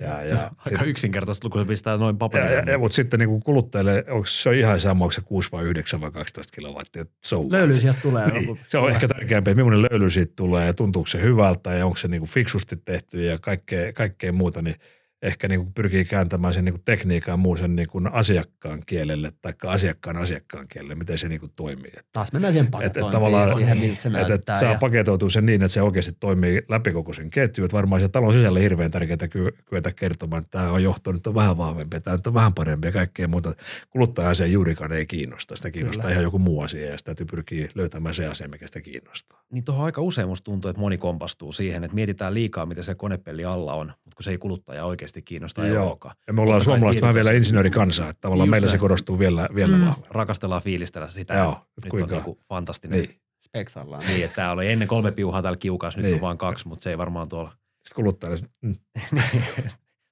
ja, 0.01 0.23
ja 0.23 0.51
Aika 0.58 0.79
sit, 0.79 0.88
yksinkertaista, 0.88 1.49
kun 1.49 1.62
se 1.62 1.67
pistää 1.67 1.97
noin 1.97 2.17
paperille. 2.17 2.53
Ja, 2.53 2.60
ja, 2.60 2.71
ja, 2.71 2.77
mutta 2.77 2.95
sitten 2.95 3.19
niin 3.19 3.43
kuluttajalle, 3.43 4.05
onko 4.10 4.25
se 4.25 4.49
on 4.49 4.55
ihan 4.55 4.79
sama, 4.79 5.05
onko 5.05 5.12
se 5.12 5.21
6 5.21 5.49
vai 5.51 5.63
9 5.63 6.01
vai 6.01 6.12
12 6.12 6.55
kilowattia. 6.55 7.05
So 7.25 7.45
löyly 7.49 7.73
sieltä 7.73 7.99
tulee. 8.01 8.31
Niin, 8.31 8.60
se 8.67 8.77
on 8.77 8.91
ehkä 8.91 9.08
tärkeämpi, 9.08 9.51
että 9.51 9.63
millainen 9.63 9.88
löyly 9.91 10.10
siitä 10.10 10.34
tulee 10.36 10.65
ja 10.65 10.73
tuntuuko 10.73 11.08
se 11.08 11.21
hyvältä 11.21 11.73
ja 11.73 11.86
onko 11.86 11.97
se 11.97 12.08
niin 12.08 12.21
kuin 12.21 12.29
fiksusti 12.29 12.77
tehty 12.77 13.23
ja 13.23 13.39
kaikkea, 13.39 13.93
kaikkea 13.93 14.31
muuta, 14.31 14.62
niin– 14.62 14.75
ehkä 15.21 15.47
niin 15.47 15.60
kuin 15.60 15.73
pyrkii 15.73 16.06
kääntämään 16.06 16.54
sen 16.54 16.65
niin 16.65 16.73
kuin 16.73 16.84
tekniikan 16.86 17.39
muun 17.39 17.58
sen 17.58 17.75
niin 17.75 17.88
kuin 17.88 18.08
asiakkaan 18.08 18.84
kielelle 18.86 19.32
tai 19.41 19.54
asiakkaan 19.67 20.17
asiakkaan 20.17 20.67
kielelle, 20.67 20.95
miten 20.95 21.17
se 21.17 21.28
niin 21.28 21.39
kuin 21.39 21.51
toimii. 21.56 21.91
Taas 22.12 22.34
mennään 22.34 22.54
siihen 22.54 22.71
paketointiin 22.71 23.36
et, 23.36 23.51
et 23.51 23.58
siihen, 23.58 23.78
miltä 23.78 24.01
se 24.01 24.10
et, 24.10 24.30
et 24.30 24.41
saa 24.60 24.71
ja... 24.71 24.78
paketoitua 24.78 25.30
sen 25.30 25.45
niin, 25.45 25.62
että 25.62 25.73
se 25.73 25.82
oikeasti 25.82 26.12
toimii 26.19 26.62
läpi 26.69 26.91
koko 26.91 27.13
sen 27.13 27.30
ketju. 27.30 27.65
Että 27.65 27.78
varmaan 27.78 28.01
se 28.01 28.08
talon 28.08 28.34
sisällä 28.34 28.60
hirveän 28.60 28.91
tärkeää 28.91 29.17
kyetä 29.65 29.91
kertomaan, 29.91 30.43
että 30.43 30.58
tämä 30.58 30.71
on 30.71 30.84
johto 30.84 31.12
nyt 31.12 31.28
on 31.28 31.36
vähän 31.36 31.58
vahvempi, 31.58 31.99
tämä 31.99 32.17
on 32.28 32.34
vähän 32.34 32.54
parempi 32.54 32.88
ja 32.88 32.91
kaikkea 32.91 33.28
muuta. 33.28 33.54
Kuluttaja 33.89 34.34
se 34.34 34.47
juurikaan 34.47 34.91
ei 34.91 35.06
kiinnosta. 35.06 35.56
Sitä 35.56 35.71
kiinnostaa 35.71 36.01
Kyllä. 36.01 36.13
ihan 36.13 36.23
joku 36.23 36.39
muu 36.39 36.62
asia 36.62 36.89
ja 36.89 36.97
sitä 36.97 37.06
täytyy 37.06 37.25
pyrkiä 37.25 37.69
löytämään 37.75 38.15
se 38.15 38.28
asia, 38.28 38.47
mikä 38.47 38.67
sitä 38.67 38.82
kiinnostaa. 38.82 39.41
Niin 39.51 39.63
tuohon 39.63 39.86
aika 39.86 40.01
usein 40.01 40.28
musta 40.28 40.45
tuntuu, 40.45 40.69
että 40.69 40.82
moni 40.82 40.97
kompastuu 40.97 41.51
siihen, 41.51 41.84
että 41.84 41.95
mietitään 41.95 42.34
liikaa, 42.34 42.65
miten 42.65 42.84
se 42.84 42.95
konepelli 42.95 43.45
alla 43.45 43.73
on, 43.73 43.88
mutta 43.88 44.15
kun 44.15 44.23
se 44.23 44.32
ei 44.32 44.38
kuluttaja 44.38 44.86
oikeasti 44.86 45.14
oikeasti 45.15 45.21
kiinnostaa 45.21 45.65
Joo. 45.65 45.84
euroakaan. 45.84 46.15
Ja 46.28 46.34
me 46.34 46.41
ollaan 46.41 46.63
suomalaiset 46.63 47.01
vähän 47.01 47.15
vielä 47.15 47.32
insinöörikansaa, 47.32 48.10
että 48.10 48.21
tavallaan 48.21 48.49
meillä 48.49 48.67
se 48.67 48.78
korostuu 48.78 49.19
vielä, 49.19 49.49
vielä 49.56 49.78
mm. 49.78 49.86
vahvemmin. 49.86 50.12
Rakastellaan 50.12 50.62
fiilistellä 50.62 51.08
sitä, 51.08 51.34
Joo, 51.34 51.51
että 51.51 51.65
nyt 51.84 51.91
kuinka? 51.91 52.15
on 52.15 52.23
niin 52.23 52.38
fantastinen. 52.49 52.99
Niin. 52.99 53.19
Speksallaan. 53.45 54.04
Niin, 54.08 54.25
että 54.25 54.36
tämä 54.36 54.51
oli 54.51 54.71
ennen 54.71 54.88
kolme 54.88 55.12
piuhaa 55.12 55.41
täällä 55.41 55.58
kiukaassa, 55.58 55.99
nyt 55.99 56.06
niin. 56.06 56.15
on 56.15 56.21
vain 56.21 56.38
kaksi, 56.38 56.67
mutta 56.67 56.84
se 56.84 56.89
ei 56.89 56.97
varmaan 56.97 57.30
tuolla. 57.30 57.49
Sitten 57.51 57.95
kuluttaa. 57.95 58.30
Mm. 58.62 58.75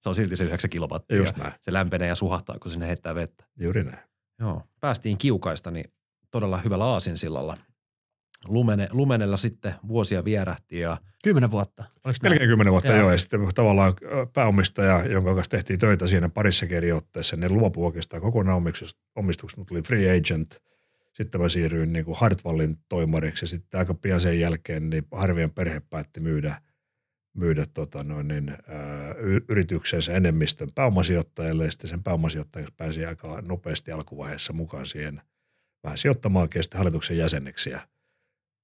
se 0.04 0.10
on 0.10 0.16
silti 0.16 0.38
se 0.38 0.44
9 0.44 0.70
kilowattia. 0.70 1.18
Just 1.18 1.38
näin. 1.38 1.54
Se 1.62 1.74
lämpenee 1.74 2.08
ja 2.08 2.16
suhahtaa, 2.16 2.60
kun 2.60 2.72
sinne 2.72 2.88
heittää 2.88 3.16
vettä. 3.16 3.46
Juuri 3.60 3.84
näin. 3.84 4.00
Joo, 4.40 4.62
päästiin 4.80 5.18
kiukaista, 5.18 5.72
niin 5.72 5.86
todella 6.32 6.58
hyvällä 6.58 6.86
aasinsillalla. 6.86 7.58
Lumene, 8.48 8.88
Lumenella 8.92 9.38
sitten 9.38 9.74
vuosia 9.88 10.26
vierähti 10.26 10.80
ja– 10.80 10.98
Kymmenen 11.24 11.52
vuotta. 11.52 11.84
Oliko 12.04 12.18
Melkein 12.24 12.50
kymmenen 12.50 12.72
vuotta, 12.72 12.92
joo. 12.92 13.00
joo. 13.00 13.12
Ja 13.12 13.18
sitten 13.18 13.40
tavallaan 13.56 13.94
pääomistaja, 14.34 15.06
jonka 15.06 15.36
kanssa 15.36 15.52
tehtiin 15.52 15.80
töitä 15.80 16.08
siinä 16.08 16.30
parissa 16.30 16.66
eri 16.66 16.92
otteessa, 16.92 17.36
ne 17.36 17.50
luopui 17.50 17.86
oikeastaan 17.86 18.22
kokonaan 18.22 18.64
omistuksesta, 19.16 19.58
mutta 19.58 19.70
tuli 19.70 19.82
free 19.82 20.18
agent. 20.18 20.62
Sitten 21.14 21.42
mä 21.42 21.50
siirryin 21.50 21.94
niin 21.94 22.06
kuin 22.06 22.18
Hartwallin 22.18 22.78
toimariksi 22.90 23.44
ja 23.44 23.48
sitten 23.48 23.80
aika 23.80 23.94
pian 23.94 24.20
sen 24.20 24.40
jälkeen 24.40 24.90
niin 24.90 25.08
Harvien 25.12 25.52
perhe 25.52 25.82
päätti 25.90 26.20
myydä, 26.20 26.62
myydä 27.34 27.66
tota 27.74 28.04
noin, 28.04 28.28
niin, 28.28 28.50
ä, 28.50 28.56
yrityksensä 29.50 30.14
enemmistön 30.14 30.70
pääomasijoittajalle 30.76 31.66
ja 31.66 31.72
sitten 31.72 31.90
sen 31.90 32.04
pääomasijoittajaksi 32.04 32.74
pääsi 32.78 33.06
aika 33.06 33.42
nopeasti 33.42 33.92
alkuvaiheessa 33.92 34.54
mukaan 34.54 34.86
siihen 34.86 35.22
vähän 35.84 35.98
sijoittamaan 35.98 36.50
sitten 36.62 36.78
hallituksen 36.78 37.18
jäseneksi 37.18 37.70
ja 37.70 37.88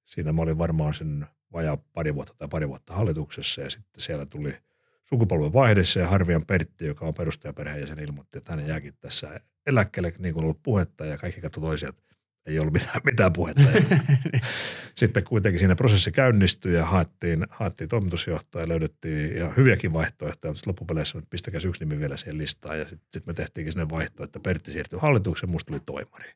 siinä 0.10 0.34
mä 0.34 0.42
olin 0.42 0.58
varmaan 0.58 0.94
sen 0.94 1.26
vajaa 1.54 1.78
pari 1.78 2.16
vuotta 2.16 2.34
tai 2.38 2.48
pari 2.48 2.68
vuotta 2.68 2.94
hallituksessa 2.94 3.62
ja 3.62 3.70
sitten 3.70 4.02
siellä 4.02 4.26
tuli 4.26 4.56
sukupolven 5.04 5.54
vaihdessa 5.54 6.00
ja 6.00 6.08
Harvian 6.08 6.46
Pertti, 6.46 6.86
joka 6.86 7.06
on 7.06 7.14
perustajaperheenjäsen, 7.14 8.00
ilmoitti, 8.00 8.38
että 8.38 8.52
hän 8.52 8.68
jääkin 8.68 8.94
tässä 9.00 9.40
eläkkeelle, 9.66 10.14
niin 10.20 10.34
kuin 10.34 10.44
ollut 10.44 10.64
puhetta 10.64 11.06
ja 11.06 11.18
kaikki 11.18 11.42
katsoi 11.42 11.62
toisia, 11.62 11.90
että 11.90 12.16
ei 12.46 12.60
ollut 12.60 12.74
mitään, 12.74 13.02
mitään 13.04 13.34
puhetta. 13.34 13.64
sitten 14.96 15.24
kuitenkin 15.24 15.60
siinä 15.60 15.76
prosessi 15.76 16.12
käynnistyi 16.12 16.76
ja 16.76 16.86
haettiin, 16.86 17.46
haettiin 17.50 17.90
toimitusjohtoa 17.90 18.62
ja 18.62 18.70
löydettiin 18.70 19.38
ihan 19.38 19.56
hyviäkin 19.58 19.94
vaihtoehtoja, 19.94 20.52
mutta 20.52 20.70
loppupeleissä 20.70 21.18
nyt 21.18 21.30
pistäkäs 21.30 21.66
yksi 21.66 21.86
nimi 21.86 22.00
vielä 22.00 22.18
siihen 22.18 22.38
listaan 22.38 22.80
ja 22.80 22.86
sitten 22.86 23.08
sit 23.12 23.26
me 23.26 23.34
tehtiinkin 23.34 23.72
sinne 23.72 23.90
vaihtoehto, 23.90 24.24
että 24.24 24.40
Pertti 24.40 24.72
siirtyi 24.72 25.00
hallitukseen, 25.00 25.50
musta 25.50 25.74
oli 25.74 25.82
toimari. 25.86 26.32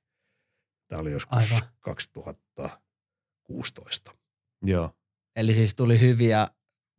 Tämä 0.87 1.01
oli 1.01 1.11
joskus 1.11 1.37
Aivan. 1.37 2.82
2016. 3.47 4.11
Joo. 4.65 4.89
Eli 5.35 5.53
siis 5.53 5.75
tuli 5.75 5.99
hyviä 5.99 6.47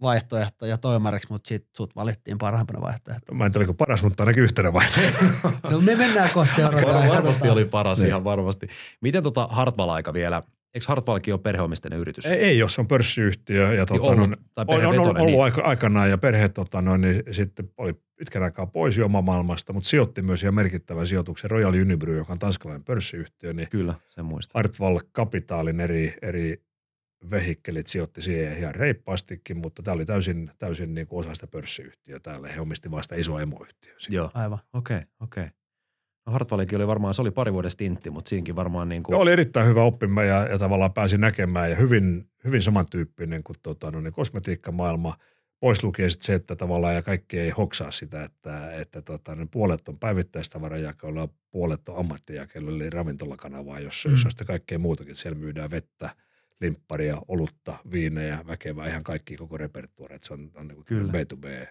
vaihtoehtoja 0.03 0.79
toimariksi, 0.79 1.29
mutta 1.31 1.49
sitten 1.49 1.71
sut 1.77 1.97
valittiin 1.97 2.39
parhaimpana 2.39 2.81
vaihtoehtona. 2.81 3.39
Mä 3.39 3.47
en 3.47 3.53
tiedä, 3.53 3.73
paras, 3.73 4.03
mutta 4.03 4.23
ainakin 4.23 4.43
yhtenä 4.43 4.73
vaihtoehtona. 4.73 5.33
no 5.71 5.81
me 5.81 5.97
mennään 5.97 6.31
kohta 6.31 6.55
seuraavaan. 6.55 7.09
varmasti 7.09 7.49
oli 7.49 7.65
paras 7.65 7.99
niin. 7.99 8.09
ihan 8.09 8.25
varmasti. 8.25 8.69
Miten 9.01 9.23
tota 9.23 9.49
Hartwall-aika 9.51 10.13
vielä? 10.13 10.43
Eikö 10.75 10.87
Hartwallkin 10.89 11.35
ole 11.35 11.41
perheomisteinen 11.41 11.99
yritys? 11.99 12.27
Ei, 12.27 12.39
ei 12.39 12.63
ole, 12.63 12.71
se 12.71 12.81
on 12.81 12.89
pörssiyhtiö. 12.89 13.75
Ja 13.75 13.87
tota, 13.87 14.03
ollut, 14.03 14.19
on, 14.19 14.37
on, 14.57 14.87
on, 14.87 15.07
ollut 15.07 15.27
niin. 15.27 15.43
aika, 15.43 15.63
aikanaan 15.63 16.11
ja 16.11 16.19
perhe 16.19 16.49
tota, 16.49 16.83
no, 16.83 16.97
niin 16.97 17.23
sitten 17.31 17.71
oli 17.77 17.95
pitkän 18.17 18.43
aikaa 18.43 18.67
pois 18.67 18.97
jo 18.97 19.09
maailmasta, 19.09 19.73
mutta 19.73 19.89
sijoitti 19.89 20.23
myös 20.23 20.43
ihan 20.43 20.55
merkittävän 20.55 21.07
sijoituksen 21.07 21.51
Royal 21.51 21.75
Unibrew, 21.75 22.17
joka 22.17 22.33
on 22.33 22.39
tanskalainen 22.39 22.85
pörssiyhtiö. 22.85 23.53
Niin 23.53 23.69
Kyllä, 23.71 23.95
sen 24.11 24.25
muistan. 24.25 24.59
Hartwall 24.59 24.99
Capitalin 25.15 25.81
eri, 25.81 26.15
eri 26.23 26.63
vehikkelit 27.31 27.87
sijoitti 27.87 28.23
siihen 28.23 28.59
ihan 28.59 28.75
reippaastikin, 28.75 29.57
mutta 29.57 29.83
tämä 29.83 29.95
oli 29.95 30.05
täysin, 30.05 30.51
täysin 30.59 30.95
niin 30.95 31.07
kuin 31.07 31.21
osa 31.21 31.35
sitä 31.35 31.47
pörssiyhtiöä 31.47 32.21
täällä. 32.21 32.49
He 32.49 32.61
omisti 32.61 32.91
vasta 32.91 33.03
sitä 33.03 33.21
isoa 33.21 33.43
emoyhtiöä. 33.43 33.97
Joo, 34.11 34.31
aivan. 34.35 34.59
Okei, 34.73 34.97
okay, 34.97 35.09
okei. 35.21 35.43
Okay. 35.43 35.64
No 36.27 36.33
Hartwallikin 36.33 36.77
oli 36.77 36.87
varmaan, 36.87 37.15
se 37.15 37.23
oli 37.23 37.31
pari 37.31 37.53
vuoden 37.53 37.71
stintti, 37.71 38.11
mutta 38.11 38.29
siinkin 38.29 38.57
varmaan 38.57 38.89
niin 38.89 39.03
kuin... 39.03 39.15
Joo, 39.15 39.23
oli 39.23 39.33
erittäin 39.33 39.67
hyvä 39.67 39.83
oppima 39.83 40.23
ja, 40.23 40.49
ja 40.49 40.59
tavallaan 40.59 40.93
pääsi 40.93 41.19
näkemään 41.19 41.71
ja 41.71 41.77
hyvin, 41.77 42.29
hyvin 42.45 42.63
samantyyppinen 42.63 43.43
kuin 43.45 43.57
tota, 43.63 43.91
no, 43.91 44.01
niin 44.01 44.13
kosmetiikkamaailma. 44.13 45.17
Pois 45.61 45.83
lukee 45.83 46.11
sitten 46.11 46.27
se, 46.27 46.35
että 46.35 46.57
tavallaan 46.57 46.95
ja 46.95 47.03
kaikki 47.03 47.39
ei 47.39 47.51
hoksaa 47.51 47.91
sitä, 47.91 48.25
että, 48.25 48.73
että 48.73 49.03
tota, 49.03 49.37
niin 49.37 49.49
puolet 49.49 49.89
on 49.89 49.99
päivittäistavarajakelua, 49.99 51.29
puolet 51.51 51.89
on 51.89 51.99
ammattijakelu, 51.99 52.71
eli 52.71 52.91
ravintolakanavaa, 52.91 53.81
jossa, 53.81 54.09
mm. 54.09 54.13
jossa 54.13 54.27
on 54.27 54.31
sitten 54.31 54.47
kaikkea 54.47 54.79
muutakin. 54.79 55.15
Siellä 55.15 55.39
myydään 55.39 55.71
vettä, 55.71 56.11
limpparia, 56.61 57.19
olutta, 57.29 57.79
viinejä, 57.93 58.39
väkevää, 58.47 58.87
ihan 58.87 59.05
kaikki 59.05 59.37
koko 59.37 59.57
repertuaari. 59.57 60.19
Se 60.23 60.35
on, 60.35 60.51
on 60.55 60.69
niin 60.69 60.85
Kyllä. 60.85 61.13
B2B, 61.13 61.69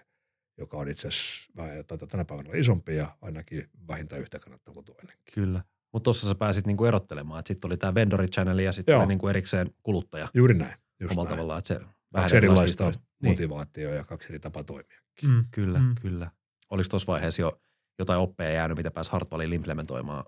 joka 0.58 0.76
on 0.76 0.88
itse 0.88 1.08
asiassa 1.08 2.06
tänä 2.08 2.24
päivänä 2.24 2.50
isompi 2.54 2.96
ja 2.96 3.16
ainakin 3.22 3.70
vähintään 3.88 4.22
yhtä 4.22 4.38
kannattava 4.38 4.74
kuin 4.74 4.86
toinenkin. 4.86 5.34
Kyllä. 5.34 5.62
Mutta 5.92 6.04
tuossa 6.04 6.28
sä 6.28 6.34
pääsit 6.34 6.66
niinku 6.66 6.84
erottelemaan, 6.84 7.38
että 7.38 7.48
sitten 7.48 7.68
oli 7.68 7.76
tämä 7.76 7.94
vendori 7.94 8.28
channel 8.28 8.58
ja 8.58 8.72
sitten 8.72 8.98
oli 8.98 9.06
niinku 9.06 9.28
erikseen 9.28 9.70
kuluttaja. 9.82 10.28
Juuri 10.34 10.54
näin. 10.54 10.74
Just 11.00 11.12
omalla 11.12 11.28
näin. 11.28 11.36
tavallaan, 11.36 11.58
että 11.58 11.74
se 11.74 11.80
kaksi 12.14 12.36
erilaista 12.36 12.92
motivaatioa 13.22 13.90
niin. 13.90 13.98
ja 13.98 14.04
kaksi 14.04 14.28
eri 14.28 14.38
tapaa 14.38 14.64
toimia. 14.64 15.00
Mm, 15.22 15.44
kyllä, 15.50 15.78
mm. 15.78 15.94
kyllä. 16.02 16.30
Oliko 16.70 16.88
tuossa 16.88 17.12
vaiheessa 17.12 17.42
jo 17.42 17.60
jotain 17.98 18.20
oppeja 18.20 18.50
jäänyt, 18.50 18.76
mitä 18.76 18.90
pääsi 18.90 19.10
Hartwallin 19.10 19.52
implementoimaan 19.52 20.24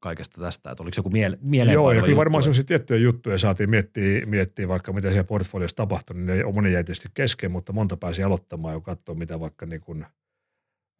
kaikesta 0.00 0.40
tästä, 0.40 0.70
että 0.70 0.82
oliko 0.82 0.94
joku 0.96 1.08
miele- 1.08 1.38
mieleenpainuva 1.40 1.92
Joo, 1.92 1.92
ja 1.92 2.02
kyllä 2.02 2.16
varmaan 2.16 2.42
sellaisia 2.42 2.64
tiettyjä 2.64 3.00
juttuja 3.00 3.38
saatiin 3.38 3.70
miettiä, 3.70 4.26
miettiä 4.26 4.68
vaikka 4.68 4.92
mitä 4.92 5.08
siellä 5.08 5.24
portfoliossa 5.24 5.76
tapahtui, 5.76 6.16
niin 6.16 6.26
ne 6.26 6.52
moni 6.52 6.72
jäi 6.72 6.84
tietysti 6.84 7.08
kesken, 7.14 7.50
mutta 7.50 7.72
monta 7.72 7.96
pääsi 7.96 8.22
aloittamaan 8.22 8.74
ja 8.74 8.80
katsoa, 8.80 9.14
mitä 9.14 9.40
vaikka 9.40 9.66
niin 9.66 9.80
kuin, 9.80 10.06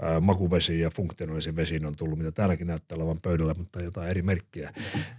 ää, 0.02 0.20
makuvesi 0.20 0.80
ja 0.80 0.90
funktionaalisen 0.90 1.56
vesiin 1.56 1.86
on 1.86 1.96
tullut, 1.96 2.18
mitä 2.18 2.32
täälläkin 2.32 2.66
näyttää 2.66 2.96
olevan 2.96 3.20
pöydällä, 3.22 3.54
mutta 3.54 3.82
jotain 3.82 4.10
eri 4.10 4.22
merkkiä. 4.22 4.72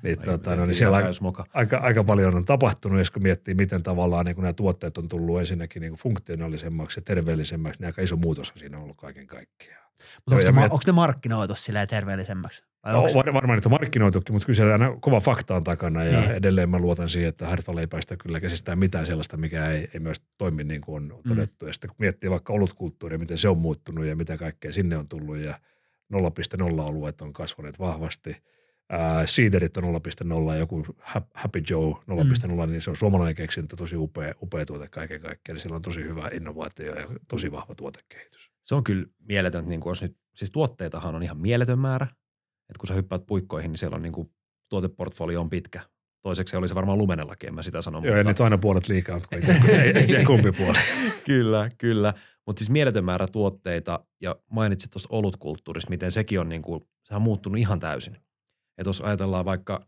Niin, 0.03 0.19
Ai, 0.19 0.25
tota, 0.25 0.55
no, 0.55 0.65
niin 0.65 0.75
siellä 0.75 0.97
aika, 0.97 1.45
aika, 1.53 1.77
aika, 1.77 2.03
paljon 2.03 2.35
on 2.35 2.45
tapahtunut, 2.45 2.99
jos 2.99 3.11
kun 3.11 3.23
miettii, 3.23 3.53
miten 3.53 3.83
tavallaan 3.83 4.25
niin 4.25 4.37
nämä 4.37 4.53
tuotteet 4.53 4.97
on 4.97 5.07
tullut 5.07 5.39
ensinnäkin 5.39 5.81
niin 5.81 5.93
funktionaalisemmaksi 5.93 6.99
ja 6.99 7.03
terveellisemmäksi, 7.03 7.79
niin 7.79 7.87
aika 7.87 8.01
iso 8.01 8.15
muutos 8.15 8.53
siinä 8.55 8.77
on 8.77 8.83
ollut 8.83 8.97
kaiken 8.97 9.27
kaikkiaan. 9.27 9.91
Mutta 10.25 10.47
onko, 10.47 10.61
ne, 10.61 10.63
onko 10.63 10.79
ne 10.87 10.91
markkinoitu 10.91 11.55
silleen 11.55 11.87
terveellisemmäksi? 11.87 12.70
Vai 12.85 12.93
no, 12.93 13.01
var, 13.01 13.33
varmaan 13.33 13.57
niitä 13.57 13.69
markkinoitukin, 13.69 14.35
mutta 14.35 14.45
kyllä 14.45 14.71
aina 14.71 14.97
kova 14.99 15.19
fakta 15.19 15.55
on 15.55 15.63
takana 15.63 16.03
ja 16.03 16.19
niin. 16.19 16.31
edelleen 16.31 16.69
mä 16.69 16.79
luotan 16.79 17.09
siihen, 17.09 17.29
että 17.29 17.47
Hartwall 17.47 17.77
ei 17.77 17.87
päästä 17.87 18.17
kyllä 18.17 18.39
käsistään 18.39 18.79
mitään 18.79 19.05
sellaista, 19.05 19.37
mikä 19.37 19.67
ei, 19.67 19.89
ei 19.93 19.99
myös 19.99 20.21
toimi 20.37 20.63
niin 20.63 20.81
kuin 20.81 21.11
on 21.11 21.19
mm. 21.23 21.29
todettu. 21.29 21.65
Mm. 21.65 21.69
Ja 21.69 21.73
sitten 21.73 21.89
kun 21.89 21.95
miettii 21.99 22.29
vaikka 22.29 22.53
olutkulttuuria, 22.53 23.19
miten 23.19 23.37
se 23.37 23.49
on 23.49 23.57
muuttunut 23.57 24.05
ja 24.05 24.15
mitä 24.15 24.37
kaikkea 24.37 24.71
sinne 24.71 24.97
on 24.97 25.07
tullut 25.07 25.37
ja 25.37 25.59
0,0 26.13 26.81
alueet 26.81 27.21
on 27.21 27.33
kasvaneet 27.33 27.79
vahvasti. 27.79 28.37
Ää, 28.89 29.27
Seederit 29.27 29.77
on 29.77 29.83
0.0 29.83 30.51
ja 30.51 30.55
joku 30.55 30.85
Hap- 30.99 31.31
Happy 31.33 31.63
Joe 31.69 31.91
0.0, 31.91 32.67
niin 32.67 32.81
se 32.81 32.89
on 32.89 32.95
suomalainen 32.95 33.35
keksintö, 33.35 33.75
tosi 33.75 33.95
upea, 33.95 34.33
upea 34.41 34.65
tuote 34.65 34.87
kaiken 34.87 35.21
kaikkiaan. 35.21 35.59
Sillä 35.59 35.75
on 35.75 35.81
tosi 35.81 36.03
hyvä 36.03 36.29
innovaatio 36.33 36.95
ja 36.95 37.07
tosi 37.27 37.51
vahva 37.51 37.75
tuotekehitys. 37.75 38.51
Se 38.63 38.75
on 38.75 38.83
kyllä 38.83 39.05
mieletöntä, 39.19 39.69
niin 39.69 39.79
kuin 39.79 39.91
jos 39.91 40.01
nyt, 40.01 40.17
siis 40.35 40.51
tuotteitahan 40.51 41.15
on 41.15 41.23
ihan 41.23 41.37
mieletön 41.37 41.79
määrä. 41.79 42.07
Että 42.71 42.79
kun 42.79 42.87
sä 42.87 42.93
hyppäät 42.93 43.25
puikkoihin, 43.25 43.71
niin 43.71 43.77
siellä 43.77 43.95
on 43.95 44.01
niin 44.01 44.13
kuin, 44.13 44.31
tuoteportfolio 44.69 45.41
on 45.41 45.49
pitkä. 45.49 45.81
Toiseksi 46.21 46.55
oli 46.55 46.67
se 46.67 46.75
varmaan 46.75 46.97
lumenellakin, 46.97 47.47
en 47.47 47.55
mä 47.55 47.63
sitä 47.63 47.81
sano. 47.81 48.01
Joo, 48.03 48.15
ja 48.15 48.23
nyt 48.23 48.39
aina 48.39 48.57
puolet 48.57 48.87
liikaa, 48.87 49.15
mutta 49.15 49.35
ei, 49.35 49.41
ei, 49.81 49.97
ei 49.97 50.07
tiedä 50.07 50.25
kumpi 50.25 50.51
puoli. 50.51 50.77
kyllä, 51.25 51.69
kyllä. 51.77 52.13
Mutta 52.47 52.59
siis 52.59 52.69
mieletön 52.69 53.05
määrä 53.05 53.27
tuotteita 53.27 54.05
ja 54.21 54.35
mainitsit 54.51 54.91
tuosta 54.91 55.07
olutkulttuurista, 55.11 55.89
miten 55.89 56.11
sekin 56.11 56.39
on 56.39 56.49
niin 56.49 56.61
kuin, 56.61 56.81
sehän 57.03 57.17
on 57.17 57.21
muuttunut 57.21 57.59
ihan 57.59 57.79
täysin. 57.79 58.17
Ja 58.77 58.83
jos 58.85 59.01
ajatellaan 59.01 59.45
vaikka 59.45 59.85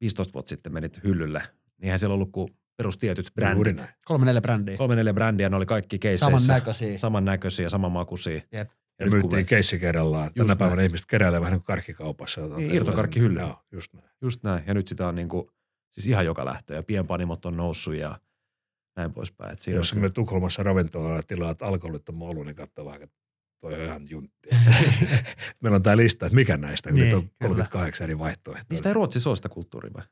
15 0.00 0.32
vuotta 0.34 0.48
sitten 0.48 0.72
menit 0.72 1.04
hyllylle, 1.04 1.38
niin 1.38 1.84
eihän 1.84 1.98
siellä 1.98 2.14
ollut 2.14 2.32
kuin 2.32 2.48
perustietyt 2.76 3.30
brändit. 3.34 3.84
Kolme 4.04 4.24
neljä 4.24 4.40
brändiä. 4.40 4.76
Kolme 4.76 4.96
neljä 4.96 5.14
brändiä, 5.14 5.48
ne 5.48 5.56
oli 5.56 5.66
kaikki 5.66 5.98
keisseissä. 5.98 6.46
Samannäköisiä. 6.46 6.98
Samannäköisiä, 6.98 7.68
samanmakuisia. 7.68 8.40
Jep. 8.52 8.70
Ja 9.04 9.10
nyt 9.10 9.22
myytiin 9.22 9.46
keissi 9.46 9.78
kerrallaan. 9.78 10.34
Tänä 10.34 10.44
Just 10.48 10.58
päivänä 10.58 10.76
näin. 10.76 10.86
ihmiset 10.86 11.06
keräilee 11.06 11.40
vähän 11.40 11.52
niin 11.52 11.60
kuin 11.60 11.66
karkkikaupassa. 11.66 12.40
Niin, 12.40 12.74
irtokarkkihylly. 12.74 13.40
Joo, 13.40 13.58
just 13.72 13.92
näin. 13.92 14.10
Just 14.20 14.42
näin. 14.42 14.62
Ja 14.66 14.74
nyt 14.74 14.88
sitä 14.88 15.08
on 15.08 15.14
niinku, 15.14 15.52
siis 15.90 16.06
ihan 16.06 16.24
joka 16.24 16.44
lähtö. 16.44 16.74
Ja 16.74 16.82
pienpanimot 16.82 17.46
on 17.46 17.56
noussut 17.56 17.94
ja 17.94 18.18
näin 18.96 19.12
poispäin. 19.12 19.56
Siinä 19.56 19.78
Jos 19.80 19.92
on 19.92 19.98
me 19.98 20.10
Tukholmassa 20.10 20.62
ravintolaan 20.62 21.22
tilaat 21.26 21.62
alkoholittoman 21.62 22.28
oluen, 22.28 22.46
niin 22.46 22.56
katsoo 22.56 22.84
vähän, 22.84 23.02
että 23.02 23.21
toi 23.62 23.74
on 23.74 23.84
ihan 23.84 24.06
juntti. 24.10 24.48
Meillä 25.60 25.76
on 25.76 25.82
tämä 25.82 25.96
lista, 25.96 26.26
että 26.26 26.36
mikä 26.36 26.56
näistä, 26.56 26.90
kun 26.90 27.00
Niin, 27.00 27.14
on 27.14 27.22
kyllä. 27.22 27.32
38 27.48 28.04
eri 28.04 28.18
vaihtoehtoa. 28.18 28.66
Niistä 28.70 28.88
ei 28.88 28.92
Ruotsissa 28.94 29.30
ole 29.30 29.36
sitä 29.36 29.48
kulttuuria 29.48 29.90
vai? 29.94 30.02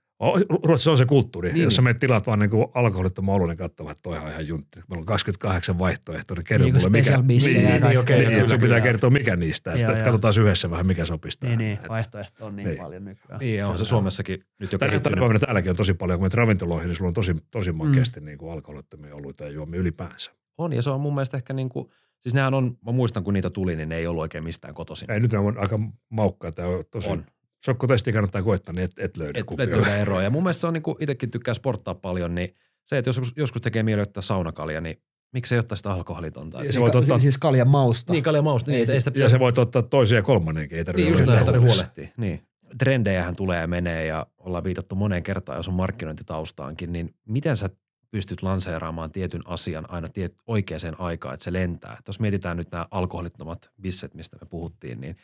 Ruotsissa 0.65 0.91
on 0.91 0.97
se 0.99 1.07
kulttuuri. 1.07 1.49
Niin, 1.49 1.55
Niin, 1.55 1.65
Jos 1.65 1.77
sä 1.77 1.83
niin. 1.83 1.85
menet 1.85 1.99
tilaat 2.01 2.27
vaan 2.27 2.39
niin 2.39 2.51
alkoholittoman 2.75 3.35
oluen, 3.35 3.49
niin 3.49 3.57
katsoo, 3.59 3.91
että 3.91 4.03
toi 4.03 4.19
on 4.19 4.29
ihan 4.29 4.47
juntti. 4.47 4.81
Meillä 4.89 5.01
on 5.01 5.07
28 5.07 5.79
vaihtoehtoa, 5.79 6.35
niin 6.35 6.45
kerro 6.45 6.65
Niin 6.65 6.73
kuin 6.75 6.83
mulle, 6.83 6.99
mikä, 6.99 7.17
niin, 7.17 7.27
niin, 7.43 7.55
niin, 7.55 8.05
Kyllä, 8.05 8.29
että 8.29 8.39
sun 8.39 8.45
pitää 8.45 8.59
kyllä. 8.59 8.81
kertoa 8.81 9.11
mikä 9.11 9.37
niistä. 9.37 9.71
Että, 9.73 9.83
Joo, 9.83 9.91
että 9.93 10.03
joo. 10.03 10.13
katsotaan 10.13 10.45
yhdessä 10.45 10.71
vähän, 10.71 10.87
mikä 10.87 11.05
sopisi 11.05 11.39
Niin, 11.43 11.59
niin. 11.59 11.79
Vaihtoehto 11.89 12.47
on 12.47 12.57
niin, 12.57 12.69
Niin. 12.69 12.79
paljon 12.79 13.05
nykyään. 13.05 13.41
Niin, 13.41 13.65
on 13.65 13.79
se 13.79 13.85
Suomessakin 13.85 14.45
nyt 14.59 14.73
jo 14.73 14.79
Tänä 14.79 14.91
kehittynyt. 14.91 15.19
päivänä 15.19 15.39
täälläkin 15.39 15.71
on 15.71 15.77
tosi 15.77 15.95
paljon, 15.95 16.19
kun 16.19 16.23
menet 16.25 16.35
ravintoloihin, 16.35 16.89
niin 16.89 16.97
sulla 16.97 17.09
on 17.09 17.15
tosi, 17.15 17.37
tosi 17.51 17.73
makeasti 17.73 18.21
mm. 18.21 18.27
niin 18.27 18.39
kuin 18.39 18.53
alkoholittomia 18.53 19.15
oluita 19.15 19.45
ja 19.45 19.51
juomia 19.51 19.81
ylipäänsä. 19.81 20.33
On, 20.59 20.73
ja 20.73 20.83
se 20.83 20.91
on 20.91 21.01
mun 21.01 21.15
mielestä 21.15 21.37
ehkä 21.37 21.53
niinku, 21.53 21.93
siis 22.21 22.35
nehän 22.35 22.55
on, 22.55 22.79
mä 22.87 22.93
muistan 22.93 23.25
kun 23.25 23.35
niitä 23.35 23.51
tuli, 23.51 23.77
niin 23.77 23.89
ne 23.89 23.97
ei 23.97 24.07
ollut 24.07 24.21
oikein 24.23 24.45
mistään 24.45 24.75
kotoisin. 24.75 25.11
Ei, 25.11 25.21
nyt 25.21 25.33
on 25.33 25.59
aika 25.59 25.79
maukkaa. 26.11 26.53
Tämä 26.53 26.69
on 26.69 26.85
tosi, 26.91 27.11
On. 27.11 27.25
sokkotesti 27.65 28.13
kannattaa 28.13 28.43
koittaa, 28.43 28.73
niin 28.75 28.85
et, 28.85 28.93
et 28.97 29.17
löydä 29.17 29.39
Et, 29.41 29.47
kupia. 29.47 29.65
et 29.65 29.73
löydä 29.73 29.97
eroa. 29.97 30.23
Ja 30.23 30.31
mun 30.31 30.43
mielestä 30.43 30.61
se 30.61 30.67
on 30.67 30.73
niinku, 30.73 30.97
itsekin 31.01 31.31
tykkää 31.31 31.55
sporttaa 31.55 31.95
paljon, 31.95 32.35
niin 32.35 32.55
se, 32.87 32.99
että 32.99 33.09
joskus, 33.09 33.33
joskus 33.37 33.63
tekee 33.63 33.83
mieli 33.83 34.03
ottaa 34.03 34.23
saunakalja, 34.23 34.81
niin 34.81 34.97
miksei 35.33 35.59
ottaa 35.59 35.77
sitä 35.77 35.91
alkoholitonta? 35.93 36.65
Ja 36.65 36.73
se 36.73 36.81
voit 36.81 36.95
ottaa, 36.95 37.19
Siis 37.19 37.39
kaljan 37.39 37.69
mausta. 37.69 38.13
Niin, 38.13 38.23
kalja 38.25 38.43
mausta, 38.43 38.71
niin, 38.71 38.89
Ei, 38.91 38.95
ei 38.95 39.01
sitä 39.01 39.19
ja 39.19 39.29
se 39.29 39.39
voit 39.39 39.59
ottaa 39.59 39.83
toisen 39.83 40.17
ja 40.17 40.23
kolmannenkin. 40.23 40.79
Ei 40.79 40.85
tarvitse 40.85 41.11
Niin, 41.11 41.19
just 41.19 41.27
näin, 41.31 41.45
tarvitse 41.47 41.69
huolehtia. 41.69 42.09
Niin. 42.17 42.41
Trendejähän 42.79 43.37
tulee 43.37 43.61
ja 43.61 43.67
menee 43.67 44.07
ja 44.07 44.27
ollaan 44.39 44.65
viitattu 44.65 44.95
moneen 44.95 45.23
kertaan 45.23 45.59
jo 45.59 45.63
sun 45.63 45.75
markkinointitaustaankin, 45.75 46.93
niin 46.93 47.15
miten 47.29 47.57
sä 47.57 47.71
pystyt 48.11 48.43
lanseeraamaan 48.43 49.13
tietyn 49.13 49.43
asian 49.45 49.91
aina 49.91 50.09
tiet, 50.09 50.35
oikeaan 50.47 51.01
aikaan, 51.01 51.35
että 51.35 51.45
se 51.45 51.53
lentää. 51.53 51.97
Et 51.99 52.07
jos 52.07 52.21
mietitään 52.21 52.57
nyt 52.57 52.73
nämä 52.73 52.87
alkoholittomat 52.91 53.71
bisset, 53.81 54.15
mistä 54.15 54.37
me 54.41 54.47
puhuttiin, 54.51 55.01
niin 55.01 55.17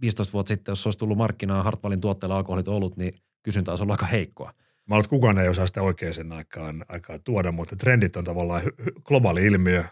15 0.00 0.32
vuotta 0.32 0.48
sitten, 0.48 0.72
jos 0.72 0.86
olisi 0.86 0.98
tullut 0.98 1.18
markkinaan 1.18 1.64
Hartwallin 1.64 2.00
tuotteella 2.00 2.36
alkoholit 2.36 2.68
ollut, 2.68 2.96
niin 2.96 3.14
kysyntä 3.42 3.72
olisi 3.72 3.82
ollut 3.82 3.92
aika 3.92 4.06
heikkoa. 4.06 4.52
Mä 4.86 4.98
että 4.98 5.10
kukaan 5.10 5.38
ei 5.38 5.48
osaa 5.48 5.66
sitä 5.66 5.82
oikeaan 5.82 6.32
aikaan, 6.32 6.84
aikaan 6.88 7.20
tuoda, 7.24 7.52
mutta 7.52 7.76
trendit 7.76 8.16
on 8.16 8.24
tavallaan 8.24 8.62
globaali 9.04 9.46
ilmiö. 9.46 9.84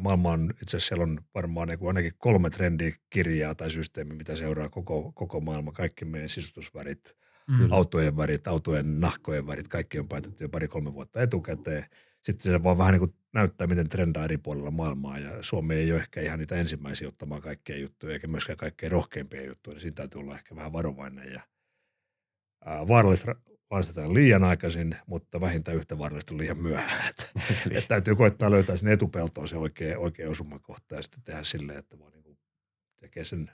Maailma 0.00 0.32
on, 0.32 0.50
itse 0.62 0.76
asiassa 0.76 0.88
siellä 0.88 1.02
on 1.02 1.20
varmaan 1.34 1.68
niin 1.68 1.86
ainakin 1.88 2.12
kolme 2.18 2.50
trendikirjaa 2.50 3.54
tai 3.54 3.70
systeemiä, 3.70 4.16
mitä 4.16 4.36
seuraa 4.36 4.68
koko, 4.68 5.12
koko 5.14 5.40
maailma. 5.40 5.72
Kaikki 5.72 6.04
meidän 6.04 6.28
sisustusvärit, 6.28 7.16
Mm. 7.50 7.72
autojen 7.72 8.16
värit, 8.16 8.48
autojen 8.48 9.00
nahkojen 9.00 9.46
värit, 9.46 9.68
kaikki 9.68 9.98
on 9.98 10.08
päätetty 10.08 10.44
jo 10.44 10.48
pari-kolme 10.48 10.94
vuotta 10.94 11.22
etukäteen. 11.22 11.84
Sitten 12.22 12.52
se 12.52 12.62
vaan 12.62 12.78
vähän 12.78 12.92
niin 12.92 13.00
kuin 13.00 13.14
näyttää, 13.32 13.66
miten 13.66 13.88
trendaa 13.88 14.24
eri 14.24 14.38
puolilla 14.38 14.70
maailmaa 14.70 15.18
ja 15.18 15.42
Suomi 15.42 15.74
ei 15.74 15.92
ole 15.92 16.00
ehkä 16.00 16.20
ihan 16.20 16.38
niitä 16.38 16.54
ensimmäisiä 16.54 17.08
ottamaan 17.08 17.42
kaikkea 17.42 17.76
juttuja 17.76 18.12
eikä 18.12 18.26
myöskään 18.26 18.56
kaikkein 18.56 18.92
rohkeimpia 18.92 19.46
juttuja, 19.46 19.74
niin 19.74 19.80
siinä 19.80 19.94
täytyy 19.94 20.20
olla 20.20 20.34
ehkä 20.34 20.56
vähän 20.56 20.72
varovainen 20.72 21.32
ja 21.32 21.40
ää, 22.64 22.88
vaarallista 22.88 23.34
valmistetaan 23.70 24.14
liian 24.14 24.44
aikaisin, 24.44 24.96
mutta 25.06 25.40
vähintään 25.40 25.76
yhtä 25.76 25.98
vaarallista 25.98 26.34
on 26.34 26.38
liian 26.38 26.58
myöhään. 26.58 27.08
Et, 27.08 27.32
et 27.70 27.88
täytyy 27.88 28.14
koittaa 28.16 28.50
löytää 28.50 28.76
sinne 28.76 28.92
etupeltoon 28.92 29.48
se 29.48 29.56
oikea, 29.56 29.98
oikea 29.98 30.30
osumakohta 30.30 30.94
ja 30.94 31.02
sitten 31.02 31.22
tehdä 31.24 31.42
silleen, 31.42 31.78
että 31.78 31.98
voi 31.98 32.10
niinku 32.10 32.38
tekee 33.00 33.24
sen 33.24 33.50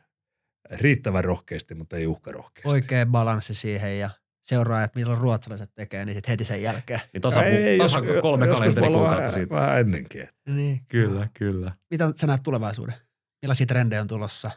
riittävän 0.71 1.25
rohkeasti, 1.25 1.75
mutta 1.75 1.97
ei 1.97 2.07
uhkarohkeasti. 2.07 2.69
Oikea 2.69 3.07
balanssi 3.07 3.55
siihen 3.55 3.99
ja 3.99 4.11
seuraa, 4.43 4.83
että 4.85 4.99
milloin 4.99 5.19
ruotsalaiset 5.19 5.71
tekee, 5.75 6.05
niin 6.05 6.15
sitten 6.15 6.31
heti 6.33 6.45
sen 6.45 6.63
jälkeen. 6.63 7.01
Niin 7.13 7.21
tasa, 7.21 7.45
Ei, 7.45 7.79
tasa 7.79 7.99
jos- 7.99 8.23
kolme 8.23 8.47
kalenterikuukautta 8.47 9.17
vähän, 9.17 9.33
siitä. 9.33 9.55
Vähän 9.55 9.81
ennenkin. 9.81 10.29
Niin. 10.49 10.81
Kyllä, 10.89 11.29
kyllä. 11.35 11.73
Mitä 11.91 12.13
sä 12.17 12.27
näet 12.27 12.43
tulevaisuuden? 12.43 12.95
Millaisia 13.43 13.67
trendejä 13.67 14.01
on 14.01 14.09
tulossa? 14.09 14.51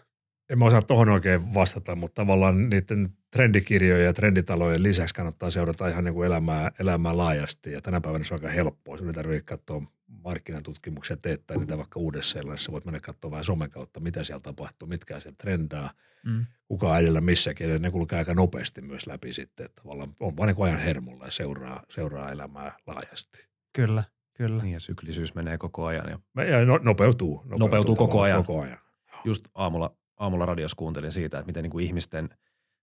En 0.49 0.59
mä 0.59 0.65
osaa 0.65 0.81
tuohon 0.81 1.09
oikein 1.09 1.53
vastata, 1.53 1.95
mutta 1.95 2.21
tavallaan 2.21 2.69
niiden 2.69 3.09
trendikirjojen 3.31 4.05
ja 4.05 4.13
trenditalojen 4.13 4.83
lisäksi 4.83 5.15
kannattaa 5.15 5.49
seurata 5.49 5.87
ihan 5.87 6.03
niin 6.03 6.13
kuin 6.13 6.25
elämää, 6.27 6.71
elämää 6.79 7.17
laajasti. 7.17 7.71
Ja 7.71 7.81
tänä 7.81 8.01
päivänä 8.01 8.23
se 8.23 8.33
on 8.33 8.39
aika 8.39 8.49
helppoa. 8.55 8.97
Sinun 8.97 9.09
ei 9.09 9.13
tarvitse 9.13 9.41
katsoa 9.45 9.81
markkinatutkimuksia 10.23 11.17
teettää 11.17 11.57
niitä 11.57 11.77
vaikka 11.77 11.99
uudessa 11.99 12.31
Seelannissa. 12.33 12.71
Voit 12.71 12.85
mennä 12.85 12.99
katsoa 12.99 13.31
vähän 13.31 13.43
somen 13.43 13.69
kautta, 13.69 13.99
mitä 13.99 14.23
siellä 14.23 14.41
tapahtuu, 14.41 14.87
mitkä 14.87 15.19
siellä 15.19 15.35
trendaa, 15.37 15.91
Mm. 16.25 16.45
kuka 16.67 16.99
edellä 16.99 17.21
missäkin. 17.21 17.69
Ja 17.69 17.79
ne 17.79 17.91
kulkee 17.91 18.19
aika 18.19 18.33
nopeasti 18.33 18.81
myös 18.81 19.07
läpi 19.07 19.33
sitten. 19.33 19.65
Että 19.65 19.81
tavallaan 19.81 20.15
on 20.19 20.37
vaan 20.37 20.47
niin 20.47 20.63
ajan 20.65 20.79
hermolla 20.79 21.25
ja 21.25 21.31
seuraa, 21.31 21.83
seuraa 21.89 22.31
elämää 22.31 22.77
laajasti. 22.87 23.47
Kyllä, 23.73 24.03
kyllä. 24.33 24.63
Niin 24.63 24.73
ja 24.73 24.79
syklisyys 24.79 25.35
menee 25.35 25.57
koko 25.57 25.85
ajan. 25.85 26.09
Ja 26.09 26.43
Ja 26.43 26.65
no, 26.65 26.77
nopeutuu, 26.83 27.35
nopeutuu. 27.37 27.57
Nopeutuu 27.59 27.95
koko 27.95 28.21
ajan. 28.21 28.45
Koko 28.45 28.61
ajan. 28.61 28.77
just 29.25 29.47
aamulla, 29.55 29.95
aamulla 30.17 30.45
radiossa 30.45 30.75
kuuntelin 30.77 31.11
siitä, 31.11 31.37
että 31.39 31.47
miten 31.47 31.63
niin 31.63 31.71
kuin 31.71 31.85
ihmisten 31.85 32.29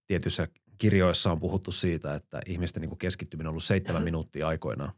tietyissä 0.06 0.48
kirjoissa 0.78 1.32
on 1.32 1.40
puhuttu 1.40 1.72
siitä, 1.72 2.14
että 2.14 2.40
ihmisten 2.46 2.80
niin 2.80 2.88
kuin 2.90 2.98
keskittyminen 2.98 3.48
on 3.48 3.50
ollut 3.52 3.64
seitsemän 3.64 4.02
minuuttia 4.02 4.48
aikoinaan. 4.48 4.92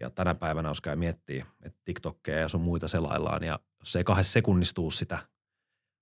Ja 0.00 0.10
tänä 0.10 0.34
päivänä, 0.34 0.68
jos 0.68 0.80
käy 0.80 0.96
miettiä, 0.96 1.46
että 1.62 1.80
TikTokkeja 1.84 2.38
ja 2.38 2.48
sun 2.48 2.60
muita 2.60 2.88
selaillaan, 2.88 3.42
ja 3.44 3.58
jos 3.80 3.96
ei 3.96 4.04
kahdessa 4.04 4.32
sekunnissa 4.32 4.74
tuu 4.74 4.90
sitä 4.90 5.18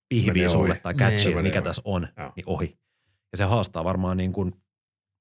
pihviä 0.08 0.48
sulle 0.48 0.70
ohi. 0.70 0.80
tai 0.80 0.92
Niin. 0.92 0.98
catchia, 0.98 1.18
Se 1.18 1.28
menee 1.28 1.42
mikä 1.42 1.58
ohi. 1.58 1.64
tässä 1.64 1.82
on, 1.85 2.08
Joo. 2.18 2.32
niin 2.37 2.44
ohi. 2.46 2.78
Ja 3.32 3.38
se 3.38 3.44
haastaa 3.44 3.85
varmaan 3.85 4.16
niin 4.16 4.32
kuin 4.32 4.52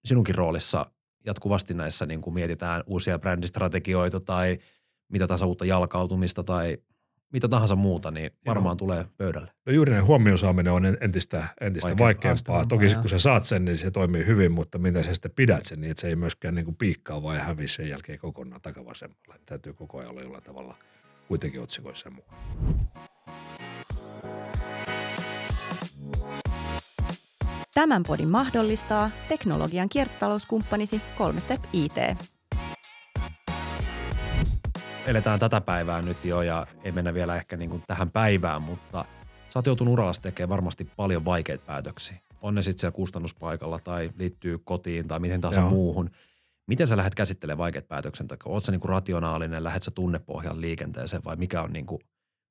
sinunkin 0.05 0.35
roolissa 0.35 0.85
jatkuvasti 1.25 1.73
näissä, 1.73 2.05
niin 2.05 2.21
kuin 2.21 2.33
mietitään 2.33 2.83
uusia 2.85 3.19
brändistrategioita 3.19 4.19
tai 4.19 4.57
mitä 5.11 5.27
tahansa 5.27 5.45
uutta 5.45 5.65
jalkautumista 5.65 6.43
tai 6.43 6.77
mitä 7.31 7.47
tahansa 7.47 7.75
muuta, 7.75 8.11
niin 8.11 8.31
varmaan 8.45 8.77
tulee 8.77 9.05
pöydälle. 9.17 9.51
No 9.65 9.73
juuri 9.73 9.91
näin 9.91 10.05
huomioon 10.05 10.37
saaminen 10.37 10.73
on 10.73 10.85
entistä, 11.01 11.47
entistä 11.61 11.87
Vaikeampaa. 11.87 12.05
vaikeampaa. 12.05 12.65
Toki 12.65 12.85
joo. 12.85 13.01
kun 13.01 13.09
sä 13.09 13.19
saat 13.19 13.45
sen, 13.45 13.65
niin 13.65 13.77
se 13.77 13.91
toimii 13.91 14.25
hyvin, 14.25 14.51
mutta 14.51 14.77
miten 14.77 15.03
sä 15.03 15.13
sitten 15.13 15.31
pidät 15.35 15.65
sen 15.65 15.81
niin, 15.81 15.91
että 15.91 16.01
se 16.01 16.07
ei 16.07 16.15
myöskään 16.15 16.55
niin 16.55 16.65
kuin 16.65 16.75
piikkaa 16.75 17.23
vai 17.23 17.39
häviä 17.39 17.67
sen 17.67 17.89
jälkeen 17.89 18.19
kokonaan 18.19 18.61
takavasemmalle. 18.61 19.41
Täytyy 19.45 19.73
koko 19.73 19.97
ajan 19.97 20.11
olla 20.11 20.21
jollain 20.21 20.43
tavalla 20.43 20.75
kuitenkin 21.27 21.61
otsikoissa 21.61 22.09
mukaan. 22.09 22.41
Tämän 27.73 28.03
podin 28.03 28.27
mahdollistaa 28.27 29.11
teknologian 29.29 29.89
kiertotalouskumppanisi 29.89 31.01
3Step 31.17 31.67
IT. 31.73 31.95
Eletään 35.12 35.39
tätä 35.39 35.62
päivää 35.62 36.02
nyt 36.02 36.26
jo 36.26 36.41
ja 36.41 36.67
ei 36.84 36.91
mennä 36.91 37.13
vielä 37.13 37.36
ehkä 37.36 37.58
niin 37.58 37.69
kuin 37.69 37.84
tähän 37.88 38.12
päivään, 38.12 38.62
mutta 38.62 39.06
sä 39.50 39.60
oot 39.60 39.65
joutunut 39.65 39.91
urallasi 39.91 40.21
tekemään 40.21 40.50
varmasti 40.50 40.86
paljon 40.95 41.26
vaikeita 41.26 41.65
päätöksiä. 41.65 42.17
On 42.41 42.56
ne 42.56 42.62
sitten 42.62 42.80
siellä 42.80 42.95
kustannuspaikalla 42.95 43.80
tai 43.80 44.12
liittyy 44.19 44.58
kotiin 44.58 45.08
tai 45.08 45.19
miten 45.19 45.41
tahansa 45.41 45.62
Joo. 45.62 45.69
muuhun. 45.69 46.10
Miten 46.67 46.88
sä 46.88 46.97
lähdet 46.97 47.16
käsittelemään 47.16 47.57
vaikeat 47.57 47.88
päätöksentekoa? 47.88 48.53
Oot 48.53 48.64
sä 48.64 48.72
niin 48.72 48.80
kuin 48.80 48.89
rationaalinen, 48.89 49.64
lähdet 49.64 49.84
sä 49.84 49.91
tunnepohjan 49.91 50.62
liikenteeseen 50.62 51.24
vai 51.24 51.36
mikä 51.36 51.62
on 51.62 51.74
niin 51.74 51.86
kuin, 51.86 52.01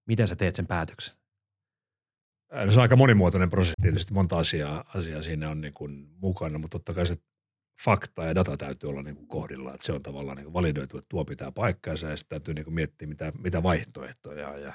miten 0.07 0.29
sä 0.29 0.37
teet 0.37 0.57
sen 0.57 0.67
päätöksen? 0.67 1.15
Ää, 2.51 2.67
No 2.67 2.73
se 2.73 2.79
on 2.79 2.83
aika 2.83 2.97
monimuotoinen 2.97 3.51
prosessi, 3.51 3.75
tietysti 3.83 4.15
monta 4.15 4.39
asiaa, 4.39 4.85
asiaa 4.95 5.23
siinä 5.23 5.51
on 5.51 5.61
niin 5.61 5.75
kuin 5.75 6.09
mukana, 6.19 6.59
mutta 6.59 6.79
totta 6.79 6.95
kai 6.95 7.07
se 7.07 7.17
fakta 7.85 8.25
ja 8.25 8.35
data 8.35 8.57
täytyy 8.57 8.91
olla 8.91 9.03
niin 9.03 9.17
kuin 9.17 9.29
kohdilla, 9.29 9.75
että 9.75 9.87
se 9.87 9.93
on 9.93 10.03
tavallaan 10.03 10.37
niin 10.37 10.45
kuin 10.45 10.55
validoitu, 10.55 10.99
että 10.99 11.09
tuo 11.09 11.25
pitää 11.25 11.53
paikkaansa 11.53 12.11
ja 12.11 12.17
sitten 12.17 12.37
täytyy 12.41 12.55
niin 12.55 12.65
kuin 12.65 12.75
miettiä, 12.75 13.09
mitä, 13.09 13.33
mitä 13.39 13.63
vaihtoehtoja 13.63 14.59
ja 14.59 14.73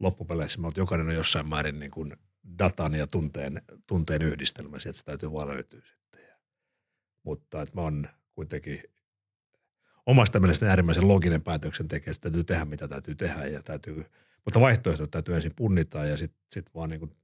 loppupeleissä 0.00 0.60
me 0.60 0.68
jokainen 0.76 1.08
on 1.08 1.14
jossain 1.14 1.48
määrin 1.48 1.78
niin 1.78 1.90
kuin 1.90 2.16
datan 2.58 2.94
ja 2.94 3.06
tunteen, 3.06 3.62
tunteen 3.86 4.22
yhdistelmä, 4.22 4.78
sieltä 4.78 4.98
se 4.98 5.04
täytyy 5.04 5.32
vaan 5.32 5.48
löytyä 5.48 5.80
sitten. 5.80 6.22
Ja 6.28 6.34
mutta 7.22 7.62
että 7.62 7.74
mä 7.74 7.80
oon 7.80 8.08
kuitenkin 8.34 8.82
omasta 10.06 10.40
mielestäni 10.40 10.70
äärimmäisen 10.70 11.08
loginen 11.08 11.42
päätöksentekijä, 11.42 12.10
että 12.10 12.20
täytyy 12.20 12.44
tehdä 12.44 12.64
mitä 12.64 12.88
täytyy 12.88 13.14
tehdä 13.14 13.46
ja 13.46 13.62
täytyy, 13.62 14.04
mutta 14.44 14.60
vaihtoehtoja 14.60 15.06
täytyy 15.06 15.34
ensin 15.34 15.52
punnita 15.56 16.04
ja 16.04 16.16
sitten 16.16 16.40
sit 16.50 16.74
vaan 16.74 16.90
niin 16.90 17.00
kuin 17.00 17.16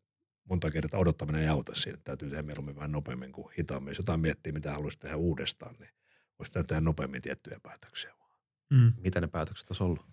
monta 0.49 0.70
kertaa 0.70 1.01
odottaminen 1.01 1.42
ei 1.42 1.49
auta 1.49 1.74
siinä. 1.74 1.99
Täytyy 2.05 2.28
tehdä 2.30 2.42
mieluummin 2.42 2.76
vähän 2.76 2.92
nopeammin 2.92 3.32
kuin 3.32 3.49
hitaammin. 3.59 3.90
Jos 3.90 3.99
jotain 3.99 4.20
miettii, 4.20 4.53
mitä 4.53 4.72
haluaisi 4.72 4.99
tehdä 4.99 5.16
uudestaan, 5.16 5.74
niin 5.78 5.90
voisi 6.38 6.53
tehdä 6.53 6.80
nopeammin 6.80 7.22
tiettyjä 7.22 7.61
päätöksiä. 7.62 8.18
Mm. 8.70 8.92
Mitä 8.96 9.20
ne 9.20 9.26
päätökset 9.26 9.70
olisi 9.70 9.84
ollut? 9.84 10.07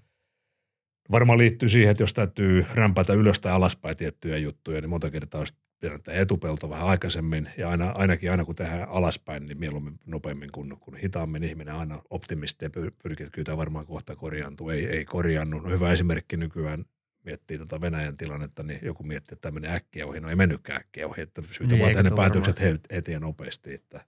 Varmaan 1.12 1.40
liittyy 1.40 1.70
siihen, 1.70 1.92
että 1.92 2.04
jos 2.04 2.14
täytyy 2.14 2.66
rämpätä 2.74 3.14
ylös 3.14 3.40
tai 3.40 3.52
alaspäin 3.52 3.98
tiettyjä 3.98 4.38
juttuja, 4.38 4.82
niin 4.82 4.90
monta 4.90 5.12
kertaa 5.12 5.40
olisi 5.40 5.54
pitänyt 5.80 6.04
tehdä 6.04 6.22
etupelto 6.22 6.70
vähän 6.70 6.88
aikaisemmin. 6.88 7.50
Ja 7.58 7.70
aina, 7.70 7.92
ainakin 7.92 8.32
aina 8.32 8.46
kun 8.46 8.56
tehdään 8.56 8.90
alaspäin, 8.90 9.46
niin 9.46 9.60
mieluummin 9.60 10.00
nopeammin 10.06 10.52
kuin, 10.52 10.78
kuin 10.80 10.98
hitaammin. 10.98 11.44
Ihminen 11.44 11.76
aina 11.76 12.02
optimisti 12.10 12.66
ja 12.66 12.70
pyrkii, 12.70 13.24
että 13.24 13.36
kyllä 13.36 13.46
tämä 13.46 13.58
varmaan 13.58 13.86
kohta 13.86 14.16
korjaantuu. 14.16 14.70
Ei, 14.70 14.86
ei 14.86 15.06
korjannut. 15.06 15.64
No 15.64 15.70
hyvä 15.70 15.92
esimerkki 15.92 16.38
nykyään 16.38 16.86
miettii 17.26 17.58
tuota 17.58 17.82
Venäjän 17.82 18.18
tilannetta, 18.18 18.64
niin 18.64 18.80
joku 18.82 19.04
miettii, 19.04 19.36
että 19.36 19.42
tämä 19.42 19.60
menee 19.60 19.76
äkkiä 19.76 20.06
ohi. 20.06 20.20
No 20.20 20.30
ei 20.30 20.36
mennytkään 20.36 20.80
äkkiä 20.80 21.08
ohi, 21.08 21.22
että 21.22 21.42
syytä 21.52 21.74
Niin, 21.74 21.82
vaan 21.82 21.94
tehdä 21.94 22.10
ne 22.10 22.16
päätökset 22.16 22.60
he- 22.60 22.80
heti 22.92 23.12
ja 23.12 23.20
nopeasti. 23.20 23.74
Että, 23.74 24.06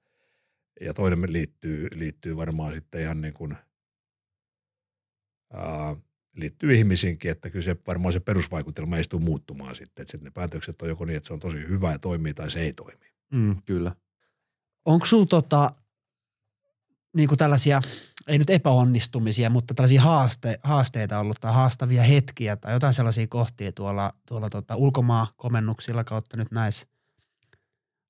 ja 0.81 0.93
toinen 0.93 1.33
liittyy, 1.33 1.87
liittyy 1.93 2.35
varmaan 2.37 2.73
sitten 2.73 3.01
ihan 3.01 3.21
niin 3.21 3.33
kuin, 3.33 3.57
ää, 5.53 5.95
liittyy 6.35 6.73
ihmisiinkin, 6.73 7.31
että 7.31 7.49
kyllä 7.49 7.65
se 7.65 7.75
varmaan 7.87 8.13
se 8.13 8.19
perusvaikutelma 8.19 8.97
ei 8.97 9.03
tule 9.09 9.21
muuttumaan 9.21 9.75
sitten. 9.75 10.03
Että 10.03 10.11
sitten 10.11 10.25
ne 10.25 10.31
päätökset 10.31 10.81
on 10.81 10.89
joko 10.89 11.05
niin, 11.05 11.17
että 11.17 11.27
se 11.27 11.33
on 11.33 11.39
tosi 11.39 11.57
hyvä 11.57 11.91
ja 11.91 11.99
toimii 11.99 12.33
tai 12.33 12.51
se 12.51 12.59
ei 12.59 12.73
toimi. 12.73 13.05
Mm, 13.33 13.55
kyllä. 13.65 13.95
Onko 14.85 15.05
sulla 15.05 15.25
tota, 15.25 15.71
niinku 17.15 17.35
tällaisia, 17.35 17.81
ei 18.27 18.37
nyt 18.37 18.49
epäonnistumisia, 18.49 19.49
mutta 19.49 19.73
tällaisia 19.73 20.01
haaste, 20.01 20.59
haasteita 20.63 21.19
ollut 21.19 21.37
tai 21.41 21.53
haastavia 21.53 22.03
hetkiä 22.03 22.55
tai 22.55 22.73
jotain 22.73 22.93
sellaisia 22.93 23.27
kohtia 23.27 23.71
tuolla, 23.71 24.13
tuolla 24.27 24.49
tota 24.49 24.75
ulkomaakomennuksilla 24.75 26.03
kautta 26.03 26.37
nyt 26.37 26.51
näissä 26.51 26.87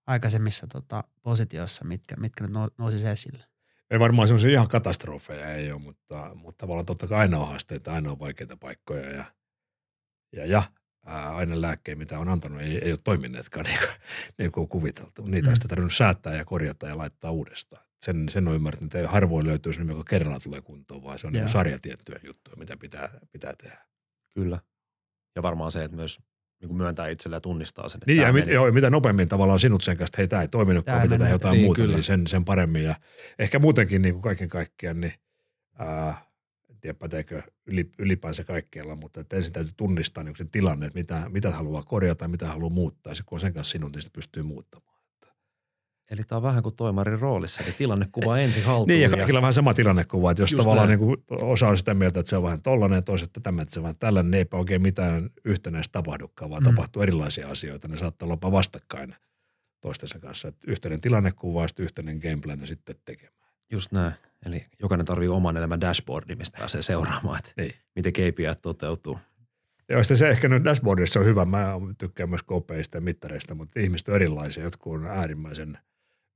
aikaisemmissa 0.08 0.68
tota, 0.68 1.04
positioissa, 1.24 1.86
mitkä, 1.86 2.16
mitkä 2.16 2.44
nyt 2.44 2.52
nou- 2.56 2.74
nousisi 2.78 3.08
esille? 3.08 3.44
Ei 3.92 4.00
varmaan 4.00 4.28
semmoisia 4.28 4.50
ihan 4.52 4.68
katastrofeja 4.68 5.54
ei 5.56 5.72
ole, 5.72 5.82
mutta, 5.82 6.32
mutta 6.36 6.58
tavallaan 6.62 6.86
totta 6.86 7.08
kai 7.08 7.20
aina 7.20 7.38
on 7.40 7.48
haasteita, 7.48 7.94
aina 7.94 8.12
on 8.12 8.20
vaikeita 8.20 8.58
paikkoja 8.58 9.10
ja, 9.10 9.26
ja, 10.36 10.46
ja 10.46 10.64
ää, 11.06 11.36
aina 11.36 11.62
lääkkeitä, 11.62 12.00
mitä 12.00 12.20
on 12.20 12.30
antanut, 12.30 12.62
ei, 12.62 12.78
ei 12.86 12.92
ole 12.92 12.98
toimineetkaan 13.04 13.66
niin 13.70 13.80
kuin, 13.80 13.90
niin 14.38 14.52
kuin 14.52 14.62
on 14.62 14.68
kuviteltu. 14.68 15.22
Niitä 15.22 15.48
Mm. 15.48 15.52
on 15.52 15.56
sitten 15.56 15.70
tarvinnut 15.70 15.96
säättää 15.96 16.36
ja 16.36 16.46
korjata 16.46 16.88
ja 16.88 16.98
laittaa 16.98 17.32
uudestaan. 17.32 17.87
Sen, 18.02 18.30
sen 18.30 18.48
on 18.48 18.56
ymmärtänyt, 18.56 18.88
että 18.96 19.00
ei 19.00 19.06
harvoin 19.14 19.48
löytyy 19.48 19.74
semmoinen, 19.74 19.98
joka 19.98 20.10
kerralla 20.10 20.40
tulee 20.40 20.62
kuntoon, 20.62 21.04
vaan 21.04 21.20
se 21.20 21.28
on 21.28 21.34
niin 21.34 21.48
sarja 21.48 21.80
tiettyjä 21.80 22.20
juttuja, 22.24 22.58
mitä 22.58 22.78
pitää, 22.78 23.20
pitää 23.32 23.54
tehdä. 23.64 23.78
Kyllä. 24.34 24.60
Ja 25.36 25.44
varmaan 25.44 25.72
se, 25.72 25.84
että 25.84 25.98
myös 25.98 26.20
niin 26.62 26.68
kuin 26.68 26.78
myöntää 26.78 27.08
itselle 27.08 27.36
ja 27.36 27.42
tunnistaa 27.42 27.90
sen. 27.90 27.98
Että 27.98 28.12
Niin, 28.12 28.22
ja 28.22 28.34
mit, 28.34 28.48
joo, 28.48 28.72
mitä 28.72 28.90
nopeammin 28.90 29.28
tavallaan 29.28 29.60
sinut 29.60 29.84
sen 29.84 29.98
kanssa, 29.98 30.10
että 30.12 30.18
hei, 30.18 30.28
tämä 30.28 30.42
ei 30.42 30.48
toiminutkaan, 30.48 31.02
pitää 31.02 31.18
tehdä 31.18 31.32
jotain 31.32 31.54
Niin, 31.54 31.66
muuta, 31.66 31.82
kyllä. 31.82 31.96
niin 31.96 32.04
sen, 32.04 32.28
sen 32.28 32.46
paremmin. 32.46 32.84
Ja 32.84 32.96
ehkä 33.40 33.60
muutenkin 33.60 34.02
niin 34.02 34.14
kuin 34.14 34.22
kaiken 34.22 34.50
kaikkiaan, 34.50 35.02
niin 35.02 35.14
ää, 35.80 36.26
en 36.70 36.80
tiedä 36.82 36.94
päteekö 37.00 37.42
yli, 37.66 37.92
ylipäänsä 38.00 38.44
kaikkialla, 38.44 38.96
mutta 38.96 39.20
että 39.22 39.36
ensin 39.36 39.54
täytyy 39.54 39.74
tunnistaa 39.78 40.24
niin 40.24 40.36
se 40.36 40.46
tilanne, 40.46 40.86
että 40.86 41.00
mitä, 41.00 41.30
mitä 41.30 41.52
haluaa 41.52 41.84
korjata 41.84 42.26
ja 42.26 42.30
mitä 42.30 42.48
haluaa 42.48 42.70
muuttaa. 42.70 43.14
Ja 43.14 43.24
kun 43.26 43.36
on 43.36 43.40
sen 43.40 43.54
kanssa 43.54 43.72
sinut, 43.72 43.92
niin 43.92 44.02
sitten 44.02 44.20
pystyy 44.20 44.44
muuttamaan. 44.44 44.97
Eli 46.12 46.24
tämä 46.24 46.38
on 46.38 46.44
vähän 46.44 46.64
kuin 46.64 46.76
toimarin 46.76 47.20
roolissa, 47.20 47.64
eli 47.64 47.72
tilannekuva 47.72 48.38
ensin 48.48 48.64
haltuun. 48.64 48.88
Niin, 48.88 49.02
ja 49.02 49.10
kaikilla 49.10 49.38
on 49.40 49.42
vähän 49.42 49.54
sama 49.54 49.74
tilannekuva, 49.74 50.32
että 50.32 50.44
jos 50.44 50.52
Just 50.52 50.62
tavallaan 50.64 50.88
näin. 50.88 51.00
niin 51.00 51.18
kuin 51.28 51.42
osa 51.42 51.68
on 51.68 51.78
sitä 51.78 51.94
mieltä, 51.94 52.20
että 52.20 52.30
se 52.30 52.38
on 52.38 52.44
vähän 52.44 52.62
tollainen, 52.62 53.04
toiset 53.04 53.28
että 53.28 53.40
tämä, 53.40 53.62
että 53.62 53.74
se 53.74 53.80
on 53.80 53.84
vähän 53.84 53.96
tällainen, 54.00 54.32
niin 54.32 54.38
eipä 54.38 54.58
oikein 54.58 54.82
mitään 54.82 55.30
yhtenäistä 55.46 55.92
tapahdukaan, 55.92 56.52
vaan 56.52 56.64
Mm. 56.64 56.70
tapahtuu 56.70 57.02
erilaisia 57.02 57.48
asioita. 57.50 57.88
Ne 57.88 57.98
saattaa 57.98 58.26
olla 58.26 58.34
jopa 58.34 58.52
vastakkain 58.52 59.16
toistensa 59.82 60.20
kanssa. 60.20 60.48
Että 60.48 60.72
yhteinen 60.72 61.02
tilannekuva 61.02 61.62
ja 61.62 61.68
sitten 61.68 61.84
yhteinen 61.84 62.18
gameplan 62.18 62.60
ja 62.62 62.68
sitten 62.68 62.96
tekemään. 63.06 63.34
Just 63.72 63.92
näin. 63.92 64.14
Eli 64.46 64.66
jokainen 64.82 65.06
tarvii 65.06 65.28
oman 65.28 65.58
elämän 65.58 65.82
dashboardi, 65.82 66.36
mistä 66.36 66.58
pääsee 66.60 66.82
seuraamaan, 66.82 67.40
että 67.40 67.52
Niin. 67.58 67.74
miten 67.96 68.14
KPI 68.14 68.44
toteutuu. 68.62 69.20
Joo, 69.90 70.04
se 70.04 70.30
ehkä 70.30 70.48
nyt 70.48 70.64
dashboardissa 70.64 71.20
on 71.20 71.26
hyvä. 71.26 71.46
Mä 71.46 71.74
tykkään 71.98 72.30
myös 72.30 72.44
kopeista 72.44 72.98
ja 72.98 73.02
mittareista, 73.02 73.56
mutta 73.56 73.80
ihmiset 73.80 74.08
on 74.08 74.16
erilaisia. 74.16 74.64
Jotkut 74.64 74.94
on 74.94 75.06
äärimmäisen 75.06 75.78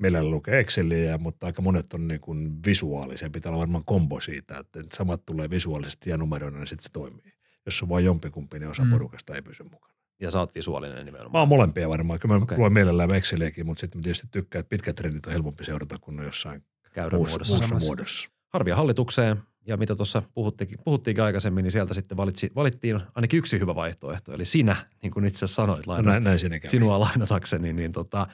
mielellä 0.02 0.32
lukee 0.32 0.60
Exceliä, 0.60 1.18
mutta 1.18 1.46
aika 1.46 1.62
monet 1.62 1.94
on 1.94 2.08
niin 2.08 2.22
kuin 2.22 2.52
visuaalisia. 2.66 3.30
Pitää 3.30 3.50
olla 3.50 3.60
varmaan 3.60 3.86
kombo 3.86 4.20
siitä, 4.22 4.58
että 4.58 4.84
samat 4.94 5.26
tulee 5.26 5.50
visuaalisesti 5.50 6.10
ja 6.10 6.18
numeroina, 6.18 6.58
niin 6.58 6.68
sitten 6.68 6.84
se 6.84 6.90
toimii. 6.94 7.34
Jos 7.66 7.84
on 7.84 7.90
vain 7.90 8.06
jompikumpi, 8.06 8.60
niin 8.60 8.70
osa 8.70 8.84
Mm. 8.84 8.90
porukasta 8.92 9.36
ei 9.36 9.42
pysy 9.42 9.64
mukana. 9.64 9.94
Ja 10.22 10.32
sä 10.32 10.40
oot 10.40 10.56
visuaalinen 10.56 11.06
nimenomaan. 11.06 11.32
Mä 11.32 11.40
oon 11.40 11.48
molempia 11.48 11.90
varmaan. 11.90 12.20
Kyllä 12.20 12.36
mä 12.38 12.44
okay. 12.44 12.58
luen 12.58 12.74
mielellään 12.74 13.14
Exceliäkin, 13.14 13.66
mutta 13.66 13.82
sitten 13.82 14.00
mä 14.00 14.04
tietysti 14.04 14.28
tykkään, 14.32 14.60
että 14.60 14.70
pitkät 14.70 14.96
trendit 14.96 15.26
on 15.26 15.34
helpompi 15.34 15.64
seurata 15.66 15.98
kuin 16.02 16.18
ne 16.18 16.24
jossain 16.24 16.64
Käyrän 16.94 17.20
muussa, 17.20 17.32
muodossa. 17.34 17.54
muussa 17.54 17.68
Samassa. 17.68 17.88
muodossa. 17.88 18.30
Harvia 18.50 18.76
hallitukseen, 18.76 19.38
ja 19.68 19.78
mitä 19.78 19.96
tuossa 19.96 20.24
puhuttiinkin, 20.34 20.78
puhuttiinkin 20.86 21.24
aikaisemmin, 21.24 21.64
niin 21.64 21.72
sieltä 21.72 21.94
sitten 21.94 22.18
valitsi, 22.18 22.52
valittiin 22.56 23.00
ainakin 23.16 23.38
yksi 23.38 23.60
hyvä 23.60 23.76
vaihtoehto, 23.76 24.34
eli 24.34 24.46
sinä, 24.46 24.76
niin 25.02 25.12
kuin 25.12 25.26
itse 25.26 25.48
sanoit, 25.48 25.88
No, 25.88 25.94
laina, 25.94 26.12
näin, 26.12 26.24
näin 26.24 26.40
kävi. 26.40 26.68
sinua 26.68 27.00
lainatakseni, 27.00 27.74
niin 27.74 27.92
tota, 27.92 28.28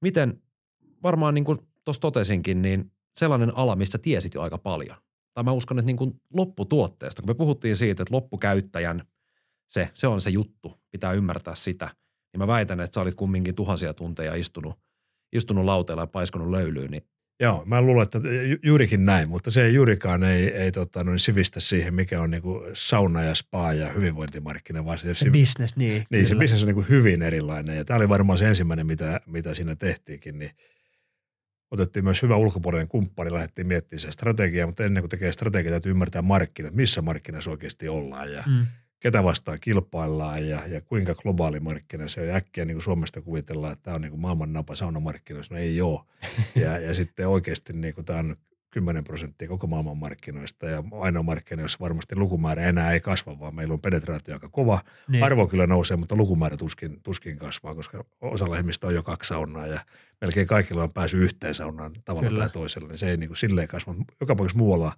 miten, 0.00 0.42
varmaan 1.02 1.34
niin 1.34 1.44
kuin 1.44 1.58
tuossa 1.84 2.00
totesinkin, 2.00 2.62
niin 2.62 2.92
sellainen 3.16 3.56
ala, 3.56 3.76
missä 3.76 3.98
tiesit 3.98 4.34
jo 4.34 4.42
aika 4.42 4.58
paljon. 4.58 4.96
Tai 5.34 5.44
mä 5.44 5.52
uskon, 5.52 5.78
että 5.78 5.86
niin 5.86 5.96
kuin 5.96 6.20
lopputuotteesta, 6.34 7.22
kun 7.22 7.30
me 7.30 7.34
puhuttiin 7.34 7.76
siitä, 7.76 8.02
että 8.02 8.14
loppukäyttäjän, 8.14 9.02
se, 9.68 9.90
se 9.94 10.06
on 10.06 10.20
se 10.20 10.30
juttu, 10.30 10.80
pitää 10.90 11.12
ymmärtää 11.12 11.54
sitä, 11.54 11.88
niin 12.32 12.38
mä 12.38 12.46
väitän, 12.46 12.80
että 12.80 12.94
sä 12.94 13.00
olit 13.00 13.14
kumminkin 13.14 13.54
tuhansia 13.54 13.94
tunteja 13.94 14.34
istunut, 14.34 14.74
istunut 15.32 15.64
lauteella 15.64 16.02
ja 16.02 16.06
paiskonut 16.06 16.50
löylyyn, 16.50 16.90
niin 16.90 17.02
Joo, 17.40 17.62
mä 17.66 17.82
luulen, 17.82 18.02
että 18.02 18.18
ju- 18.18 18.58
juurikin 18.62 19.04
näin, 19.04 19.28
mutta 19.28 19.50
se 19.50 19.64
ei 19.64 19.74
juurikaan 19.74 20.24
ei, 20.24 20.48
ei 20.48 20.72
tota, 20.72 21.04
no, 21.04 21.18
sivistä 21.18 21.60
siihen, 21.60 21.94
mikä 21.94 22.20
on 22.20 22.30
niinku 22.30 22.62
sauna 22.72 23.22
ja 23.22 23.34
spa 23.34 23.72
ja 23.72 23.88
hyvinvointimarkkina, 23.88 24.84
vaan 24.84 24.98
se, 24.98 25.14
Se 25.14 25.24
siv- 25.24 25.32
business, 25.32 25.76
niin. 25.76 26.04
niin, 26.10 26.26
se 26.26 26.28
kyllä. 26.28 26.40
business 26.42 26.62
on 26.62 26.66
niinku 26.66 26.84
hyvin 26.88 27.22
erilainen. 27.22 27.76
Ja 27.76 27.84
tämä 27.84 27.96
oli 27.96 28.08
varmaan 28.08 28.38
se 28.38 28.48
ensimmäinen, 28.48 28.86
mitä, 28.86 29.20
mitä 29.26 29.54
siinä 29.54 29.76
tehtiinkin, 29.76 30.38
niin 30.38 30.50
otettiin 31.72 32.04
myös 32.04 32.22
hyvä 32.22 32.36
ulkopuolinen 32.36 32.88
kumppani, 32.88 33.32
lähdettiin 33.32 33.66
miettimään 33.66 34.00
se 34.00 34.10
strategiaa, 34.10 34.66
mutta 34.66 34.84
ennen 34.84 35.02
kuin 35.02 35.10
tekee 35.10 35.32
strategiaa, 35.32 35.70
täytyy 35.70 35.90
ymmärtää 35.90 36.22
markkinat, 36.22 36.74
missä 36.74 37.02
markkinassa 37.02 37.50
oikeasti 37.50 37.88
ollaan 37.88 38.32
ja 38.32 38.42
Mm. 38.46 38.66
ketä 39.00 39.24
vastaan 39.24 39.58
kilpaillaan 39.60 40.48
ja, 40.48 40.60
ja 40.66 40.80
kuinka 40.80 41.14
globaali 41.14 41.60
markkina 41.60 42.08
se 42.08 42.20
on. 42.20 42.26
Ja 42.28 42.34
äkkiä 42.34 42.64
niin 42.64 42.74
kuin 42.74 42.82
Suomesta 42.82 43.20
kuvitellaan, 43.22 43.72
että 43.72 43.82
tämä 43.82 43.94
on 43.94 44.00
niin 44.02 44.10
kuin 44.10 44.20
maailman 44.20 44.52
napa 44.52 44.74
saunamarkkinoissa. 44.74 45.54
No 45.54 45.60
ei 45.60 45.80
ole. 45.80 46.00
Ja, 46.62 46.78
ja 46.78 46.94
sitten 46.94 47.28
oikeasti 47.28 47.72
niin 47.72 47.94
kuin 47.94 48.04
tämä 48.04 48.18
on 48.18 48.36
10 48.72 49.04
prosenttia 49.04 49.48
koko 49.48 49.66
maailman 49.66 49.96
markkinoista 49.96 50.66
ja 50.66 50.84
ainoa 51.00 51.22
markkina, 51.22 51.62
jossa 51.62 51.78
varmasti 51.80 52.16
lukumäärä 52.16 52.62
enää 52.62 52.92
ei 52.92 53.00
kasva, 53.00 53.38
vaan 53.38 53.54
meillä 53.54 53.74
on 53.74 53.80
penetraatio 53.80 54.34
aika 54.34 54.48
kova. 54.48 54.82
Niin. 55.08 55.24
Arvo 55.24 55.46
kyllä 55.46 55.66
nousee, 55.66 55.96
mutta 55.96 56.16
lukumäärä 56.16 56.56
tuskin, 56.56 57.00
tuskin 57.02 57.38
kasvaa, 57.38 57.74
koska 57.74 58.04
osalla 58.20 58.56
ihmistä 58.56 58.86
on 58.86 58.94
jo 58.94 59.02
kaksi 59.02 59.28
saunaa 59.28 59.66
ja 59.66 59.80
melkein 60.20 60.46
kaikilla 60.46 60.82
on 60.82 60.92
pääsy 60.92 61.16
yhteen 61.16 61.54
saunaan 61.54 61.92
tavalla 62.04 62.28
Kyllä. 62.28 62.40
tai 62.40 62.50
toisella. 62.50 62.88
Niin 62.88 62.98
se 62.98 63.10
ei 63.10 63.16
niin 63.16 63.28
kuin 63.28 63.36
silleen 63.36 63.68
kasva. 63.68 63.94
Joka 64.20 64.34
paikassa 64.34 64.58
muualla 64.58 64.96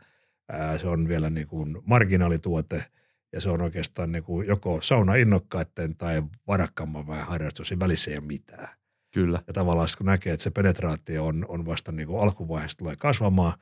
ää, 0.48 0.78
se 0.78 0.88
on 0.88 1.08
vielä 1.08 1.30
niin 1.30 1.46
kuin 1.46 1.76
marginaalituote 1.86 2.84
ja 3.32 3.40
se 3.40 3.50
on 3.50 3.62
oikeastaan 3.62 4.12
niin 4.12 4.24
kuin 4.24 4.48
joko 4.48 4.78
sauna 4.82 5.14
innokkaiden 5.14 5.96
tai 5.96 6.22
varakkaamman 6.46 7.06
vähän 7.06 7.26
harrastus. 7.26 7.74
Välissä 7.80 8.10
ei 8.10 8.18
ole 8.18 8.26
mitään. 8.26 8.68
Kyllä. 9.14 9.42
Ja 9.46 9.52
tavallaan 9.52 9.88
kun 9.98 10.06
näkee, 10.06 10.32
että 10.32 10.44
se 10.44 10.50
penetraatio 10.50 11.26
on, 11.26 11.44
on 11.48 11.66
vasta 11.66 11.92
niin 11.92 12.08
kuin 12.08 12.22
alkuvaiheessa 12.22 12.78
tulee 12.78 12.96
kasvamaan, 12.96 13.52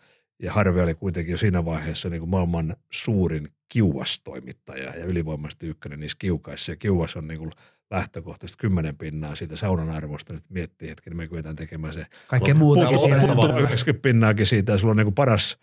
ja 0.42 0.52
Harvi 0.52 0.80
oli 0.80 0.94
kuitenkin 0.94 1.32
jo 1.32 1.36
siinä 1.38 1.64
vaiheessa 1.64 2.08
niin 2.08 2.20
kuin 2.20 2.30
maailman 2.30 2.76
suurin 2.92 3.48
kiuas-toimittaja 3.68 4.84
ja 4.98 5.04
ylivoimaisesti 5.04 5.66
ykkönen 5.66 6.00
niissä 6.00 6.16
kiukaissa. 6.18 6.72
Ja 6.72 6.76
kiuas 6.76 7.16
on 7.16 7.28
niin 7.28 7.38
kuin 7.38 7.50
lähtökohtaisesti 7.90 8.60
kymmenen 8.60 8.96
pinnaa 8.96 9.34
siitä 9.34 9.56
saunan 9.56 9.90
arvosta. 9.90 10.32
Nyt 10.32 10.44
miettii 10.48 10.88
hetken, 10.88 11.16
me 11.16 11.28
kyetään 11.28 11.56
tekemään 11.56 11.92
se 11.94 12.06
Kaikkea 12.26 12.54
muutakin 12.54 12.98
siinä. 12.98 13.22
loppu- 13.26 13.46
Joo. 13.46 13.58
90 13.58 14.02
pinnaakin 14.02 14.46
siitä 14.46 14.72
ja 14.72 14.78
sulla 14.78 14.90
on 14.90 14.96
niin 14.96 15.06
kuin 15.06 15.14
paras 15.14 15.58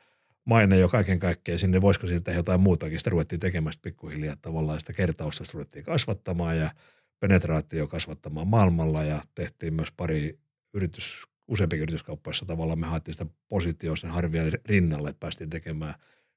maine 0.45 0.77
jo 0.77 0.89
kaiken 0.89 1.19
kaikkiaan 1.19 1.59
sinne, 1.59 1.81
voisiko 1.81 2.07
siitä 2.07 2.21
tehdä 2.23 2.39
jotain 2.39 2.61
muutakin. 2.61 2.99
Sitä 2.99 3.09
ruvettiin 3.09 3.39
tekemään 3.39 3.73
sitä 3.73 3.83
pikkuhiljaa 3.83 4.35
tavallaan 4.41 4.79
sitä 4.79 4.93
kertausta 4.93 5.45
sitä 5.45 5.53
ruvettiin 5.55 5.85
kasvattamaan 5.85 6.57
ja 6.57 6.71
penetraatio 7.20 7.88
kasvattamaan 7.88 8.47
maailmalla 8.47 9.03
ja 9.03 9.22
tehtiin 9.36 9.74
myös 9.74 9.91
pari 9.91 10.39
yritys, 10.74 11.28
useampikin 11.47 11.84
yrityskauppaissa 11.84 12.45
tavallaan 12.45 12.80
me 12.80 12.88
haettiin 12.88 13.13
sitä 13.13 13.26
positioa 13.47 13.95
sen 13.95 14.09
harvien 14.09 14.51
rinnalle, 14.65 15.09
että 15.09 15.20
päästiin 15.20 15.49
tekemään 15.49 15.93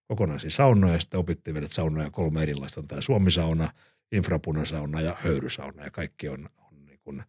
kokonaisia 0.09 0.51
saunoja 0.51 0.93
ja 0.93 1.01
sitten 1.01 1.21
opittiin 1.21 1.55
vielä, 1.55 1.65
että 1.65 1.75
saunoja 1.75 2.11
kolme 2.11 2.43
erilaista. 2.43 2.81
On 2.81 2.89
tämä 2.89 3.01
suomisauna, 3.01 3.73
infrapunasauna 4.13 5.01
ja 5.01 5.17
höyrysauna 5.21 5.85
ja 5.85 5.91
kaikki 5.91 6.29
on, 6.29 6.49
on 6.57 6.87
niin 6.87 6.99
kuin, 7.05 7.23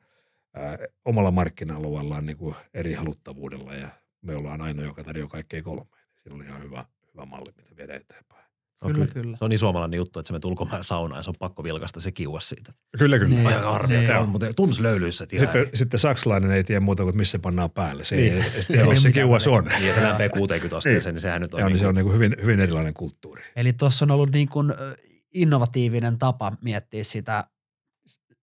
ää, 0.53 0.77
omalla 1.05 1.31
markkina-alueellaan 1.31 2.25
niin 2.25 2.37
kuin 2.37 2.55
eri 2.73 2.93
haluttavuudella 2.93 3.75
ja 3.75 3.89
me 4.21 4.35
ollaan 4.35 4.61
ainoa, 4.61 4.85
joka 4.85 5.03
tarjoaa 5.03 5.29
kaikkea 5.29 5.63
kolme. 5.63 5.97
Siinä 6.15 6.35
oli 6.35 6.45
ihan 6.45 6.63
hyvä, 6.63 6.85
hyvä 7.13 7.25
malli, 7.25 7.51
mitä 7.57 7.75
viedä 7.77 7.95
eteenpäin. 7.95 8.42
Se 8.83 8.87
on 8.87 8.93
Kyllä, 8.93 9.07
kyllä. 9.07 9.37
Se 9.37 9.43
on 9.43 9.49
niin 9.49 9.59
suomalainen 9.59 9.97
juttu, 9.97 10.19
että 10.19 10.27
sä 10.27 10.33
menet 10.33 10.45
ulkomaan 10.45 10.83
saunaan 10.83 11.19
ja 11.19 11.23
se 11.23 11.29
on 11.29 11.35
pakko 11.39 11.63
vilkasta 11.63 11.99
se 12.01 12.11
kiuas 12.11 12.49
siitä. 12.49 12.73
Kyllä, 12.99 13.19
kyllä. 13.19 13.35
Niin. 13.35 13.47
Aika 13.47 13.71
harvia 13.71 13.97
Niin. 13.97 14.07
käy, 14.07 14.25
mutta 14.25 14.53
tuntus 14.53 14.79
löylyissä. 14.79 15.25
tiedä. 15.25 15.43
Sitten, 15.45 15.69
sitten 15.73 15.99
saksalainen 15.99 16.51
ei 16.51 16.63
tiedä 16.63 16.79
muuta 16.79 17.03
kuin, 17.03 17.17
missä 17.17 17.31
se 17.31 17.39
pannaan 17.39 17.71
päälle. 17.71 18.05
Se 18.05 18.15
Niin. 18.15 18.33
ei 18.33 18.39
edes 18.53 18.67
tiedä, 18.67 18.81
Ei 18.83 18.89
missä 18.89 19.09
se 19.09 19.13
kiuas 19.13 19.47
on. 19.47 19.63
Niin, 19.65 19.87
ja 19.87 19.93
se 19.93 20.01
lämpee 20.03 20.29
60 20.29 20.77
asteeseen, 20.77 21.15
niin 21.15 21.21
sehän 21.21 21.41
nyt 21.41 21.53
on, 21.53 21.59
Ja 21.59 21.69
niin 21.69 21.79
se 21.79 21.87
on 21.87 21.95
niin 21.95 22.05
kuin 22.05 22.15
hyvin, 22.15 22.35
hyvin 22.41 22.59
erilainen 22.59 22.93
kulttuuri. 22.93 23.43
Eli 23.55 23.73
tuossa 23.73 24.05
on 24.05 24.11
ollut 24.11 24.31
niin 24.31 24.49
kuin 24.49 24.73
innovatiivinen 25.33 26.17
tapa 26.19 26.51
miettiä 26.61 27.03
sitä 27.03 27.43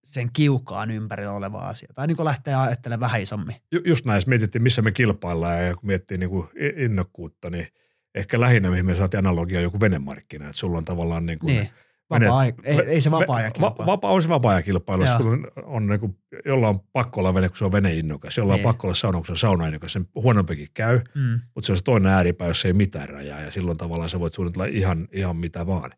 sen 0.04 0.30
kiukaan 0.32 0.90
ympärillä 0.90 1.32
olevaa 1.32 1.68
asiaa. 1.68 1.92
Tai 1.94 2.06
niin 2.06 2.16
kuin 2.16 2.24
lähtee 2.24 2.54
ajattelemaan 2.54 3.00
vähän 3.00 3.20
isommin. 3.22 3.56
Ju- 3.72 3.82
Just 3.84 4.04
näin, 4.04 4.16
jos 4.16 4.26
mietittiin, 4.26 4.62
missä 4.62 4.82
me 4.82 4.92
kilpaillaan 4.92 5.64
ja 5.66 5.74
kun 5.76 5.86
miettii 5.86 6.18
niin 6.18 6.30
kuin 6.30 6.48
innokkuutta, 6.76 7.50
niin 7.50 7.66
ehkä 8.14 8.40
lähinnä, 8.40 8.70
mihin 8.70 8.86
me 8.86 8.94
saatiin 8.94 9.18
analogia, 9.18 9.60
joku 9.60 9.80
venemarkkina. 9.80 10.44
Että 10.44 10.56
sulla 10.58 10.78
on 10.78 10.84
tavallaan 10.84 11.26
niin 11.26 11.38
kuin 11.38 11.54
Niin. 11.54 11.68
Vapaa, 12.10 12.44
ei, 12.44 12.52
ei 12.86 13.00
se 13.00 13.10
vapaa-ajan 13.10 13.50
Va, 13.60 13.68
kilpailu. 13.70 13.86
vapaa, 13.90 14.10
on 14.10 14.22
se 14.22 14.28
vapaa-ajan 14.28 14.62
kilpailu. 14.64 15.02
On, 15.20 15.46
on 15.64 15.86
niin 15.86 16.00
kuin, 16.00 16.16
jolla 16.44 16.68
on 16.68 16.80
pakko 16.92 17.20
olla 17.20 17.34
vene, 17.34 17.48
kun 17.48 17.56
se 17.58 17.64
on 17.64 17.72
veneinnokas. 17.72 18.36
Jolla 18.36 18.54
Niin. 18.54 18.66
on 18.66 18.70
pakko 18.72 18.86
olla 18.86 18.94
sauna, 18.94 19.18
kun 19.18 19.26
se 19.26 19.32
on 19.32 19.36
saunainnokas. 19.36 19.92
Sen 19.92 20.08
huonompikin 20.14 20.68
käy, 20.74 21.00
Mm. 21.14 21.40
mutta 21.54 21.66
se 21.66 21.72
on 21.72 21.76
se 21.76 21.84
toinen 21.84 22.12
ääripää, 22.12 22.48
jos 22.48 22.64
ei 22.64 22.72
mitään 22.72 23.08
rajaa. 23.08 23.40
Ja 23.40 23.50
silloin 23.50 23.78
tavallaan 23.78 24.10
sä 24.10 24.20
voit 24.20 24.34
suunnitella 24.34 24.66
ihan, 24.66 25.08
ihan 25.12 25.36
mitä 25.36 25.66
vaan. 25.66 25.90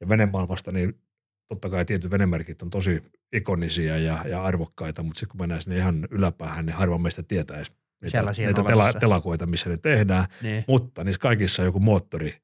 Ja 0.00 0.08
venemaailmasta, 0.08 0.72
niin 0.72 0.94
totta 1.48 1.68
kai 1.70 1.84
tietyt 1.84 2.10
venemerkit 2.10 2.62
on 2.62 2.70
tosi 2.70 3.02
ikonisia 3.32 3.98
ja, 3.98 4.18
ja 4.28 4.42
arvokkaita, 4.44 5.02
mutta 5.02 5.18
sitten 5.20 5.30
kun 5.32 5.40
mennään 5.40 5.60
sinne 5.62 5.76
ihan 5.76 6.08
yläpäähän, 6.10 6.66
niin 6.66 6.76
harva 6.76 6.98
meistä 6.98 7.22
tietää 7.22 7.62
edes 8.02 8.12
niitä, 8.12 8.18
Sellaisia 8.18 8.48
on 8.48 8.54
niitä 8.54 8.62
tela, 8.62 8.92
telakoita, 8.92 9.46
missä 9.46 9.70
ne 9.70 9.76
tehdään. 9.76 10.26
Niin. 10.42 10.64
Mutta 10.68 11.04
niissä 11.04 11.20
kaikissa 11.20 11.62
on 11.62 11.66
joku 11.66 11.80
moottori, 11.80 12.36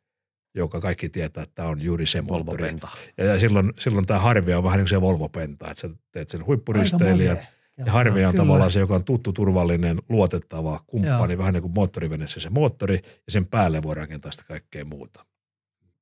joka 0.55 0.81
kaikki 0.81 1.09
tietää, 1.09 1.43
että 1.43 1.55
tämä 1.55 1.69
on 1.69 1.81
juuri 1.81 2.07
se 2.07 2.23
Volvo 2.29 2.45
moottori. 2.45 2.65
Penta. 2.65 2.89
Ja, 3.19 3.25
ja 3.25 3.39
silloin, 3.39 3.73
silloin 3.79 4.07
tämä 4.07 4.21
harvia 4.21 4.59
on 4.59 4.65
vähän 4.65 4.77
niin 4.77 4.85
kuin 4.85 4.91
se 4.91 5.01
Volvo-penta, 5.01 5.71
että 5.71 5.81
sä 5.81 5.91
teet 6.13 6.29
sen 6.29 6.47
huippuristeilijän. 6.47 7.37
Aika 7.37 7.53
Ja 7.79 7.93
harvia 7.93 8.29
on 8.29 8.35
Kyllä. 8.35 8.45
tavallaan 8.45 8.71
se, 8.71 8.81
joka 8.81 8.95
on 8.95 9.05
tuttu, 9.05 9.33
turvallinen, 9.33 9.99
luotettava 10.09 10.81
kumppani, 10.87 11.33
Joo. 11.33 11.39
vähän 11.39 11.55
niin 11.55 11.63
kuin 11.63 11.73
moottoriveneessä 11.75 12.41
se 12.41 12.51
moottori, 12.51 13.01
ja 13.05 13.33
sen 13.33 13.47
päälle 13.47 13.83
voi 13.83 13.95
rakentaa 13.95 14.33
sitä 14.33 14.45
kaikkea 14.45 14.85
muuta. 14.85 15.25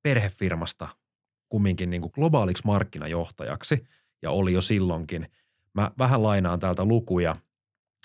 perhefirmasta 0.03 0.89
kumminkin 1.49 1.91
niin 1.91 2.03
kuin 2.03 2.13
globaaliksi 2.15 2.63
markkinajohtajaksi 2.67 3.85
ja 4.23 4.31
oli 4.31 4.53
jo 4.53 4.63
silloinkin. 4.63 5.27
Mä 5.75 5.91
vähän 5.99 6.23
lainaan 6.23 6.61
täältä 6.61 6.85
lukuja. 6.85 7.37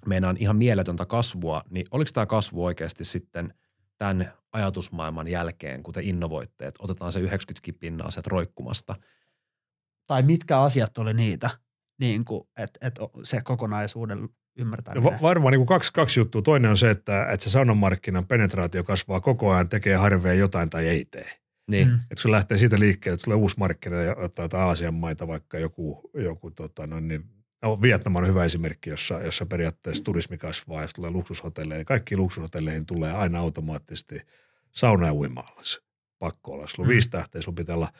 Meidän 0.07 0.35
ihan 0.39 0.55
mieletöntä 0.55 1.05
kasvua, 1.05 1.61
niin 1.69 1.85
oliko 1.91 2.09
tämä 2.13 2.25
kasvu 2.25 2.65
oikeasti 2.65 3.03
sitten 3.03 3.53
tämän 3.97 4.33
ajatusmaailman 4.53 5.27
jälkeen, 5.27 5.83
kun 5.83 5.93
te 5.93 6.01
innovoitte, 6.03 6.67
että 6.67 6.83
otetaan 6.83 7.11
se 7.11 7.19
90 7.19 7.79
pinnaa 7.79 8.11
sieltä 8.11 8.29
roikkumasta. 8.29 8.95
Tai 10.07 10.23
mitkä 10.23 10.59
asiat 10.59 10.97
oli 10.97 11.13
niitä, 11.13 11.49
niin 11.99 12.25
kuin, 12.25 12.41
että, 12.57 12.87
että 12.87 13.01
se 13.23 13.41
kokonaisuuden 13.41 14.27
No, 14.57 14.61
ymmärtäminen. 14.61 15.03
va- 15.03 15.17
varmaan 15.21 15.51
niin 15.51 15.59
kuin 15.59 15.67
kaksi, 15.67 15.93
kaksi 15.93 16.19
juttua. 16.19 16.41
Toinen 16.41 16.71
on 16.71 16.77
se, 16.77 16.89
että, 16.89 17.25
että 17.31 17.43
se 17.43 17.49
saunamarkkinan 17.49 18.27
penetraatio 18.27 18.83
kasvaa 18.83 19.21
koko 19.21 19.51
ajan, 19.51 19.69
tekee 19.69 19.95
harveen 19.95 20.39
jotain 20.39 20.69
tai 20.69 20.87
ei 20.87 21.05
tee. 21.05 21.29
Niin, 21.71 21.87
mm. 21.87 21.93
Mm. 21.93 21.99
Että 21.99 22.15
kun 22.15 22.21
se 22.21 22.31
lähtee 22.31 22.57
siitä 22.57 22.79
liikkeelle, 22.79 23.13
että 23.15 23.23
tulee 23.23 23.37
uusi 23.37 23.55
markkina 23.59 23.95
ja 23.95 24.15
ottaa 24.15 24.45
jotain 24.45 24.63
Aasian 24.63 24.93
maita, 24.93 25.27
vaikka 25.27 25.59
joku, 25.59 26.09
joku 26.13 26.51
tota, 26.51 26.87
no, 26.87 26.99
niin, 26.99 27.23
no, 27.61 27.81
Vietnam 27.81 28.15
on 28.15 28.27
hyvä 28.27 28.45
esimerkki, 28.45 28.89
jossa, 28.89 29.19
jossa 29.19 29.45
periaatteessa 29.45 30.03
turismi 30.03 30.37
kasvaa 30.37 30.81
ja 30.81 30.87
tulee 30.95 31.11
luksushotelleja. 31.11 31.85
Kaikki 31.85 32.17
luksushotelleihin 32.17 32.85
tulee 32.85 33.11
aina 33.11 33.39
automaattisesti 33.39 34.21
sauna 34.71 35.05
ja 35.05 35.13
uima-allas. 35.13 35.81
Pakko 36.19 36.51
olla. 36.51 36.67
Sulla 36.67 36.85
on 36.85 36.87
Mm. 36.87 36.91
viisi 36.91 37.09
tähteä, 37.09 37.41
sulla 37.41 37.55
pitää 37.55 37.75
olla 37.75 37.91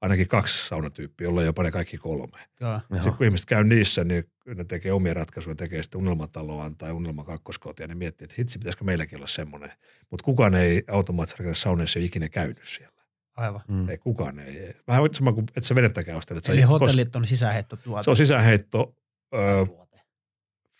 ainakin 0.00 0.28
kaksi 0.28 0.68
saunatyyppiä, 0.68 1.24
jolla 1.26 1.42
jopa 1.42 1.62
ne 1.62 1.70
kaikki 1.70 1.98
kolme. 1.98 2.38
Joo. 2.60 2.80
Sitten 2.92 3.12
kun 3.14 3.26
ihmiset 3.26 3.46
käy 3.46 3.64
niissä, 3.64 4.04
niin 4.04 4.24
ne 4.54 4.64
tekee 4.64 4.92
omia 4.92 5.14
ratkaisuja, 5.14 5.54
tekee 5.56 5.82
sitten 5.82 6.00
unelmataloaan 6.00 6.76
tai 6.76 6.92
unelma 6.92 7.24
kakkoskotia, 7.24 7.86
ne 7.86 7.94
miettii, 7.94 8.24
että 8.24 8.34
hitsi, 8.38 8.58
pitäisikö 8.58 8.84
meilläkin 8.84 9.16
olla 9.18 9.26
semmoinen. 9.26 9.72
Mutta 10.10 10.24
kukaan 10.24 10.54
ei 10.54 10.82
automaattisesti 10.90 11.54
sauneessa 11.54 11.98
ole 11.98 12.06
ikinä 12.06 12.28
käynyt 12.28 12.60
siellä. 12.62 13.00
Aivan. 13.36 13.60
Mm. 13.68 13.88
Ei 13.88 13.98
kukaan 13.98 14.38
ei. 14.38 14.74
Vähän 14.88 15.02
sama 15.12 15.32
kuin, 15.32 15.46
että 15.56 15.68
sä 15.68 15.74
venettäkään 15.74 16.18
ostelet. 16.18 16.48
Eli 16.48 16.62
hotellit 16.62 17.16
on 17.16 17.24
sisäänheittotuote. 17.24 18.04
Se 18.04 18.10
on 18.10 18.16
sisäänheitto, 18.16 18.94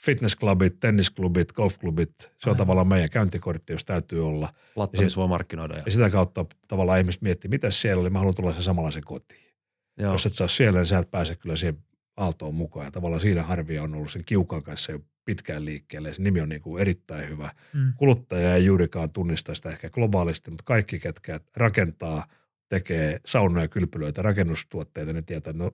fitnessklubit, 0.04 0.80
tennisklubit, 0.80 1.52
golfklubit. 1.52 2.14
Se 2.18 2.26
on 2.28 2.32
Aivan. 2.44 2.56
tavallaan 2.56 2.88
meidän 2.88 3.10
käyntikortti, 3.10 3.72
jos 3.72 3.84
täytyy 3.84 4.26
olla. 4.28 4.52
Platto, 4.74 5.02
missä 5.02 5.16
voi 5.20 5.28
markkinoida. 5.28 5.74
Ja, 5.76 5.82
Ja 5.86 5.90
sitä 5.92 6.10
kautta 6.10 6.46
tavallaan 6.68 6.98
ihmiset 6.98 7.22
miettii, 7.22 7.48
mitä 7.48 7.70
siellä 7.70 8.00
oli, 8.00 8.10
mä 8.10 8.18
haluan 8.18 8.34
tulla 8.34 8.52
sen 8.52 8.62
samanlaisen 8.62 9.04
kotiin. 9.04 9.50
joo. 9.98 10.12
Jos 10.12 10.26
et 10.26 10.32
saa 10.32 10.48
siellä, 10.48 10.78
niin 10.78 10.86
sä 10.86 10.98
et 10.98 11.10
pääse 11.10 11.36
kyllä 11.36 11.56
siihen 11.56 11.78
aaltoon 12.16 12.54
mukaan. 12.54 12.86
Ja 12.86 12.90
tavallaan 12.90 13.20
siinä 13.20 13.42
harvia 13.42 13.82
on 13.82 13.94
ollut 13.94 14.12
sen 14.12 14.24
kiukan 14.24 14.62
kanssa 14.62 14.92
jo 14.92 15.00
pitkään 15.24 15.64
liikkeelle. 15.64 16.08
Ja 16.08 16.14
se 16.14 16.22
nimi 16.22 16.40
on 16.40 16.48
niin 16.48 16.62
kuin 16.62 16.80
erittäin 16.80 17.28
hyvä. 17.28 17.52
Mm. 17.74 17.92
Kuluttaja 17.96 18.54
ei 18.54 18.64
juurikaan 18.64 19.12
tunnista 19.12 19.54
sitä 19.54 19.68
ehkä 19.68 19.90
globaalisti, 19.90 20.50
mutta 20.50 20.64
kaikki, 20.64 20.98
ketkä 20.98 21.40
rakentaa, 21.56 22.26
tekee 22.68 23.20
saunoja, 23.26 23.68
kylpylöitä, 23.68 24.22
rakennustuotteita, 24.22 25.12
ne 25.12 25.22
tietää, 25.22 25.50
että 25.50 25.64
no, 25.64 25.70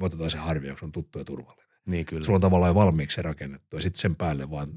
me 0.00 0.04
otetaan 0.06 0.30
se 0.30 0.38
harvia, 0.38 0.70
kun 0.70 0.78
se 0.78 0.84
on 0.84 0.92
tuttu 0.92 1.18
ja 1.18 1.24
turvallinen. 1.24 1.63
Niin 1.86 2.06
kyllä. 2.06 2.24
Sulla 2.24 2.36
on 2.36 2.40
tavallaan 2.40 2.70
jo 2.70 2.74
valmiiksi 2.74 3.14
se 3.14 3.22
rakennettu 3.22 3.76
ja 3.76 3.82
sitten 3.82 4.00
sen 4.00 4.16
päälle 4.16 4.50
vaan, 4.50 4.68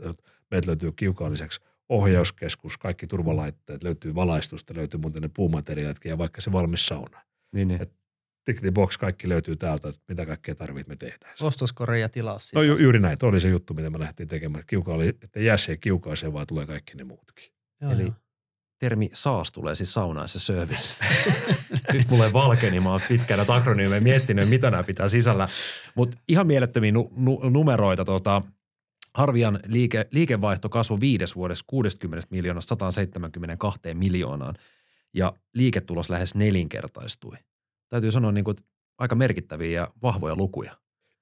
meiltä 0.51 0.67
löytyy 0.67 0.91
kiukaan 0.91 1.31
lisäksi 1.31 1.61
ohjauskeskus, 1.89 2.77
kaikki 2.77 3.07
turvalaitteet, 3.07 3.83
löytyy 3.83 4.15
valaistusta, 4.15 4.75
löytyy 4.75 4.99
muuten 4.99 5.21
ne 5.21 5.29
puumateriaalitkin 5.33 6.09
ja 6.09 6.17
vaikka 6.17 6.41
se 6.41 6.51
valmis 6.51 6.85
sauna. 6.85 7.21
Niin, 7.53 7.67
niin. 7.67 7.81
Et 7.81 7.97
Tickety 8.45 8.71
box, 8.71 8.97
kaikki 8.97 9.29
löytyy 9.29 9.55
täältä, 9.55 9.89
että 9.89 10.01
mitä 10.07 10.25
kaikkea 10.25 10.55
tarvitsee, 10.55 10.89
me 10.89 10.95
tehdään. 10.95 11.33
se. 11.37 11.45
Ostoskori 11.45 12.01
ja 12.01 12.09
tilaus. 12.09 12.53
No 12.53 12.61
ju, 12.61 12.77
juuri 12.77 12.99
näin, 12.99 13.17
tuo 13.17 13.29
oli 13.29 13.41
se 13.41 13.49
juttu, 13.49 13.73
mitä 13.73 13.89
me 13.89 13.99
lähdettiin 13.99 14.29
tekemään. 14.29 14.59
Että 14.59 14.69
Kiuka 14.69 14.93
oli, 14.93 15.07
että 15.07 15.39
jää 15.39 15.57
siihen 15.57 15.79
kiukaaseen, 15.79 16.33
vaan 16.33 16.47
tulee 16.47 16.65
kaikki 16.65 16.97
ne 16.97 17.03
muutkin. 17.03 17.45
Joo, 17.81 17.91
Eli 17.91 18.01
joo. 18.03 18.11
termi 18.79 19.09
SaaS 19.13 19.51
tulee 19.51 19.75
siis 19.75 19.93
saunaan 19.93 20.27
se 20.27 20.39
service. 20.39 20.95
Nyt 21.93 22.09
mulle 22.09 22.33
valkeni, 22.33 22.79
mä 22.79 22.91
oon 22.91 23.01
pitkänä 23.07 23.45
akronyymejä 23.47 24.01
miettinyt, 24.01 24.49
mitä 24.49 24.71
nämä 24.71 24.83
pitää 24.83 25.09
sisällä. 25.09 25.49
Mutta 25.95 26.17
ihan 26.27 26.47
mielettömiä 26.47 26.91
nu- 26.91 27.13
nu- 27.15 27.49
numeroita. 27.49 28.05
Tota, 28.05 28.41
Harvian 29.13 29.59
liike, 29.65 30.07
liikevaihto 30.11 30.69
kasvoi 30.69 30.99
viides 30.99 31.35
vuodessa 31.35 31.65
60 31.67 32.27
miljoonasta 32.31 32.69
172 32.69 33.79
miljoonaan 33.93 34.55
ja 35.13 35.33
liiketulos 35.53 36.09
lähes 36.09 36.35
nelinkertaistui. 36.35 37.37
Täytyy 37.89 38.11
sanoa 38.11 38.31
niin 38.31 38.43
kuin, 38.43 38.57
että 38.57 38.69
aika 38.97 39.15
merkittäviä 39.15 39.81
ja 39.81 39.87
vahvoja 40.01 40.35
lukuja. 40.35 40.71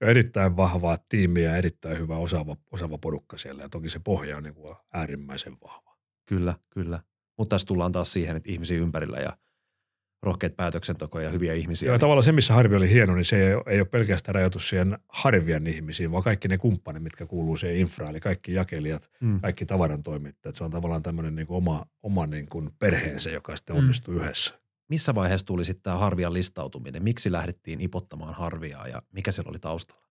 Ja 0.02 0.08
erittäin 0.08 0.58
vahvaa 0.58 0.98
tiimiä 1.10 1.50
ja 1.50 1.58
erittäin 1.58 1.98
hyvä 2.00 2.18
osaava, 2.18 2.58
osaava 2.72 2.98
porukka 2.98 3.38
siellä. 3.38 3.64
Ja 3.64 3.70
toki 3.70 3.90
se 3.90 4.00
pohja 4.00 4.38
on 4.38 4.44
niin 4.44 4.56
kuin 4.56 4.76
äärimmäisen 4.94 5.58
vahva. 5.64 5.96
Kyllä, 6.26 6.56
kyllä. 6.70 7.00
Mutta 7.38 7.56
tässä 7.56 7.68
tullaan 7.68 7.92
taas 7.92 8.14
siihen, 8.14 8.36
että 8.36 8.52
ihmisiä 8.52 8.78
ympärillä 8.78 9.18
ja 9.18 9.38
rohkeat 10.26 10.56
päätöksentekoja 10.56 11.26
ja 11.26 11.32
hyviä 11.32 11.54
ihmisiä. 11.54 11.92
Ja 11.92 12.00
tavallaan 12.00 12.24
se, 12.24 12.32
missä 12.32 12.54
Harvi 12.54 12.76
oli 12.76 12.90
hieno, 12.90 13.16
niin 13.16 13.26
se 13.26 13.48
ei, 13.48 13.56
ei 13.68 13.80
ole 13.80 13.86
pelkästään 13.86 14.36
rajoitus 14.36 14.70
siihen 14.70 14.98
Harvian 15.10 15.68
ihmisiin, 15.68 16.12
vaan 16.12 16.24
kaikki 16.24 16.48
ne 16.48 16.58
kumppanit, 16.58 17.04
mitkä 17.04 17.26
kuuluu 17.26 17.58
siihen 17.58 17.78
infraan, 17.78 18.10
eli 18.12 18.20
kaikki 18.20 18.54
jakelijat, 18.54 19.10
Mm. 19.22 19.42
kaikki 19.42 19.66
tavarantoimittajat. 19.66 20.56
Se 20.56 20.64
on 20.64 20.72
tavallaan 20.72 21.04
tämmöinen 21.04 21.36
niin 21.36 21.48
kuin 21.48 21.58
oma, 21.58 21.86
oma 22.04 22.28
niin 22.28 22.46
kuin 22.50 22.70
perheensä, 22.80 23.32
joka 23.32 23.56
sitten 23.56 23.76
Mm. 23.76 23.80
onnistuu 23.80 24.14
yhdessä. 24.14 24.56
Missä 24.90 25.16
vaiheessa 25.16 25.48
tuli 25.48 25.66
sitten 25.66 25.84
tämä 25.84 25.98
Harvian 25.98 26.34
listautuminen? 26.34 27.04
Miksi 27.04 27.32
lähdettiin 27.32 27.82
ipottamaan 27.82 28.34
Harviaa 28.36 28.88
ja 28.88 29.02
mikä 29.12 29.32
siellä 29.32 29.50
oli 29.50 29.60
taustalla? 29.60 30.06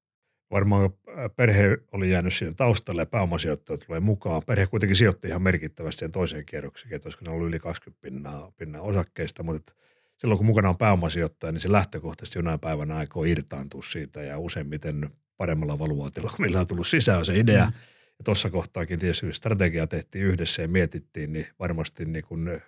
Varmaan 0.51 0.85
äh, 0.85 1.31
perhe 1.37 1.79
oli 1.93 2.11
jäänyt 2.11 2.35
siihen 2.35 2.57
taustalle 2.57 3.03
ja 3.03 3.07
pääomasijoittajat 3.07 3.81
tulee 3.87 4.01
mukaan. 4.01 4.43
Perhe 4.47 4.67
kuitenkin 4.67 4.97
sijoitti 4.97 5.29
ihan 5.29 5.43
merkittävästi 5.43 5.99
siihen 5.99 6.13
toiseen 6.13 6.47
kierrokseen, 6.47 6.95
että 6.95 7.07
olisiko 7.07 7.25
ne 7.25 7.31
ollut 7.31 7.49
yli 7.49 7.59
20 7.59 8.03
pinnaa, 8.03 8.53
pinnaa 8.57 8.83
osakkeista, 8.83 9.43
mutta 9.43 9.75
silloin 10.19 10.39
kun 10.39 10.47
mukana 10.47 10.69
on 10.69 10.79
pääomasijoittaja, 10.79 11.53
niin 11.53 11.61
se 11.61 11.73
lähtökohtaisesti 11.73 12.39
jonain 12.39 12.61
päivänä 12.61 12.97
aikoo 12.97 13.25
irtaantua 13.25 13.83
siitä 13.83 14.23
ja 14.23 14.39
useimmiten 14.39 15.11
paremmalla 15.37 15.79
valuaatilla, 15.79 16.31
kun 16.37 16.47
millä 16.47 16.61
on 16.61 16.67
tullut 16.67 16.87
sisään 16.87 17.25
se 17.25 17.39
idea. 17.39 17.67
Mm. 17.67 17.73
Ja 18.19 18.25
tuossa 18.25 18.51
kohtaakin 18.51 18.99
tietysti 18.99 19.33
strategia 19.33 19.87
tehtiin 19.87 20.25
yhdessä 20.25 20.63
ja 20.63 20.69
mietittiin, 20.69 21.33
niin 21.33 21.47
varmasti 21.59 22.05
niin 22.05 22.25
kun, 22.25 22.61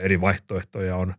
eri 0.00 0.20
vaihtoehtoja 0.20 0.96
on 0.96 1.14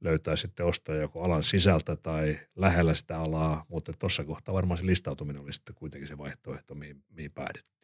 löytää 0.00 0.36
sitten 0.36 0.66
ostaja 0.66 1.00
joko 1.00 1.22
alan 1.22 1.42
sisältä 1.42 1.96
tai 1.96 2.38
lähellä 2.56 2.94
sitä 2.94 3.18
alaa, 3.18 3.64
mutta 3.68 3.92
tuossa 3.98 4.24
kohtaa 4.24 4.54
varmaan 4.54 4.78
se 4.78 4.86
listautuminen 4.86 5.42
oli 5.42 5.52
sitten 5.52 5.74
kuitenkin 5.74 6.08
se 6.08 6.18
vaihtoehto, 6.18 6.74
mihin, 6.74 7.04
mihin 7.08 7.32
päädyttiin. 7.32 7.74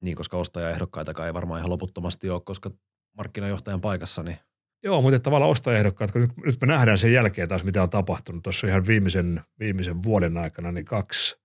Niin, 0.00 0.16
koska 0.16 0.36
ostajaehdokkaitakaan 0.36 1.26
ei 1.26 1.34
varmaan 1.34 1.58
ihan 1.58 1.70
loputtomasti 1.70 2.30
ole, 2.30 2.40
koska 2.44 2.70
markkinajohtajan 3.16 3.80
paikassa, 3.80 4.22
niin 4.22 4.38
Joo, 4.82 5.02
mutta 5.02 5.18
tavallaan 5.18 5.50
ostajaehdokkaat, 5.50 6.12
kun 6.12 6.20
nyt, 6.44 6.60
me 6.60 6.66
nähdään 6.66 6.98
sen 6.98 7.12
jälkeen 7.12 7.48
taas, 7.48 7.64
mitä 7.64 7.82
on 7.82 7.90
tapahtunut. 7.90 8.42
Tuossa 8.42 8.66
ihan 8.66 8.86
viimeisen, 8.86 9.40
viimeisen 9.58 10.02
vuoden 10.02 10.36
aikana 10.36 10.72
niin 10.72 10.84
kaksi 10.84 11.36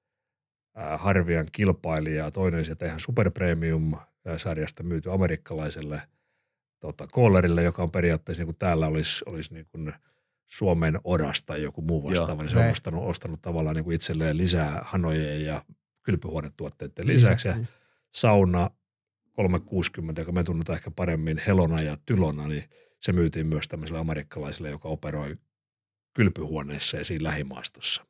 ää, 0.75 0.97
Harvian 0.97 1.47
kilpailijaa. 1.51 2.32
Toinen 2.32 2.65
sieltä 2.65 2.86
ihan 2.86 2.99
Super 2.99 3.32
Premium-sarjasta 3.32 4.84
myyty 4.84 5.11
amerikkalaiselle 5.11 6.01
tota, 6.79 7.07
Kohlerille, 7.07 7.63
joka 7.63 7.84
on 7.84 7.91
periaatteessa 7.91 8.41
niin 8.41 8.47
kuin 8.47 8.57
täällä 8.57 8.88
olisi, 8.88 9.23
olisi 9.25 9.53
niin 9.53 9.65
kuin 9.71 9.93
Suomen 10.47 10.99
oras 11.03 11.43
tai 11.43 11.61
joku 11.63 11.82
muu 11.82 12.03
vastaava, 12.03 12.32
Joo. 12.32 12.41
niin 12.41 12.49
se 12.51 12.57
on 12.57 12.71
ostanut, 12.71 13.03
ostanut 13.09 13.41
tavallaan 13.41 13.75
niin 13.75 13.84
kuin 13.84 13.95
itselleen 13.95 14.38
lisää 14.38 14.82
hanojen 14.84 15.45
ja 15.45 15.61
kylpyhuonetuotteiden 16.03 17.07
lisäksi. 17.07 17.47
Ja 17.47 17.55
Niin. 17.55 17.67
sauna 18.13 18.69
360, 19.32 20.21
joka 20.21 20.32
me 20.32 20.43
tunnetaan 20.43 20.77
ehkä 20.77 20.91
paremmin 20.91 21.41
Helona 21.47 21.82
ja 21.82 21.97
Tylona, 22.05 22.47
niin 22.47 22.63
se 23.01 23.11
myytiin 23.11 23.47
myös 23.47 23.67
tämmöiselle 23.67 23.99
amerikkalaiselle, 23.99 24.69
joka 24.69 24.89
operoi 24.89 25.37
kylpyhuoneessa 26.13 26.97
ja 26.97 27.05
siinä 27.05 27.23
lähimaastossa. 27.23 28.05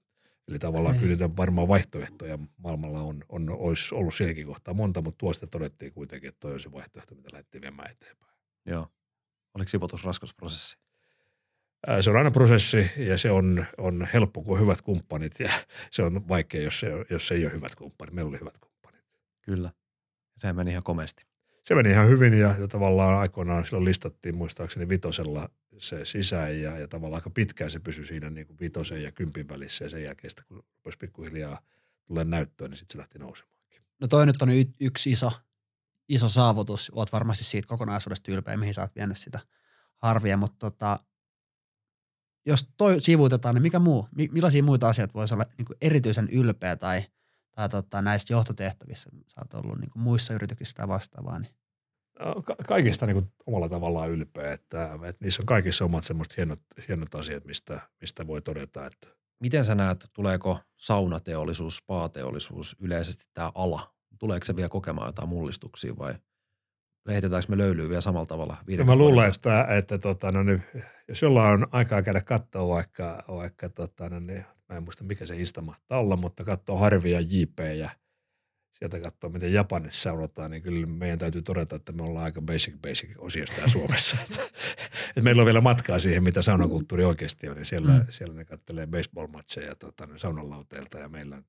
Eli 0.48 0.60
tavallaan 0.60 0.96
Okei. 0.96 1.08
kyllä 1.08 1.36
varmaan 1.38 1.68
vaihtoehtoja 1.68 2.40
maailmalla 2.58 3.02
on, 3.02 3.24
on, 3.30 3.50
olisi 3.50 3.96
ollut 3.96 4.16
siinäkin 4.16 4.48
kohtaa 4.48 4.74
monta, 4.74 5.02
mutta 5.02 5.18
tuosta 5.18 5.48
todettiin 5.48 5.94
kuitenkin, 5.94 6.28
että 6.28 6.40
toi 6.40 6.54
on 6.54 6.60
se 6.60 6.72
vaihtoehto, 6.72 7.16
mitä 7.16 7.30
lähdettiin 7.32 7.62
viemään 7.62 7.92
eteenpäin. 7.92 8.34
Joo. 8.66 8.88
Oliko 9.54 9.70
sivotus 9.70 10.04
raskas 10.04 10.34
prosessi? 10.34 10.78
Se 12.02 12.10
on 12.10 12.18
aina 12.18 12.32
prosessi 12.32 12.92
ja 12.98 13.18
se 13.18 13.32
on, 13.32 13.66
on 13.78 14.08
helppo, 14.14 14.42
kun 14.42 14.54
on 14.54 14.62
hyvät 14.62 14.82
kumppanit 14.82 15.40
ja 15.40 15.52
se 15.92 16.04
on 16.04 16.28
vaikea, 16.28 16.62
jos, 16.62 16.80
se, 16.80 16.88
jos 17.10 17.32
ei 17.32 17.46
ole 17.46 17.54
hyvät 17.54 17.76
kumppanit. 17.76 18.14
Meillä 18.14 18.30
oli 18.30 18.40
hyvät 18.40 18.60
kumppanit. 18.60 19.06
Kyllä. 19.42 19.72
Sehän 20.38 20.56
meni 20.56 20.72
ihan 20.72 20.84
komeasti. 20.84 21.31
Se 21.64 21.76
meni 21.76 21.90
ihan 21.90 22.10
hyvin 22.10 22.34
ja, 22.34 22.56
ja 22.60 22.68
tavallaan 22.68 23.20
aikoinaan 23.20 23.66
silloin 23.66 23.86
listattiin 23.86 24.38
muistaakseni 24.38 24.90
vitosella 24.90 25.50
se 25.78 26.06
sisään 26.06 26.62
ja, 26.62 26.80
ja 26.80 26.88
tavallaan 26.88 27.18
aika 27.20 27.30
pitkään 27.30 27.72
se 27.72 27.80
pysyi 27.80 28.06
siinä 28.06 28.30
niin 28.30 28.48
kuin 28.48 28.60
vitosen 28.60 29.04
ja 29.04 29.12
kympin 29.12 29.50
välissä 29.50 29.86
ja 29.86 29.90
sen 29.90 30.04
jälkeen 30.04 30.30
sitten 30.30 30.46
kun 30.48 30.58
rupesi 30.58 30.98
pikkuhiljaa 30.98 31.62
tulee 32.08 32.24
näyttöön, 32.24 32.72
niin 32.72 32.78
sitten 32.78 32.92
se 32.92 32.98
lähti 32.98 33.20
nousemaan. 33.20 33.52
No 34.02 34.08
toi 34.08 34.26
nyt 34.26 34.42
on 34.42 34.50
y- 34.50 34.74
yksi 34.80 35.12
iso, 35.12 35.32
iso 36.10 36.30
saavutus. 36.30 36.92
Oot 36.96 37.12
varmasti 37.12 37.44
siitä 37.44 37.68
kokonaisuudesta 37.68 38.32
ylpeä, 38.32 38.58
mihin 38.58 38.74
sä 38.74 38.82
oot 38.82 38.96
vienyt 38.96 39.18
sitä 39.18 39.40
harvia, 39.96 40.38
mutta 40.38 40.58
tota, 40.60 41.00
jos 42.46 42.70
toi 42.78 43.02
sivuutetaan, 43.02 43.56
niin 43.56 43.62
mikä 43.62 43.80
muu, 43.80 44.08
mi- 44.16 44.30
millaisia 44.32 44.64
muita 44.64 44.90
asioita 44.90 45.14
voisi 45.14 45.34
olla 45.34 45.46
niin 45.58 45.78
erityisen 45.82 46.30
ylpeä 46.30 46.76
tai, 46.76 47.04
tai 47.52 47.70
tota, 47.70 48.02
näistä 48.02 48.34
johtotehtävissä, 48.34 49.10
sä 49.28 49.42
oot 49.42 49.64
ollut 49.64 49.80
niin 49.80 49.92
muissa 49.96 50.34
yrityksissä 50.34 50.78
tai 50.78 50.88
vastaavaa, 50.88 51.40
niin 51.40 51.56
No, 52.20 52.42
ka- 52.42 52.56
Kaikista 52.68 53.06
niin 53.06 53.16
kuin 53.16 53.32
omalla 53.46 53.70
tavallaan 53.70 54.10
ylpeä, 54.10 54.54
että, 54.54 54.90
että 54.94 55.26
niissä 55.26 55.42
on 55.42 55.46
kaikissa 55.46 55.86
omat 55.86 56.04
semmoiset 56.04 56.38
hienot, 56.38 56.60
hienot 56.88 57.16
asiat, 57.16 57.46
mistä, 57.46 57.80
mistä 58.02 58.28
voi 58.28 58.42
todeta, 58.42 58.86
että 58.86 59.08
Miten 59.42 59.66
sä 59.66 59.76
näet, 59.76 60.10
tuleeko 60.14 60.60
saunateollisuus, 60.78 61.78
spa-teollisuus, 61.78 62.76
yleisesti 62.80 63.24
tämä 63.34 63.52
ala? 63.56 63.94
Tuleeko 64.20 64.46
se 64.46 64.56
vielä 64.56 64.70
kokemaan 64.70 65.08
jotain 65.08 65.30
mullistuksia 65.30 65.98
vai 65.98 66.16
heitetäänkö 67.08 67.46
me 67.50 67.58
löylyä 67.58 67.90
vielä 67.90 68.02
samalla 68.02 68.26
tavalla? 68.26 68.58
No 68.78 68.86
mä 68.86 68.96
luulen, 68.96 69.30
että, 69.30 69.64
että 69.64 69.98
tota, 69.98 70.32
no 70.32 70.44
niin, 70.44 70.64
jos 71.08 71.22
jollain 71.22 71.54
on 71.54 71.68
aikaa 71.72 72.02
käydä 72.02 72.22
katsoa 72.22 72.68
vaikka, 72.68 73.24
vaikka 73.28 73.70
tota, 73.70 74.10
no 74.10 74.20
niin, 74.20 74.46
mä 74.72 74.78
en 74.78 74.84
muista 74.84 75.04
mikä 75.04 75.26
se 75.26 75.36
Insta 75.36 75.62
mahtaa 75.62 76.00
olla, 76.00 76.16
mutta 76.16 76.44
katsoo 76.44 76.78
Harvia 76.78 77.20
JP 77.20 77.60
ja 77.78 77.90
sieltä 78.72 79.00
katsoo, 79.00 79.30
miten 79.30 79.54
Japanissa 79.54 80.02
saunotaan, 80.02 80.52
niin 80.52 80.64
kyllä 80.64 80.88
meidän 80.88 81.20
täytyy 81.20 81.42
todeta, 81.42 81.76
että 81.76 81.92
me 81.92 82.04
ollaan 82.04 82.26
aika 82.26 82.42
basic 82.42 82.76
basic 82.82 83.10
osiosta 83.18 83.56
täällä 83.56 83.72
Suomessa. 83.72 84.18
että, 84.30 84.44
että 85.08 85.22
meillä 85.22 85.42
on 85.42 85.46
vielä 85.46 85.62
matkaa 85.62 86.00
siihen, 86.00 86.24
mitä 86.24 86.42
saunakulttuuri 86.42 87.06
oikeasti 87.06 87.50
on, 87.50 87.56
niin 87.56 87.66
siellä, 87.66 87.92
mm. 87.92 88.06
siellä 88.10 88.36
ne 88.36 88.46
kattelee 88.46 88.86
baseball-matcheja 88.86 89.76
tota, 89.76 90.06
niin 90.08 90.20
saunalauteilta 90.20 90.98
ja 91.00 91.10
meillä 91.10 91.44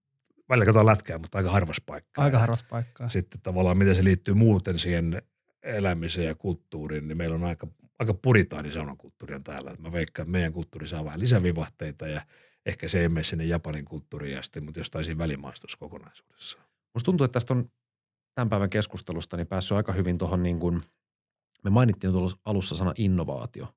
välillä 0.48 0.64
katsotaan 0.64 0.86
lätkää, 0.86 1.18
mutta 1.18 1.38
aika 1.38 1.50
harvas 1.50 1.80
paikka. 1.86 2.22
aika 2.22 2.38
harvassa 2.38 2.66
paikkaa. 2.70 3.08
sitten 3.08 3.40
tavallaan 3.40 3.78
miten 3.78 3.96
se 3.96 4.04
liittyy 4.04 4.34
muuten 4.34 4.78
siihen 4.78 5.22
elämiseen 5.62 6.26
ja 6.26 6.34
kulttuuriin, 6.34 7.08
niin 7.08 7.18
meillä 7.18 7.34
on 7.34 7.44
aika, 7.44 7.66
aika 7.98 8.14
puritaani 8.14 8.72
saunakulttuuri 8.72 9.34
on 9.34 9.44
täällä. 9.44 9.74
Mä 9.78 9.92
veikkaan, 9.92 10.24
että 10.24 10.32
meidän 10.32 10.52
kulttuuri 10.52 10.88
saa 10.88 11.04
vähän 11.04 11.20
lisävivahteita 11.20 12.08
ja 12.08 12.22
ehkä 12.66 12.88
se 12.88 13.00
ei 13.00 13.08
mene 13.08 13.24
sinne 13.24 13.44
Japanin 13.44 13.84
kulttuuriin 13.84 14.38
asti, 14.38 14.60
mutta 14.60 14.80
jostain 14.80 15.04
siinä 15.04 15.18
välimaastossa 15.18 15.78
kokonaisuudessaan. 15.78 16.64
Musta 16.94 17.04
tuntuu, 17.04 17.24
että 17.24 17.32
tästä 17.32 17.54
on 17.54 17.70
tämän 18.34 18.48
päivän 18.48 18.70
keskustelusta 18.70 19.36
niin 19.36 19.46
päässyt 19.46 19.76
aika 19.76 19.92
hyvin 19.92 20.18
tuohon 20.18 20.42
niin 20.42 20.60
kuin, 20.60 20.82
me 21.64 21.70
mainittiin 21.70 22.12
tuolla 22.12 22.36
alussa 22.44 22.74
sana 22.74 22.92
innovaatio. 22.96 23.74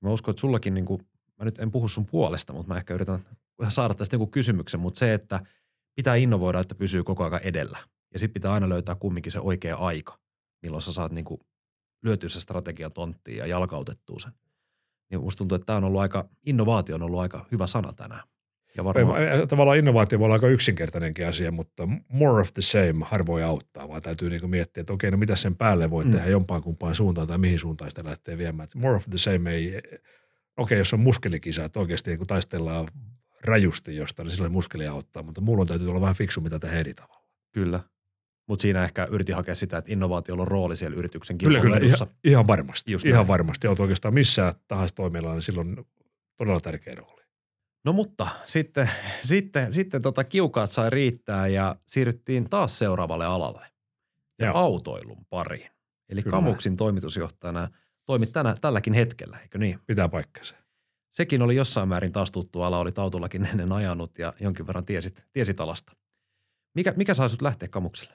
Mä 0.00 0.10
uskon, 0.10 0.32
että 0.32 0.40
sullakin 0.40 0.74
niin 0.74 0.84
kuin, 0.84 1.08
mä 1.38 1.44
nyt 1.44 1.58
en 1.58 1.70
puhu 1.70 1.88
sun 1.88 2.06
puolesta, 2.06 2.52
mutta 2.52 2.72
mä 2.72 2.76
ehkä 2.78 2.94
yritän 2.94 3.26
saada 3.68 3.94
tästä 3.94 4.14
joku 4.14 4.26
kysymyksen, 4.26 4.80
mutta 4.80 4.98
se, 4.98 5.14
että 5.14 5.40
pitää 5.94 6.14
innovoida, 6.14 6.60
että 6.60 6.74
pysyy 6.74 7.04
koko 7.04 7.24
ajan 7.24 7.40
edellä. 7.42 7.78
Ja 8.12 8.18
sitten 8.18 8.34
pitää 8.34 8.52
aina 8.52 8.68
löytää 8.68 8.94
kumminkin 8.94 9.32
se 9.32 9.40
oikea 9.40 9.76
aika, 9.76 10.18
milloin 10.62 10.82
sä 10.82 10.92
saat 10.92 11.12
niin 11.12 11.24
kuin 11.24 11.40
lyötyä 12.02 12.28
se 12.28 12.40
strategian 12.40 12.92
tonttiin 12.92 13.36
ja 13.36 13.46
jalkautettua 13.46 14.18
sen. 14.18 14.32
Niin 15.12 15.20
musta 15.22 15.38
tuntuu, 15.38 15.56
että 15.56 15.66
tämä 15.66 15.76
on 15.76 15.84
ollut 15.84 16.00
aika, 16.00 16.28
innovaatio 16.46 16.94
on 16.94 17.02
ollut 17.02 17.20
aika 17.20 17.46
hyvä 17.52 17.66
sana 17.66 17.92
tänään. 17.92 18.22
Ja 18.76 18.84
varmaan, 18.84 19.20
Tavallaan 19.48 19.78
innovaatio 19.78 20.18
voi 20.18 20.24
olla 20.24 20.34
aika 20.34 20.48
yksinkertainenkin 20.48 21.26
asia, 21.26 21.50
mutta 21.52 21.88
more 22.08 22.40
of 22.40 22.52
the 22.52 22.62
same 22.62 23.04
harvoin 23.04 23.44
auttaa, 23.44 23.88
vaan 23.88 24.02
täytyy 24.02 24.30
niinku 24.30 24.48
miettiä, 24.48 24.80
että 24.80 24.92
okei, 24.92 25.10
no 25.10 25.16
mitä 25.16 25.36
sen 25.36 25.56
päälle 25.56 25.90
voi 25.90 26.04
Mm. 26.04 26.10
tehdä 26.12 26.28
jompaan 26.30 26.62
kumpaan 26.62 26.94
suuntaan 26.94 27.26
tai 27.28 27.38
mihin 27.38 27.58
suuntaan 27.58 27.90
sitä 27.90 28.04
lähtee 28.04 28.38
viemään. 28.38 28.64
Et 28.64 28.74
more 28.74 28.96
of 28.96 29.04
the 29.10 29.18
same 29.18 29.50
ei, 29.50 29.80
okei, 30.56 30.78
jos 30.78 30.92
on 30.94 31.00
muskelikisa, 31.00 31.64
että 31.64 31.80
oikeasti 31.80 32.10
niin 32.10 32.18
kun 32.18 32.26
taistellaan 32.26 32.88
rajusti 33.44 33.96
jostain, 33.96 34.26
niin 34.26 34.34
silloin 34.34 34.52
muskeli 34.52 34.86
auttaa, 34.86 35.22
mutta 35.22 35.40
mulla 35.40 35.60
on 35.60 35.66
täytyy 35.68 35.88
olla 35.90 36.00
vähän 36.00 36.14
fiksu, 36.14 36.40
mitä 36.40 36.58
tehdä 36.58 36.78
eri 36.80 36.94
tavalla. 36.94 37.22
Kyllä. 37.52 37.80
Mutta 38.48 38.62
siinä 38.62 38.84
ehkä 38.84 39.08
yritin 39.10 39.34
hakea 39.34 39.54
sitä, 39.54 39.78
että 39.78 39.92
innovaatiolla 39.92 40.42
on 40.42 40.48
rooli 40.48 40.76
siellä 40.76 40.96
yrityksen 40.96 41.38
Kyllä, 41.38 41.60
kyllä, 41.60 41.76
ihan, 41.76 42.08
ihan 42.24 42.46
varmasti. 42.46 42.92
Just 42.92 43.06
ihan 43.06 43.16
näin. 43.16 43.28
varmasti. 43.28 43.66
Olet 43.68 43.80
oikeastaan 43.80 44.14
missään 44.14 44.54
tahansa 44.68 44.94
toimialalla, 44.94 45.34
niin 45.34 45.42
silloin 45.42 45.78
on 45.78 45.84
todella 46.36 46.60
tärkeä 46.60 46.94
rooli. 46.94 47.22
No 47.84 47.92
mutta 47.92 48.28
sitten, 48.46 48.90
sitten, 49.24 49.72
sitten 49.72 50.02
tota 50.02 50.24
kiukaat 50.24 50.70
sai 50.70 50.90
riittää 50.90 51.46
ja 51.46 51.76
siirryttiin 51.86 52.50
taas 52.50 52.78
seuraavalle 52.78 53.26
alalle. 53.26 53.66
Ja 54.38 54.46
Joo. 54.46 54.56
autoilun 54.56 55.26
pariin. 55.30 55.70
Eli 56.08 56.22
Kyllä. 56.22 56.36
Kamuksin 56.36 56.76
toimitusjohtajana 56.76 57.68
toimit 58.06 58.32
tänä, 58.32 58.54
tälläkin 58.60 58.92
hetkellä, 58.92 59.38
eikö 59.38 59.58
niin? 59.58 59.78
Pitää 59.86 60.08
paikkansa. 60.08 60.56
Sekin 61.10 61.42
oli 61.42 61.56
jossain 61.56 61.88
määrin 61.88 62.12
taas 62.12 62.30
tuttu 62.30 62.62
ala, 62.62 62.78
olit 62.78 62.98
autollakin 62.98 63.46
ennen 63.50 63.72
ajanut 63.72 64.18
ja 64.18 64.32
jonkin 64.40 64.66
verran 64.66 64.84
tiesit, 64.84 65.26
tiesit 65.32 65.60
alasta. 65.60 65.92
Mikä, 66.74 66.94
mikä 66.96 67.14
sai 67.14 67.28
sut 67.28 67.42
lähteä 67.42 67.68
Kamukselle? 67.68 68.14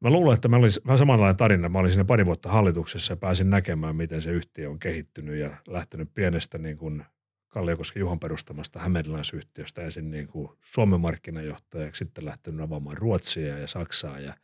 Mä 0.00 0.10
luulen, 0.10 0.34
että 0.34 0.48
mä 0.48 0.56
olin 0.56 0.70
vähän 0.86 0.98
samanlainen 0.98 1.36
tarina. 1.36 1.68
Mä 1.68 1.78
olin 1.78 1.90
siinä 1.90 2.04
pari 2.04 2.26
vuotta 2.26 2.48
hallituksessa 2.48 3.12
ja 3.12 3.16
pääsin 3.16 3.50
näkemään, 3.50 3.96
miten 3.96 4.22
se 4.22 4.30
yhtiö 4.30 4.70
on 4.70 4.78
kehittynyt 4.78 5.36
ja 5.36 5.56
lähtenyt 5.68 6.14
pienestä 6.14 6.58
niin 6.58 6.78
kuin 6.78 7.04
Kalliokosken 7.48 8.00
Juhon 8.00 8.20
perustamasta 8.20 8.78
hämeenlinäisyhtiöstä 8.78 9.82
ensin 9.82 10.10
niin 10.10 10.26
kuin 10.26 10.48
Suomen 10.60 11.00
markkinajohtajaksi, 11.00 11.98
sitten 11.98 12.24
lähtenyt 12.24 12.60
avaamaan 12.60 12.98
Ruotsia 12.98 13.58
ja 13.58 13.66
Saksaa 13.66 14.20
ja 14.20 14.34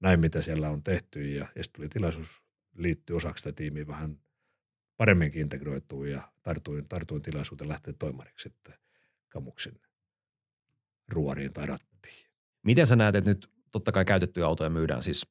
näin, 0.00 0.20
mitä 0.20 0.42
siellä 0.42 0.70
on 0.70 0.82
tehty. 0.82 1.30
Ja, 1.30 1.46
ja 1.56 1.64
sitten 1.64 1.78
tuli 1.78 1.88
tilaisuus 1.88 2.42
liittyä 2.74 3.16
osaksi 3.16 3.42
sitä 3.42 3.52
tiimiä 3.52 3.86
vähän 3.86 4.18
paremminkin 4.96 5.42
integroituun 5.42 6.10
ja 6.10 6.32
tartuin, 6.42 6.88
tartuin 6.88 7.22
tilaisuuteen 7.22 7.68
lähteä 7.68 7.94
toimariksi 7.98 8.42
sitten 8.42 8.74
Kamuksin 9.28 9.80
ruoriin 11.08 11.52
tai 11.52 11.66
rattiin. 11.66 12.26
Miten 12.62 12.86
sä 12.86 12.96
näet, 12.96 13.14
että 13.14 13.30
nyt 13.30 13.50
totta 13.72 13.92
kai 13.92 14.04
käytettyjä 14.04 14.46
autoja 14.46 14.70
myydään 14.70 15.02
siis, 15.02 15.26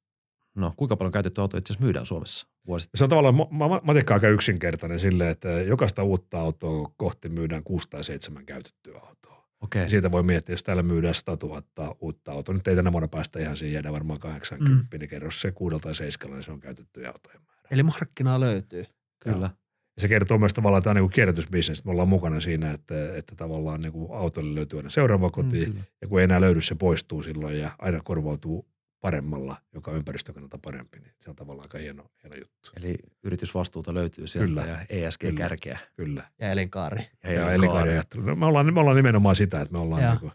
no 0.56 0.74
kuinka 0.78 0.98
paljon 0.98 1.12
käytettyjä 1.12 1.44
autoja 1.44 1.60
itse 1.60 1.74
asiassa 1.74 1.86
myydään 1.86 2.06
Suomessa 2.06 2.48
vuosittain? 2.68 3.00
Se 3.00 3.04
on 3.04 3.10
tavallaan 3.10 3.36
ma- 3.36 3.48
ma- 3.52 3.82
matikka 3.84 4.14
aika 4.14 4.28
yksinkertainen 4.28 5.00
silleen, 5.00 5.30
että 5.30 5.50
jokaista 5.50 6.04
uutta 6.04 6.40
autoa 6.40 6.92
kohti 6.98 7.30
myydään 7.30 7.64
kuusi 7.64 7.90
tai 7.90 8.04
seitsemän 8.04 8.46
käytettyä 8.46 9.00
autoa. 9.00 9.48
Okei. 9.62 9.82
Ja 9.84 9.90
siitä 9.90 10.12
voi 10.12 10.24
miettiä, 10.24 10.54
jos 10.54 10.64
täällä 10.64 10.84
myydään 10.84 11.16
100 11.16 11.48
000 11.48 11.96
uutta 12.00 12.32
autoa, 12.32 12.56
nyt 12.56 12.68
ei 12.68 12.76
tänä 12.76 12.92
vuonna 12.92 13.08
päästä 13.08 13.40
ihan 13.40 13.58
siihen 13.58 13.74
jäädä 13.74 13.94
varmaan 13.94 14.20
80, 14.20 14.96
mm. 14.96 15.00
niin 15.00 15.10
kerro 15.10 15.32
se 15.32 15.52
kuudella 15.52 15.80
tai 15.80 15.96
seiskalla, 15.96 16.36
niin 16.36 16.44
se 16.44 16.52
on 16.52 16.60
käytettyjä 16.60 17.08
autojen 17.08 17.42
määrä. 17.48 17.68
Eli 17.72 17.84
markkinaa 17.84 18.40
löytyy. 18.40 18.86
Kyllä. 19.20 19.46
Ja 19.46 19.61
se 19.98 20.08
kertoo 20.08 20.38
myös 20.38 20.54
tavallaan, 20.54 20.80
että 20.80 20.90
tämä 20.94 21.00
on 21.02 21.04
niin 21.08 21.14
kierrätysbisnes, 21.14 21.86
me 21.86 21.92
ollaan 21.92 22.10
mukana 22.10 22.40
siinä, 22.40 22.72
että, 22.72 23.16
että 23.16 23.36
tavallaan 23.36 23.82
niin 23.82 23.94
kuin 23.94 24.12
autolle 24.12 24.56
löytyy 24.56 24.80
aina 24.80 24.90
seuraava 24.90 25.30
koti, 25.30 25.48
Mm, 25.60 25.66
mm, 25.66 25.72
kyllä. 25.72 25.84
ja 26.02 26.08
kun 26.08 26.20
ei 26.20 26.24
enää 26.24 26.42
löydy, 26.42 26.62
se 26.62 26.76
poistuu 26.76 27.24
silloin 27.24 27.60
ja 27.60 27.72
aina 27.80 28.00
korvautuu 28.04 28.66
paremmalla, 29.02 29.56
joka 29.74 29.92
on 29.92 29.98
ympäristön 29.98 30.36
kannalta 30.36 30.58
parempi, 30.58 31.00
niin 31.00 31.12
se 31.20 31.30
on 31.30 31.36
tavallaan 31.36 31.66
aika 31.66 31.78
hieno, 31.78 32.06
hieno 32.24 32.36
juttu. 32.36 32.72
Eli 32.78 32.94
yritysvastuuta 33.24 33.94
löytyy 33.94 34.28
sieltä 34.28 34.48
Kyllä. 34.48 34.66
ja 34.66 34.78
ESG-kärkeä. 34.90 35.80
Kyllä. 35.96 36.24
Ja 36.40 36.50
elinkaari. 36.52 37.08
Ja, 37.24 37.32
Ja 37.32 37.52
elinkaari. 37.52 37.92
No, 38.16 38.36
me, 38.36 38.46
ollaan, 38.46 38.74
me 38.74 38.80
ollaan 38.80 38.96
nimenomaan 38.98 39.36
sitä, 39.36 39.62
että 39.62 39.72
me 39.72 39.80
ollaan 39.80 40.04
Joo. 40.22 40.32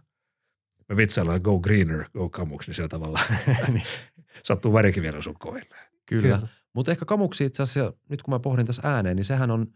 Me 0.89 0.97
vitsaillaan 0.97 1.41
go 1.43 1.61
greener, 1.61 2.05
go 2.13 2.29
kamuksi, 2.29 2.69
niin 2.69 2.75
sillä 2.75 2.89
tavalla 2.89 3.21
Niin. 3.73 3.83
sattuu 4.43 4.73
värikin 4.73 5.03
vielä 5.03 5.23
sun 5.23 5.35
kohdille. 5.39 5.77
Kyllä. 6.07 6.41
Mutta 6.75 6.93
ehkä 6.93 7.05
kamuksi 7.05 7.45
itse 7.45 7.63
asiassa, 7.63 7.93
nyt 8.09 8.23
kun 8.23 8.35
mä 8.35 8.39
pohdin 8.39 8.67
tässä 8.67 8.83
ääneen, 8.85 9.17
niin 9.17 9.25
sehän 9.25 9.51
on 9.51 9.67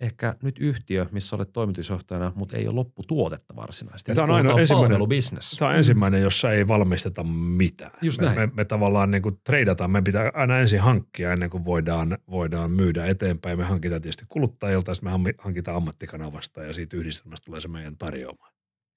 ehkä 0.00 0.34
nyt 0.42 0.58
yhtiö, 0.58 1.06
missä 1.10 1.36
olet 1.36 1.52
toimitusjohtajana, 1.52 2.32
mutta 2.34 2.56
ei 2.56 2.66
ole 2.68 2.74
lopputuotetta 2.74 3.56
varsinaisesti. 3.56 4.14
Tämä 4.14 4.24
on 4.24 4.30
ainoa 4.30 4.60
ensimmäinen- 4.60 4.88
palvelubisnes. 4.88 5.50
Tämä 5.58 5.70
on 5.70 5.76
ensimmäinen, 5.76 6.22
jossa 6.22 6.52
ei 6.52 6.68
valmisteta 6.68 7.24
mitään. 7.24 7.90
Just 8.02 8.20
me, 8.20 8.26
näin. 8.26 8.38
me, 8.38 8.48
me, 8.54 8.64
tavallaan 8.64 9.10
niin 9.10 9.22
kuin 9.22 9.40
treidataan, 9.44 9.90
me 9.90 10.02
pitää 10.02 10.30
aina 10.34 10.58
ensin 10.58 10.80
hankkia 10.80 11.32
ennen 11.32 11.50
kuin 11.50 11.64
voidaan, 11.64 12.18
voidaan 12.30 12.70
myydä 12.70 13.06
eteenpäin. 13.06 13.58
Me 13.58 13.64
hankitaan 13.64 14.02
tietysti 14.02 14.24
kuluttajilta, 14.28 14.94
sitten 14.94 15.20
me 15.20 15.34
hankitaan 15.38 15.76
ammattikanavasta 15.76 16.62
ja 16.64 16.72
siitä 16.72 16.96
yhdistelmästä 16.96 17.44
tulee 17.44 17.60
se 17.60 17.68
meidän 17.68 17.96
tarjoama. 17.96 18.48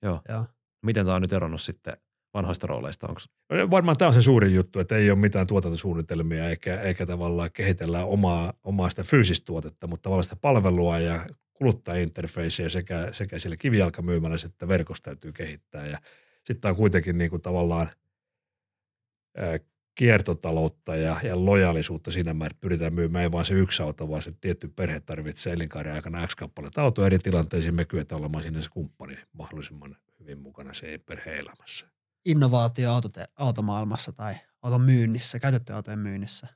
Joo. 0.02 0.22
Joo. 0.30 0.46
Miten 0.86 1.06
tämä 1.06 1.16
on 1.16 1.22
nyt 1.22 1.34
eronnut 1.34 1.62
sitten 1.62 1.98
vanhoista 2.34 2.68
rooleista? 2.68 3.08
Onko 3.08 3.22
No, 3.50 3.70
Varmaan 3.72 3.98
tämä 3.98 4.08
on 4.08 4.14
se 4.14 4.22
suurin 4.22 4.56
juttu, 4.56 4.80
että 4.80 4.96
ei 4.96 5.12
ole 5.12 5.20
mitään 5.20 5.48
tuotantosuunnitelmia 5.48 6.50
eikä, 6.50 6.82
eikä 6.82 7.06
tavallaan 7.06 7.52
kehitellä 7.52 8.06
omaa, 8.06 8.54
omaa 8.64 8.90
sitä 8.90 9.04
fyysistä 9.04 9.46
tuotetta, 9.46 9.88
mutta 9.88 10.04
tavallaan 10.04 10.24
sitä 10.24 10.36
palvelua 10.36 11.00
ja 11.00 11.26
kuluttajinterfacea 11.54 12.70
sekä, 12.70 13.10
sekä 13.12 13.40
siellä 13.40 13.58
kivijalkamyymälässä 13.58 14.48
että 14.48 14.68
verkossa 14.68 15.04
täytyy 15.04 15.32
kehittää. 15.32 16.02
Sitten 16.44 16.70
on 16.70 16.78
kuitenkin 16.78 17.18
niin 17.18 17.30
kuin 17.30 17.42
tavallaan 17.42 17.90
kiertotaloutta 20.02 20.96
ja, 20.96 21.18
ja 21.24 21.46
lojaalisuutta 21.46 22.12
siinä 22.12 22.34
määrin, 22.34 22.54
että 22.54 22.62
pyritään 22.62 22.94
myymään 22.94 23.24
ei 23.24 23.32
vaan 23.32 23.46
se 23.46 23.54
yksi 23.54 23.84
auto, 23.84 24.10
vaan 24.10 24.22
se 24.22 24.34
tietty 24.42 24.68
perhe 24.68 25.00
tarvitsee 25.00 25.54
elinkaaren 25.54 25.94
aikana 25.94 26.28
X 26.28 26.36
kappaletta 26.36 26.82
autoa 26.82 27.06
eri 27.06 27.20
tilanteisiin, 27.20 27.76
me 27.76 27.86
kyetään 27.86 28.22
olemaan 28.22 28.44
siinä 28.44 28.62
se 28.62 28.70
kumppani 28.70 29.18
mahdollisimman 29.34 29.98
hyvin 30.20 30.40
mukana 30.40 30.74
se 30.74 31.00
perheen 31.06 31.40
elämässä. 31.40 31.88
Innovaatio 32.26 32.92
autote, 32.92 33.26
automaailmassa 33.36 34.12
tai 34.12 34.36
auton 34.62 34.82
myynnissä, 34.82 35.40
käytettyjen 35.40 35.76
autojen 35.76 36.00
myynnissä. 36.00 36.48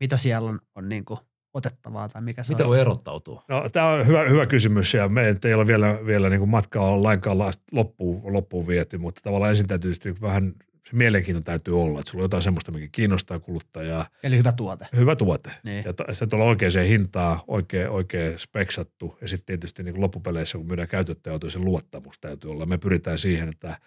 Mitä 0.00 0.16
siellä 0.16 0.48
on, 0.48 0.60
on 0.74 0.88
niin 0.88 1.04
kuin 1.04 1.20
otettavaa 1.54 2.08
tai 2.08 2.22
mikä 2.22 2.42
se 2.42 2.52
Mitä 2.52 2.62
on? 2.64 2.68
voi 2.68 2.80
erottautua? 2.80 3.44
No, 3.48 3.68
tämä 3.68 3.88
on 3.88 4.06
hyvä, 4.06 4.28
hyvä 4.28 4.46
kysymys 4.46 4.94
ja 4.94 5.08
me 5.08 5.36
ei 5.44 5.54
ole 5.54 5.66
vielä, 5.66 5.98
vielä 6.06 6.28
niin 6.28 6.40
kuin 6.40 6.50
matkaa 6.50 6.90
on 6.90 7.02
lainkaan 7.02 7.38
loppuun, 7.72 8.32
loppuun 8.32 8.66
viety, 8.66 8.98
mutta 8.98 9.20
tavallaan 9.24 9.50
ensin 9.50 9.66
täytyy 9.66 9.90
tietysti 9.90 10.20
vähän 10.20 10.54
se 10.90 10.96
mielenkiinto 10.96 11.40
täytyy 11.40 11.82
olla, 11.82 12.00
että 12.00 12.10
sulla 12.10 12.22
on 12.22 12.24
jotain 12.24 12.42
semmoista, 12.42 12.72
mikä 12.72 12.88
kiinnostaa 12.92 13.38
kuluttajaa. 13.38 14.06
Eli 14.22 14.38
hyvä 14.38 14.52
tuote. 14.52 14.86
Hyvä 14.96 15.16
tuote. 15.16 15.50
Niin. 15.62 15.84
Ja 15.84 16.14
se 16.14 16.26
tuolla 16.26 16.44
oikeaan 16.46 16.86
hintaan, 16.88 17.40
oikein, 17.46 17.88
oikein 17.88 18.38
speksattu 18.38 19.18
ja 19.20 19.28
sitten 19.28 19.46
tietysti 19.46 19.82
niin 19.82 20.00
loppupeleissä, 20.00 20.58
kun 20.58 20.66
myydään 20.66 20.88
käytettyjä 20.88 21.32
autoja, 21.32 21.50
se 21.50 21.58
luottamus 21.58 22.20
täytyy 22.20 22.50
olla. 22.50 22.66
Me 22.66 22.78
pyritään 22.78 23.18
siihen, 23.18 23.48
että 23.48 23.78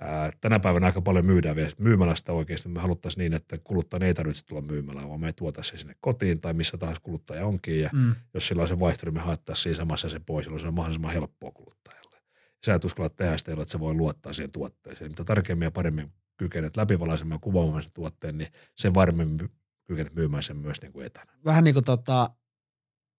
ää, 0.00 0.30
tänä 0.40 0.60
päivänä 0.60 0.86
aika 0.86 1.02
paljon 1.02 1.26
myydään 1.26 1.56
vielä 1.56 1.70
myymälästä 1.78 2.32
oikeasti. 2.32 2.68
Me 2.68 2.80
haluttaisiin 2.80 3.20
niin, 3.20 3.34
että 3.34 3.58
kuluttajan 3.64 4.02
ei 4.02 4.14
tarvitse 4.14 4.44
tulla 4.46 4.62
myymälään, 4.62 5.08
vaan 5.08 5.20
me 5.20 5.32
tuota 5.32 5.62
se 5.62 5.76
sinne 5.76 5.94
kotiin 6.00 6.40
tai 6.40 6.52
missä 6.54 6.78
tahansa 6.78 7.00
kuluttaja 7.02 7.46
onkin. 7.46 7.80
Ja 7.80 7.90
Mm. 7.92 8.14
jos 8.34 8.48
sillä 8.48 8.62
on 8.62 8.68
se 8.68 8.80
vaihtoehto, 8.80 9.06
niin 9.06 9.14
me 9.14 9.26
haettaisiin 9.26 9.62
siinä 9.62 9.76
samassa 9.76 10.08
se 10.08 10.20
pois, 10.26 10.46
jolloin 10.46 10.60
se 10.60 10.68
on 10.68 10.74
mahdollisimman 10.74 11.12
helppoa 11.12 11.50
kuluttajalle. 11.50 12.18
Sä 12.64 12.74
et 12.74 12.84
uskalla 12.84 13.08
tehdä 13.10 13.36
sitä, 13.38 13.52
että 13.52 13.64
se 13.68 13.80
voi 13.80 13.94
luottaa 13.94 14.32
siihen 14.32 14.52
tuotteeseen. 14.52 15.10
Mitä 15.10 15.24
tarkemmin 15.24 15.66
ja 15.66 15.70
paremmin 15.70 16.12
kykenet 16.36 16.76
läpivalaisemaan 16.76 17.40
kuvaamaan 17.40 17.82
sen 17.82 17.92
tuotteen, 17.92 18.38
niin 18.38 18.52
sen 18.76 18.94
varmemmin 18.94 19.50
kykenet 19.84 20.14
myymään 20.14 20.42
sen 20.42 20.56
myös 20.56 20.82
niin 20.82 20.92
kuin 20.92 21.06
etänä. 21.06 21.32
Vähän 21.44 21.64
niin 21.64 21.74
kuin 21.74 21.84
tota, 21.84 22.30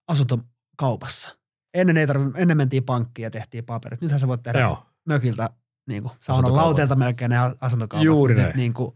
asuntokaupassa. 0.08 1.30
Ennen, 1.74 1.98
ei 1.98 2.08
tarvi, 2.08 2.32
ennen 2.38 2.58
mentiin 2.58 2.84
pankkiin 2.84 3.24
ja 3.24 3.32
tehtiin 3.32 3.66
paperit. 3.66 4.02
Nythän 4.02 4.20
sä 4.20 4.28
voit 4.28 4.44
tehdä 4.44 4.60
Joo, 4.60 4.86
mökiltä 5.06 5.50
niin 5.88 6.04
kuin 6.04 6.14
saunan 6.22 6.56
lauteelta 6.56 6.96
melkein 6.96 7.30
ne 7.30 7.38
asuntokaupat. 7.62 8.06
Juuri 8.06 8.36
Nyt 8.36 8.44
näin. 8.44 8.56
Niin 8.56 8.74
kuin, 8.74 8.96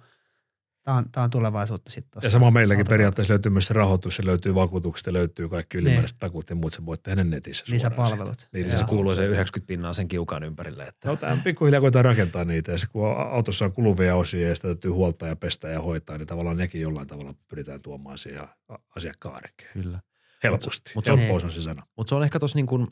tämä, 0.89 0.97
on, 0.97 1.05
tämä 1.11 1.23
on 1.23 1.29
tulevaisuutta 1.29 1.91
sitten. 1.91 2.19
ja 2.23 2.29
sama 2.29 2.51
meilläkin 2.51 2.85
periaatteessa 2.89 3.31
löytyy 3.31 3.51
myös 3.51 3.65
se 3.67 3.73
rahoitus, 3.73 4.15
se 4.15 4.25
löytyy 4.25 4.55
vakuutukset, 4.55 5.05
se 5.05 5.13
löytyy 5.13 5.49
kaikki 5.49 5.77
ylimääräiset 5.77 6.19
takut 6.19 6.49
ja 6.49 6.55
muut, 6.55 6.73
sä 6.73 6.85
voit 6.85 7.03
tehdä 7.03 7.23
netissä 7.23 7.63
Niin 7.69 7.79
siitä. 7.79 7.89
Lisäpalvelut. 7.95 8.47
Niin. 8.53 8.77
Se 8.77 8.83
kuuluu 8.85 9.15
se 9.15 9.25
90 9.25 9.67
pinnaa 9.67 9.93
sen 9.93 10.07
kiukaan 10.07 10.43
ympärille. 10.43 10.83
Että 10.83 11.09
No, 11.09 11.15
tämä 11.15 11.37
pikkuhiljaa 11.43 11.81
koetaan 11.81 12.05
rakentaa 12.05 12.45
niitä 12.45 12.71
ja 12.71 12.77
se, 12.77 12.87
kun 12.87 13.07
autossa 13.17 13.65
on 13.65 13.71
kuluvia 13.73 14.15
osia 14.15 14.49
ja 14.49 14.55
sitä 14.55 14.67
täytyy 14.67 14.91
huoltaa 14.91 15.29
ja 15.29 15.35
pestä 15.35 15.67
ja 15.69 15.81
hoitaa, 15.81 16.17
niin 16.17 16.27
tavallaan 16.27 16.57
nekin 16.57 16.81
jollain 16.81 17.07
tavalla 17.07 17.33
pyritään 17.47 17.81
tuomaan 17.81 18.17
siihen 18.17 18.47
asiakkaan 18.95 19.35
arkeen. 19.35 19.71
Kyllä. 19.73 19.99
Helposti. 20.43 20.89
Mut 20.89 20.95
Mut 20.95 21.05
se 21.05 21.11
on- 21.11 21.19
Helppous 21.19 21.43
on 21.43 21.51
se 21.51 21.61
sana. 21.61 21.83
Mutta 21.97 22.09
se 22.09 22.15
on 22.15 22.23
ehkä 22.23 22.39
tuossa 22.39 22.55
niin 22.57 22.67
kuin 22.67 22.87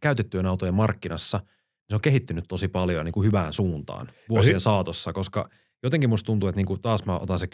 käytettyjen 0.00 0.46
autojen 0.46 0.74
markkinassa, 0.74 1.40
se 1.88 1.94
on 1.94 2.00
kehittynyt 2.00 2.44
tosi 2.48 2.68
paljon 2.68 3.04
niin 3.04 3.12
kuin 3.12 3.26
hyvään 3.26 3.52
suuntaan 3.52 4.08
vuosien 4.28 4.60
si- 4.60 4.64
saatossa, 4.64 5.12
koska 5.12 5.48
jotenkin 5.82 6.10
musta 6.10 6.26
tuntuu, 6.26 6.48
että 6.48 6.56
niin 6.56 6.66
kuin 6.66 6.80
taas 6.82 7.06
mä 7.06 7.18
otan 7.18 7.38
se 7.38 7.46
10-15 7.46 7.50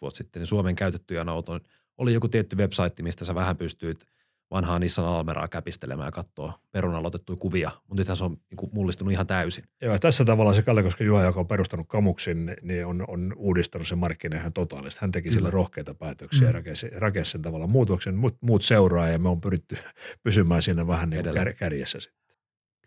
vuotta 0.00 0.16
sitten, 0.18 0.40
niin 0.40 0.46
Suomen 0.46 0.76
käytettyjen 0.76 1.28
auton 1.28 1.60
oli 1.98 2.12
joku 2.14 2.28
tietty 2.28 2.56
website, 2.56 3.02
mistä 3.02 3.24
sä 3.24 3.34
vähän 3.34 3.56
pystyit 3.56 4.04
vanhaa 4.50 4.78
Nissan 4.78 5.04
Almeraa 5.04 5.48
käpistelemään 5.48 6.06
ja 6.06 6.12
katsoa 6.12 6.52
perunalla 6.72 7.08
otettuja 7.08 7.36
kuvia, 7.36 7.70
mutta 7.88 8.00
nythän 8.00 8.16
se 8.16 8.24
on 8.24 8.30
niin 8.50 8.56
kuin 8.56 8.70
mullistunut 8.74 9.12
ihan 9.12 9.26
täysin. 9.26 9.64
Joo, 9.82 9.92
ja 9.92 9.98
tässä 9.98 10.24
tavalla 10.24 10.52
se 10.54 10.62
Kalle 10.62 10.82
Koska 10.82 11.04
Juha, 11.04 11.22
joka 11.22 11.40
on 11.40 11.46
perustanut 11.46 11.88
Kamuksin, 11.88 12.56
niin 12.62 12.86
on, 12.86 13.04
on 13.08 13.32
uudistanut 13.36 13.88
sen 13.88 13.98
markkinan 13.98 14.38
ihan 14.38 14.52
totaalisesti. 14.52 15.00
Hän 15.00 15.10
teki 15.12 15.30
sillä 15.30 15.48
Mm. 15.48 15.52
rohkeita 15.52 15.94
päätöksiä 15.94 16.42
ja 16.46 16.50
Mm. 16.50 16.54
rakensi, 16.54 16.90
rakensi 16.90 17.30
sen 17.30 17.42
tavalla 17.42 17.66
muutoksen. 17.66 18.14
Muut, 18.16 18.36
muut 18.40 18.62
seuraa 18.62 19.08
ja 19.08 19.18
me 19.18 19.28
on 19.28 19.40
pyritty 19.40 19.76
pysymään 20.24 20.62
siinä 20.62 20.86
vähän 20.86 21.10
niin 21.10 21.22
kuin 21.22 21.34
kär, 21.34 21.52
kärjessä. 21.52 22.00
sitten. 22.00 22.36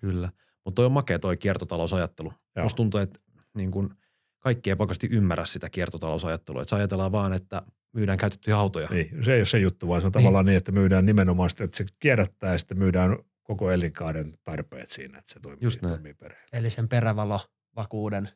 Kyllä. 0.01 0.29
Mutta 0.65 0.75
toi 0.75 0.85
on 0.85 0.91
makea 0.91 1.19
toi 1.19 1.37
kiertotalousajattelu. 1.37 2.33
Joo. 2.55 2.63
Musta 2.65 2.77
tuntuu, 2.77 2.99
että 2.99 3.19
niin 3.55 3.71
kun 3.71 3.95
kaikki 4.43 4.69
ei 4.69 4.75
pakasti 4.75 5.07
ymmärrä 5.11 5.45
sitä 5.45 5.69
kiertotalousajattelua. 5.69 6.61
Että 6.61 6.75
ajatellaan 6.75 7.11
vaan, 7.11 7.33
että 7.33 7.61
myydään 7.93 8.17
käytettyjä 8.17 8.57
autoja. 8.57 8.87
Niin, 8.91 9.23
se 9.25 9.33
ei 9.33 9.39
ole 9.39 9.45
se 9.45 9.59
juttu, 9.59 9.87
vaan 9.87 10.01
se 10.01 10.07
on 10.07 10.11
Niin. 10.15 10.23
tavallaan 10.23 10.45
niin, 10.45 10.57
että 10.57 10.71
myydään 10.71 11.05
nimenomaan 11.05 11.49
sitä, 11.49 11.63
että 11.63 11.77
se 11.77 11.85
kierrättää 11.99 12.51
ja 12.51 12.57
sitten 12.57 12.77
myydään 12.77 13.17
koko 13.43 13.71
elinkaaren 13.71 14.33
tarpeet 14.43 14.89
siinä, 14.89 15.17
että 15.17 15.31
se 15.33 15.39
toimii, 15.39 15.59
Just 15.61 15.81
näin. 15.81 15.91
toimii 15.93 16.13
perheelle. 16.13 16.49
Eli 16.53 16.69
sen 16.69 16.89
perävalovakuuden 16.89 18.29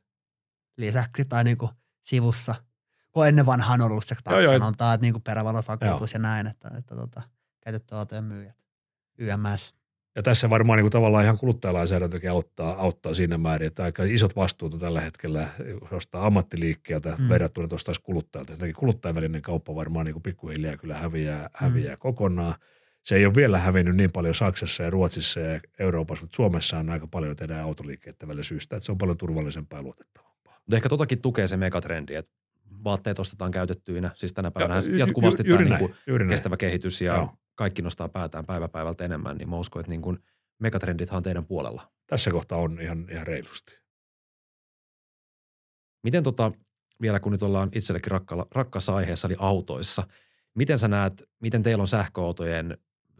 lisäksi 0.77 1.25
tai 1.25 1.43
niin 1.43 1.57
kuin 1.57 1.71
sivussa. 2.01 2.55
Kun 3.11 3.27
ennen 3.27 3.45
vanhaan 3.45 3.81
on 3.81 3.91
ollut 3.91 4.05
se 4.05 4.15
Joo, 4.29 4.39
joo. 4.39 4.53
sanontaa, 4.53 4.93
että 4.93 5.01
niin 5.05 5.13
kuin 5.13 5.23
perävalovakuutus 5.23 6.13
ja 6.13 6.19
näin, 6.19 6.47
että, 6.47 6.71
että 6.77 6.95
tota, 6.95 7.21
käytetty 7.63 7.95
autojen 7.95 8.23
myyjät. 8.23 8.55
YMS. 9.17 9.75
Ja 10.17 10.23
tässä 10.23 10.49
varmaan 10.49 10.77
niin 10.77 10.83
kuin 10.83 10.91
tavallaan 10.91 11.23
ihan 11.23 11.37
kuluttajalainsäädäntökin 11.37 12.31
auttaa, 12.31 12.81
auttaa 12.81 13.13
siinä 13.13 13.37
määrin, 13.37 13.67
että 13.67 13.83
aika 13.83 14.03
isot 14.03 14.35
vastuut 14.35 14.73
on 14.73 14.79
tällä 14.79 15.01
hetkellä 15.01 15.47
ostaa 15.91 16.25
ammattiliikkeeltä 16.25 17.09
Mm. 17.17 17.23
mm. 17.23 17.29
verrattuna, 17.29 17.67
ostaisi 17.71 18.01
kuluttajalta. 18.01 18.53
Sen 18.53 18.59
takia 18.59 18.73
kuluttajan 18.73 19.15
välinen 19.15 19.41
kauppa 19.41 19.75
varmaan 19.75 20.05
niin 20.05 20.13
kuin 20.13 20.23
pikkuhiljaa 20.23 20.77
kyllä 20.77 20.95
häviää, 20.97 21.49
häviää 21.53 21.95
mm. 21.95 21.99
kokonaan. 21.99 22.55
Se 23.03 23.15
ei 23.15 23.25
ole 23.25 23.35
vielä 23.35 23.59
hävinnyt 23.59 23.95
niin 23.95 24.11
paljon 24.11 24.35
Saksassa 24.35 24.83
ja 24.83 24.89
Ruotsissa 24.89 25.39
ja 25.39 25.59
Euroopassa, 25.79 26.23
mutta 26.23 26.35
Suomessa 26.35 26.77
on 26.77 26.89
aika 26.89 27.07
paljon 27.07 27.35
tehdään 27.35 27.63
autoliikkeiden 27.63 28.27
välillä 28.27 28.43
syystä, 28.43 28.75
että 28.75 28.85
se 28.85 28.91
on 28.91 28.97
paljon 28.97 29.17
turvallisempaa 29.17 29.79
ja 29.79 29.83
luotettavampaa. 29.83 30.53
Mutta 30.59 30.75
ehkä 30.75 30.89
totakin 30.89 31.21
tukee 31.21 31.47
se 31.47 31.57
megatrendi, 31.57 32.15
että 32.15 32.31
vaatteet 32.83 33.19
ostetaan 33.19 33.51
käytettyinä. 33.51 34.11
Siis 34.15 34.33
tänä 34.33 34.51
päivänä 34.51 34.75
Ja- 34.91 34.97
jatkuvasti 34.97 35.43
ju- 35.45 35.49
juuri 35.49 35.65
tämä 35.65 35.79
niin 35.79 35.93
kuin 36.07 36.27
kestävä 36.27 36.57
kehitys 36.57 37.01
ja 37.01 37.13
Joo. 37.15 37.33
Kaikki 37.57 37.81
nostaa 37.81 38.09
päätään 38.09 38.45
päivä 38.45 38.67
päivältä 38.67 39.05
enemmän, 39.05 39.37
niin 39.37 39.49
mä 39.49 39.55
uskon, 39.55 39.79
että 39.79 39.89
niin 39.89 40.01
kuin 40.01 40.19
megatrendithan 40.59 41.17
on 41.17 41.23
teidän 41.23 41.45
puolella. 41.45 41.91
Tässä 42.07 42.31
kohtaa 42.31 42.57
on 42.57 42.81
ihan, 42.81 43.07
ihan 43.11 43.27
reilusti. 43.27 43.79
Miten 46.03 46.23
tota, 46.23 46.51
vielä 47.01 47.19
kun 47.19 47.31
nyt 47.31 47.43
ollaan 47.43 47.69
itsellekin 47.73 48.11
rakkalla, 48.11 48.45
rakkaassa 48.51 48.95
aiheessa, 48.95 49.27
eli 49.27 49.35
autoissa, 49.39 50.07
miten 50.55 50.77
sä 50.77 50.87
näet, 50.87 51.23
miten 51.39 51.63
teillä 51.63 51.81
on 51.81 51.87
sähköautojen 51.87 52.77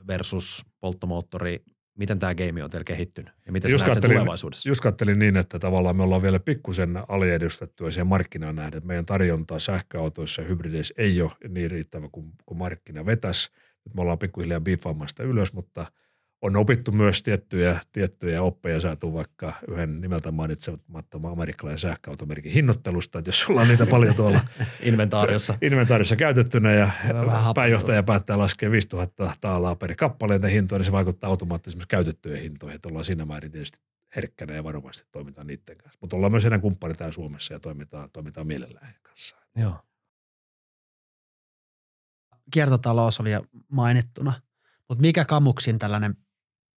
versus 0.07 0.65
polttomoottori, 0.79 1.63
miten 1.97 2.19
tämä 2.19 2.35
game 2.35 2.63
on 2.63 2.69
teillä 2.69 2.83
kehittynyt 2.83 3.33
ja 3.45 3.51
miten 3.51 3.71
Just 3.71 3.79
sä 3.79 3.85
näet 3.85 4.01
sen 4.01 4.11
tulevaisuudessa? 4.11 4.69
Just 4.69 4.81
kattelin 4.81 5.19
niin, 5.19 5.37
että 5.37 5.59
tavallaan 5.59 5.95
me 5.95 6.03
ollaan 6.03 6.21
vielä 6.21 6.39
pikkusen 6.39 7.03
aliedustettuja 7.07 7.91
siihen 7.91 8.07
markkinaan 8.07 8.55
nähden. 8.55 8.87
Meidän 8.87 9.05
tarjonta 9.05 9.59
sähköautoissa 9.59 10.41
ja 10.41 10.47
hybrideissä 10.47 10.93
ei 10.97 11.21
ole 11.21 11.31
niin 11.49 11.71
riittävä 11.71 12.09
kuin, 12.11 12.31
kuin 12.45 12.57
markkina 12.57 13.05
vetäisi. 13.05 13.51
Nyt 13.87 13.95
me 13.95 14.01
ollaan 14.01 14.19
pikkuhiljaa 14.19 14.59
biiffaamaan 14.59 15.09
sitä 15.09 15.23
ylös, 15.23 15.53
mutta 15.53 15.85
on 16.41 16.55
opittu 16.55 16.91
myös 16.91 17.23
tiettyjä, 17.23 17.79
tiettyjä 17.91 18.41
oppeja 18.41 18.79
saatu 18.79 19.13
vaikka 19.13 19.53
yhden 19.67 20.01
nimeltä 20.01 20.31
mainitsemattoman 20.31 21.31
amerikkalaisen 21.31 21.89
sähköautomerkin 21.89 22.51
hinnoittelusta, 22.51 23.19
että 23.19 23.29
jos 23.29 23.39
sulla 23.39 23.61
on 23.61 23.67
niitä 23.67 23.85
paljon 23.85 24.15
tuolla 24.15 24.39
Inventaariossa. 24.81 25.57
inventaarissa 25.61 26.15
käytettynä 26.15 26.73
ja 26.73 26.89
Vähän 27.25 27.53
pääjohtaja 27.55 28.03
päättää 28.03 28.37
laskea 28.37 28.71
5000 28.71 29.33
taalaa 29.41 29.75
per 29.75 29.95
kappaleita 29.95 30.47
hintoa, 30.47 30.77
niin 30.77 30.85
se 30.85 30.91
vaikuttaa 30.91 31.29
automaattisesti 31.29 31.77
myös 31.77 31.87
käytettyjen 31.87 32.41
hintoihin, 32.41 32.75
että 32.75 32.89
ollaan 32.89 33.05
siinä 33.05 33.25
määrin 33.25 33.51
tietysti 33.51 33.79
herkkänä 34.15 34.53
ja 34.53 34.63
varovasti 34.63 35.07
toimitaan 35.11 35.47
niiden 35.47 35.77
kanssa. 35.77 35.97
Mutta 36.01 36.15
ollaan 36.15 36.31
myös 36.31 36.43
heidän 36.43 36.61
kumppani 36.61 36.93
täällä 36.93 37.13
Suomessa 37.13 37.53
ja 37.53 37.59
toimitaan, 37.59 38.09
toimitaan 38.13 38.47
mielellään 38.47 38.85
heidän 38.85 39.01
kanssaan. 39.03 39.43
Joo. 39.55 39.75
Kiertotalous 42.51 43.19
oli 43.19 43.31
jo 43.31 43.41
mainittuna, 43.71 44.33
mutta 44.89 45.01
mikä 45.01 45.25
Kamuksin 45.25 45.79
tällainen 45.79 46.17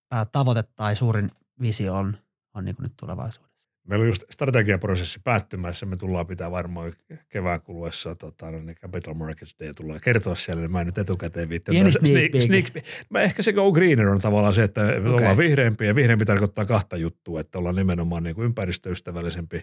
päätavoite 0.08 0.62
tai 0.62 0.96
suurin 0.96 1.30
visio 1.60 1.94
on, 1.94 2.18
on 2.54 2.64
niin 2.64 2.76
nyt 2.78 2.92
tulevaisuudessa? 2.96 3.49
Meillä 3.88 4.02
on 4.02 4.06
just 4.08 4.22
strategiaprosessi 4.30 5.20
päättymässä. 5.24 5.86
Me 5.86 5.96
tullaan 5.96 6.26
pitää 6.26 6.50
varmaan 6.50 6.92
kevään 7.28 7.60
kuluessa 7.60 8.14
tota, 8.14 8.50
no 8.50 8.58
niin 8.58 8.76
Capital 8.76 9.14
Markets 9.14 9.56
Day 9.60 9.72
tullaan 9.76 10.00
kertoa 10.04 10.34
siellä. 10.34 10.60
Niin 10.60 10.72
mä 10.72 10.80
en 10.80 10.86
nyt 10.86 10.98
etukäteen 10.98 11.48
viittaa. 11.48 11.72
Pieni 11.72 11.92
sneak 11.92 12.30
sneak, 12.42 12.72
peek. 12.72 12.84
Mä 13.10 13.22
ehkä 13.22 13.42
se 13.42 13.52
go 13.52 13.72
greener 13.72 14.08
on 14.08 14.20
tavallaan 14.20 14.52
se, 14.52 14.62
että 14.62 14.80
me 14.80 14.96
Okei. 14.98 15.10
ollaan 15.10 15.36
vihreämpiä. 15.36 15.86
Ja 15.86 15.94
vihreämpi 15.94 16.24
tarkoittaa 16.24 16.64
kahta 16.64 16.96
juttua, 16.96 17.40
että 17.40 17.58
ollaan 17.58 17.76
nimenomaan 17.76 18.22
niin 18.22 18.34
kuin 18.34 18.44
ympäristöystävällisempi. 18.44 19.62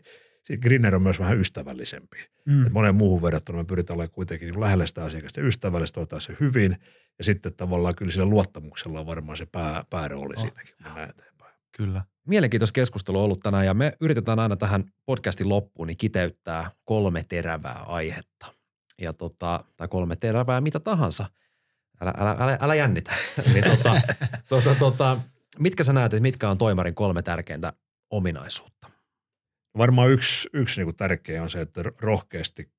Greener 0.62 0.96
on 0.96 1.02
myös 1.02 1.20
vähän 1.20 1.40
ystävällisempi. 1.40 2.18
Mm. 2.46 2.68
Et 2.68 2.74
monen 2.74 2.96
muuhun 2.96 3.22
verrattuna 3.22 3.58
me 3.58 3.66
pyritään 3.66 3.96
olemaan 3.96 4.12
kuitenkin 4.12 4.48
niin 4.50 4.60
lähellä 4.62 4.86
sitä 4.86 5.04
asiakasta 5.04 5.42
ystävällistä, 5.42 6.00
ottaa 6.00 6.20
se 6.20 6.34
hyvin. 6.40 6.78
Ja 7.18 7.24
sitten 7.24 7.54
tavallaan 7.54 7.96
kyllä 7.96 8.12
sillä 8.12 8.26
luottamuksella 8.26 9.00
on 9.00 9.06
varmaan 9.06 9.38
se 9.38 9.46
pää, 9.46 9.84
päärooli 9.90 10.34
Oh. 10.38 10.42
siinäkin, 10.42 10.76
kun 10.84 10.92
eteenpäin. 11.02 11.54
Kyllä. 11.78 12.02
Mielenkiintoista 12.28 12.74
keskustelua 12.74 13.24
ollut 13.24 13.40
tänään 13.40 13.66
ja 13.66 13.74
me 13.74 13.94
yritetään 14.00 14.40
aina 14.40 14.56
tähän 14.56 14.84
podcastin 15.06 15.50
loppuun 15.50 15.88
niin 15.88 15.98
kiteyttää 15.98 16.72
kolme 16.86 17.26
terävää 17.30 17.84
aihetta. 17.88 18.54
Ja 19.02 19.14
tota, 19.14 19.64
tai 19.78 19.88
kolme 19.88 20.16
terävää 20.16 20.62
mitä 20.62 20.80
tahansa. 20.80 21.26
Älä, 22.02 22.14
älä, 22.18 22.36
älä, 22.40 22.58
älä 22.62 22.76
jännitä. 22.76 23.12
niin 23.54 23.64
tota, 23.64 24.02
tota, 24.50 24.76
tota, 24.76 25.18
mitkä 25.60 25.84
sä 25.84 25.94
näet, 25.94 26.14
että 26.14 26.22
mitkä 26.22 26.50
on 26.50 26.58
toimarin 26.58 26.96
kolme 26.96 27.22
tärkeintä 27.22 27.74
ominaisuutta? 28.10 28.90
Varmaan 29.78 30.12
yksi, 30.12 30.50
yksi 30.54 30.84
niin 30.84 30.96
tärkeä 30.96 31.44
on 31.44 31.50
se, 31.50 31.62
että 31.62 31.84
rohkeasti, 32.00 32.72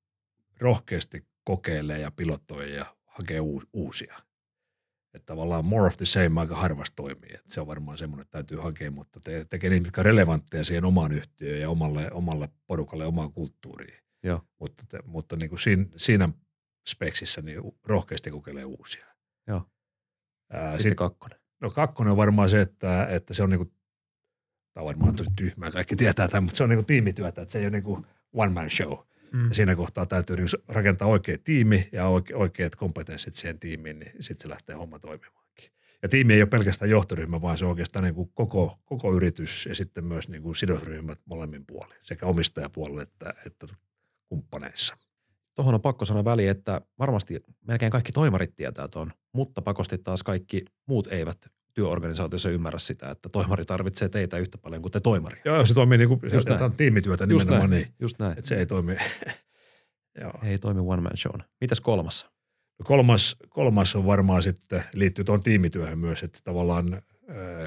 rohkeasti 0.60 1.26
kokeilee 1.44 1.98
ja 1.98 2.10
pilotoi 2.10 2.74
ja 2.74 2.86
hakee 3.06 3.40
uus, 3.40 3.66
uusia. 3.72 4.16
Että 5.14 5.26
tavallaan 5.26 5.64
more 5.64 5.86
of 5.86 5.96
the 5.96 6.06
same 6.06 6.40
aika 6.40 6.56
harvasti 6.56 6.96
toimii. 6.96 7.34
Että 7.34 7.54
se 7.54 7.60
on 7.60 7.66
varmaan 7.66 7.98
semmoinen, 7.98 8.22
että 8.22 8.32
täytyy 8.32 8.58
hakea, 8.58 8.90
mutta 8.90 9.20
te, 9.20 9.46
tekee 9.50 9.70
niitä, 9.70 9.82
mitkä 9.82 10.00
on 10.00 10.04
relevantteja 10.04 10.64
siihen 10.64 10.84
omaan 10.84 11.12
yhtiöön 11.12 11.60
ja 11.60 11.70
omalle, 11.70 12.10
omalle 12.12 12.48
porukalle, 12.66 13.06
omaan 13.06 13.32
kulttuuriin. 13.32 13.98
Joo. 14.22 14.42
Mutta, 14.60 14.82
te, 14.88 14.98
mutta 15.04 15.36
niin 15.36 15.50
kuin 15.50 15.58
siinä, 15.58 15.86
siinä 15.96 16.28
speksissä 16.88 17.42
niin 17.42 17.60
rohkeasti 17.84 18.30
kokeilee 18.30 18.64
uusia. 18.64 19.06
Joo. 19.46 19.62
Ää, 20.52 20.70
Sitten 20.70 20.90
sit, 20.90 20.98
kakkonen. 20.98 21.38
No 21.60 21.70
kakkonen 21.70 22.10
on 22.10 22.16
varmaan 22.16 22.48
se, 22.48 22.60
että, 22.60 23.06
että 23.06 23.34
se 23.34 23.42
on 23.42 23.50
niinku, 23.50 23.64
tämä 24.74 24.82
on 24.82 24.86
varmaan 24.86 25.16
tosi 25.16 25.30
tyhmää, 25.36 25.70
kaikki 25.70 25.96
tietää 25.96 26.28
tämän, 26.28 26.44
mutta 26.44 26.56
se 26.56 26.62
on 26.62 26.70
niinku 26.70 26.84
tiimityötä, 26.84 27.42
että 27.42 27.52
se 27.52 27.58
ei 27.58 27.64
ole 27.64 27.70
niinku 27.70 28.06
one 28.32 28.52
man 28.52 28.70
show. 28.70 28.92
Mm. 29.32 29.48
Ja 29.48 29.54
siinä 29.54 29.76
kohtaa 29.76 30.06
täytyy 30.06 30.36
niinku 30.36 30.56
rakentaa 30.68 31.08
oikea 31.08 31.38
tiimi 31.44 31.88
ja 31.92 32.06
oike, 32.06 32.36
oikeat 32.36 32.76
kompetenssit 32.76 33.34
siihen 33.34 33.58
tiimiin, 33.58 33.98
niin 33.98 34.12
sitten 34.20 34.42
se 34.42 34.48
lähtee 34.48 34.76
homma 34.76 34.98
toimimaankin. 34.98 35.70
Ja 36.02 36.08
tiimi 36.08 36.34
ei 36.34 36.42
ole 36.42 36.48
pelkästään 36.48 36.90
johtoryhmä, 36.90 37.42
vaan 37.42 37.58
se 37.58 37.64
on 37.64 37.70
oikeastaan 37.70 38.04
niinku 38.04 38.26
koko, 38.26 38.78
koko 38.84 39.14
yritys 39.14 39.66
ja 39.66 39.74
sitten 39.74 40.04
myös 40.04 40.28
niinku 40.28 40.54
sidosryhmät 40.54 41.18
molemmin 41.24 41.66
puolin, 41.66 41.98
sekä 42.02 42.26
omistajapuolella 42.26 43.02
että, 43.02 43.34
että 43.46 43.66
kumppaneissa. 44.28 44.96
Tuohon 45.54 45.74
on 45.74 45.82
pakko 45.82 46.04
sanoa 46.04 46.24
väliin, 46.24 46.50
että 46.50 46.80
varmasti 46.98 47.40
melkein 47.66 47.92
kaikki 47.92 48.12
toimarit 48.12 48.56
tietää 48.56 48.88
tuon, 48.88 49.12
mutta 49.32 49.62
pakosti 49.62 49.98
taas 49.98 50.22
kaikki 50.22 50.64
muut 50.86 51.06
eivät 51.06 51.57
työorganisaatiossa 51.78 52.50
ymmärrä 52.50 52.78
sitä, 52.78 53.10
että 53.10 53.28
toimari 53.28 53.64
tarvitsee 53.64 54.08
teitä 54.08 54.38
yhtä 54.38 54.58
paljon 54.58 54.82
kuin 54.82 54.92
te 54.92 55.00
toimari. 55.00 55.40
Joo, 55.44 55.66
se 55.66 55.74
toimii 55.74 55.98
niinku, 55.98 56.20
Just 56.32 56.48
se 56.48 56.54
näin. 56.56 56.72
tiimityötä 56.72 57.24
Just 57.24 57.46
nimenomaan 57.46 57.70
näin, 57.70 57.82
niin, 57.82 57.94
just 58.00 58.18
näin. 58.18 58.32
että 58.38 58.48
se 58.48 58.56
ei 58.56 58.66
toimi. 58.66 58.96
Joo. 60.20 60.32
Ei 60.42 60.58
toimi 60.58 60.80
one 60.80 61.02
man 61.02 61.16
show. 61.16 61.40
Mitäs 61.60 61.80
kolmas? 61.80 62.26
Kolmas, 62.84 63.36
kolmas 63.48 63.96
on 63.96 64.06
varmaan 64.06 64.42
sitten, 64.42 64.84
liittyy 64.92 65.24
tuohon 65.24 65.42
tiimityöhön 65.42 65.98
myös, 65.98 66.22
että 66.22 66.38
tavallaan 66.44 67.02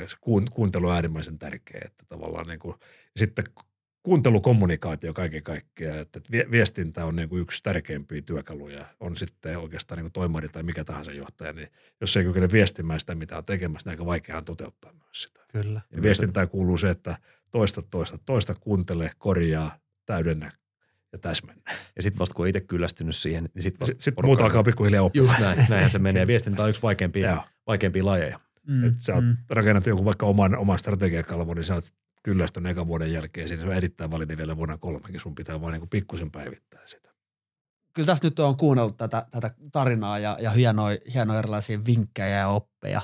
se 0.07 0.17
kuun- 0.21 0.47
kuuntelu 0.51 0.87
on 0.87 0.95
äärimmäisen 0.95 1.39
tärkeä, 1.39 1.81
että 1.85 2.05
tavallaan 2.09 2.47
niin 2.47 2.59
kuin, 2.59 2.75
sitten 3.15 3.45
kuuntelukommunikaatio 4.03 5.13
kaiken 5.13 5.43
kaikkiaan, 5.43 5.99
että 5.99 6.21
vie- 6.31 6.51
viestintä 6.51 7.05
on 7.05 7.15
niin 7.15 7.29
kuin 7.29 7.41
yksi 7.41 7.63
tärkeimpiä 7.63 8.21
työkaluja, 8.21 8.85
on 8.99 9.17
sitten 9.17 9.57
oikeastaan 9.57 9.97
niin 9.97 10.03
kuin 10.03 10.13
toimari 10.13 10.49
tai 10.49 10.63
mikä 10.63 10.83
tahansa 10.83 11.11
johtaja, 11.11 11.53
niin 11.53 11.67
jos 12.01 12.17
ei 12.17 12.23
kykene 12.23 12.51
viestimään 12.51 12.99
sitä, 12.99 13.15
mitä 13.15 13.37
on 13.37 13.45
tekemässä, 13.45 13.89
niin 13.89 13.93
aika 13.93 14.05
vaikeaa 14.05 14.41
toteuttaa 14.41 14.93
myös 14.93 15.21
sitä. 15.21 15.41
Kyllä. 15.51 15.81
Ja 15.95 16.01
viestintään 16.01 16.49
kuuluu 16.49 16.77
se, 16.77 16.89
että 16.89 17.17
toista, 17.51 17.81
toista, 17.81 18.17
toista 18.25 18.55
kuuntele, 18.55 19.11
korjaa, 19.17 19.79
täydennä 20.05 20.51
ja 21.11 21.19
täsmennä. 21.19 21.71
Ja 21.95 22.03
sitten 22.03 22.19
vasta 22.19 22.35
kun 22.35 22.45
on 22.45 22.49
itse 22.49 22.61
kyllästynyt 22.61 23.15
siihen, 23.15 23.49
niin 23.53 23.63
sitten 23.63 23.79
vasta 23.79 24.11
porukka- 24.11 24.25
muut 24.25 24.41
alkaa 24.41 24.63
pikkuhiljaa 24.63 25.03
oppia. 25.03 25.21
Just 25.21 25.39
näin, 25.39 25.65
näinhän 25.69 25.91
se 25.91 25.99
menee. 25.99 26.27
Viestintä 26.31 26.63
on 26.63 26.69
yksi 26.69 26.81
vaikeimpia, 26.81 27.29
Joo. 27.29 27.43
vaikeimpia 27.67 28.05
lajeja. 28.05 28.39
Mm. 28.67 28.87
Että 28.87 29.01
sä 29.01 29.15
oot 29.15 29.23
mm. 29.23 29.37
rakennat 29.49 29.87
jonkun 29.87 30.05
vaikka 30.05 30.25
oman, 30.25 30.57
oman 30.57 30.79
strategiakalvon, 30.79 31.57
niin 31.57 31.63
sä 31.63 31.73
oot 31.73 31.83
kyllästynyt 32.23 32.71
ekan 32.71 32.87
vuoden 32.87 33.13
jälkeen. 33.13 33.47
Siinä 33.47 33.61
se 33.61 33.67
on 33.67 33.75
erittäin 33.75 34.11
validi 34.11 34.37
vielä 34.37 34.57
vuonna 34.57 34.77
kolmekin. 34.77 35.19
Sun 35.19 35.35
pitää 35.35 35.61
vaan 35.61 35.73
niin 35.73 35.89
pikkusen 35.89 36.31
päivittää 36.31 36.81
sitä. 36.85 37.11
Kyllä 37.93 38.05
tässä 38.05 38.25
nyt 38.25 38.39
on 38.39 38.57
kuunnellut 38.57 38.97
tätä, 38.97 39.25
tätä 39.31 39.51
tarinaa 39.71 40.19
ja, 40.19 40.37
ja 40.41 40.51
hienoja, 40.51 40.97
hienoja 41.13 41.39
erilaisia 41.39 41.85
vinkkejä 41.85 42.37
ja 42.37 42.47
oppeja. 42.47 43.01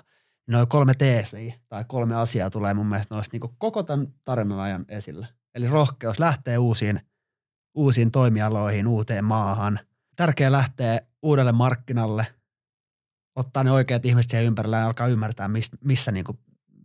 Noin 0.47 0.67
kolme 0.67 0.93
teesiä 0.93 1.53
tai 1.69 1.85
kolme 1.87 2.15
asiaa 2.15 2.49
tulee 2.49 2.73
mun 2.73 2.87
mielestä 2.87 3.15
noista 3.15 3.37
niin 3.37 3.55
koko 3.57 3.83
tämän 3.83 4.07
tarinan 4.23 4.59
ajan 4.59 4.85
esille. 4.89 5.27
Eli 5.55 5.67
rohkeus 5.67 6.19
lähtee 6.19 6.57
uusiin, 6.57 7.01
uusiin 7.75 8.11
toimialoihin, 8.11 8.87
uuteen 8.87 9.25
maahan. 9.25 9.79
Tärkeää 10.15 10.51
lähteä 10.51 10.99
uudelle 11.21 11.51
markkinalle, 11.51 12.27
ottaa 13.35 13.63
ne 13.63 13.71
oikeat 13.71 14.05
ihmiset 14.05 14.31
siihen 14.31 14.45
ympärillä 14.45 14.77
ja 14.77 14.85
alkaa 14.85 15.07
ymmärtää, 15.07 15.47
missä, 15.47 15.77
missä 15.83 16.11
niin 16.11 16.25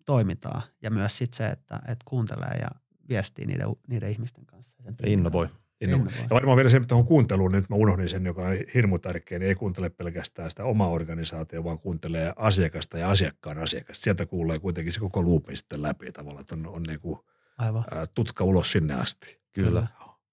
toimitaan. 0.07 0.62
Ja 0.82 0.90
myös 0.90 1.18
sit 1.18 1.34
se, 1.34 1.46
että, 1.46 1.76
että 1.76 2.05
kuuntelee 2.05 2.59
ja 2.61 2.68
viestii 3.09 3.46
niiden, 3.46 3.68
niiden 3.88 4.11
ihmisten 4.11 4.46
kanssa. 4.46 4.76
Sen 4.82 4.94
innovoi. 5.07 5.46
Innovoi. 5.80 6.07
Innovoi. 6.07 6.22
Ja 6.22 6.34
varmaan 6.34 6.57
vielä 6.57 6.70
se, 6.70 6.76
että 6.76 6.86
tuohon 6.86 7.07
kuunteluun, 7.07 7.53
niin 7.53 7.61
nyt 7.61 7.70
mä 7.70 7.76
unohdin 7.76 8.09
sen, 8.09 8.26
joka 8.26 8.42
on 8.42 8.57
hirmu 8.74 8.98
tärkeä, 8.98 9.38
niin 9.38 9.48
ei 9.48 9.55
kuuntele 9.55 9.90
pelkästään 9.90 10.50
sitä 10.50 10.64
omaa 10.64 10.88
organisaatiota, 10.88 11.64
vaan 11.64 11.78
kuuntelee 11.78 12.32
asiakasta 12.36 12.98
ja 12.98 13.11
asiakkaan 13.11 13.59
asiakasta. 13.59 14.03
Sieltä 14.03 14.26
kuulee 14.26 14.59
kuitenkin 14.59 14.92
se 14.92 15.00
koko 15.00 15.22
luupi 15.22 15.57
sitten 15.57 15.82
läpi 15.82 16.12
tavallaan, 16.12 16.40
että 16.40 16.55
on, 16.55 16.66
on 16.66 16.82
niin 16.82 17.00
kuin, 17.00 17.18
Aivan. 17.59 17.84
ää, 17.90 18.05
tutka 18.14 18.44
ulos 18.44 18.72
sinne 18.72 18.94
asti. 18.94 19.40
Kyllä. 19.53 19.86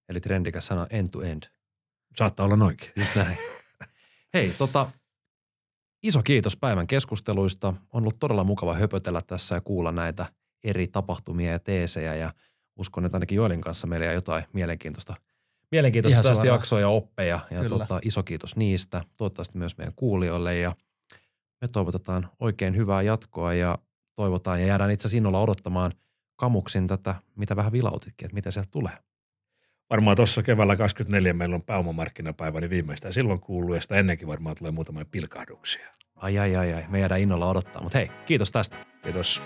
Eli 0.08 0.20
trendikäs 0.20 0.66
sana 0.66 0.86
end 0.90 1.06
to 1.12 1.22
end. 1.22 1.42
Saattaa 2.16 2.46
olla 2.46 2.56
noinkin. 2.56 2.90
Just 2.96 3.14
näin. 3.14 3.38
Hei, 4.34 4.54
tota, 4.58 4.90
iso 6.02 6.22
kiitos 6.22 6.56
päivän 6.56 6.86
keskusteluista. 6.86 7.68
On 7.68 8.02
ollut 8.02 8.18
todella 8.18 8.44
mukava 8.44 8.74
höpötellä 8.74 9.20
tässä 9.26 9.54
ja 9.54 9.60
kuulla 9.60 9.92
näitä 9.92 10.26
eri 10.64 10.88
tapahtumia 10.88 11.52
ja 11.52 11.58
teesejä 11.58 12.14
ja 12.14 12.32
uskon, 12.76 13.04
että 13.04 13.16
ainakin 13.16 13.36
Joelin 13.36 13.60
kanssa 13.60 13.86
meillä 13.86 14.06
jäi 14.06 14.14
jotain 14.14 14.44
mielenkiintoista, 14.52 15.14
mielenkiintoista 15.70 16.22
tästä 16.22 16.46
jaksoa 16.46 16.80
ja 16.80 16.88
oppeja. 16.88 17.40
Ja 17.50 17.60
Kyllä. 17.60 17.78
tota, 17.78 18.00
iso 18.02 18.22
kiitos 18.22 18.56
niistä. 18.56 19.04
Toivottavasti 19.16 19.58
myös 19.58 19.78
meidän 19.78 19.94
kuulijoille 19.96 20.58
ja 20.58 20.76
me 21.60 21.68
toivotetaan 21.68 22.28
oikein 22.40 22.76
hyvää 22.76 23.02
jatkoa 23.02 23.54
ja 23.54 23.78
toivotaan 24.14 24.60
ja 24.60 24.66
jäädään 24.66 24.90
itse 24.90 25.02
asiassa 25.02 25.16
innolla 25.16 25.40
odottamaan 25.40 25.92
kamuksin 26.36 26.86
tätä, 26.86 27.14
mitä 27.36 27.56
vähän 27.56 27.72
vilautitkin, 27.72 28.26
että 28.26 28.34
mitä 28.34 28.50
sieltä 28.50 28.70
tulee. 28.70 28.92
Varmaan 29.90 30.16
tuossa 30.16 30.42
keväällä 30.42 30.76
24 30.76 31.32
meillä 31.32 31.54
on 31.54 31.62
pääomamarkkinapäivä, 31.62 32.60
niin 32.60 32.70
viimeistään 32.70 33.14
silloin 33.14 33.40
kuuluu 33.40 33.74
ja 33.74 33.80
sitä 33.80 33.94
ennenkin 33.94 34.28
varmaan 34.28 34.56
tulee 34.56 34.72
muutamia 34.72 35.04
pilkahduksia. 35.04 35.88
Ai 36.16 36.38
ai 36.38 36.56
ai 36.56 36.72
ai, 36.72 36.84
me 36.88 36.98
jäädään 36.98 37.20
innolla 37.20 37.50
odottaa, 37.50 37.82
mutta 37.82 37.98
hei, 37.98 38.10
kiitos 38.26 38.52
tästä. 38.52 38.76
Kiitos. 39.02 39.42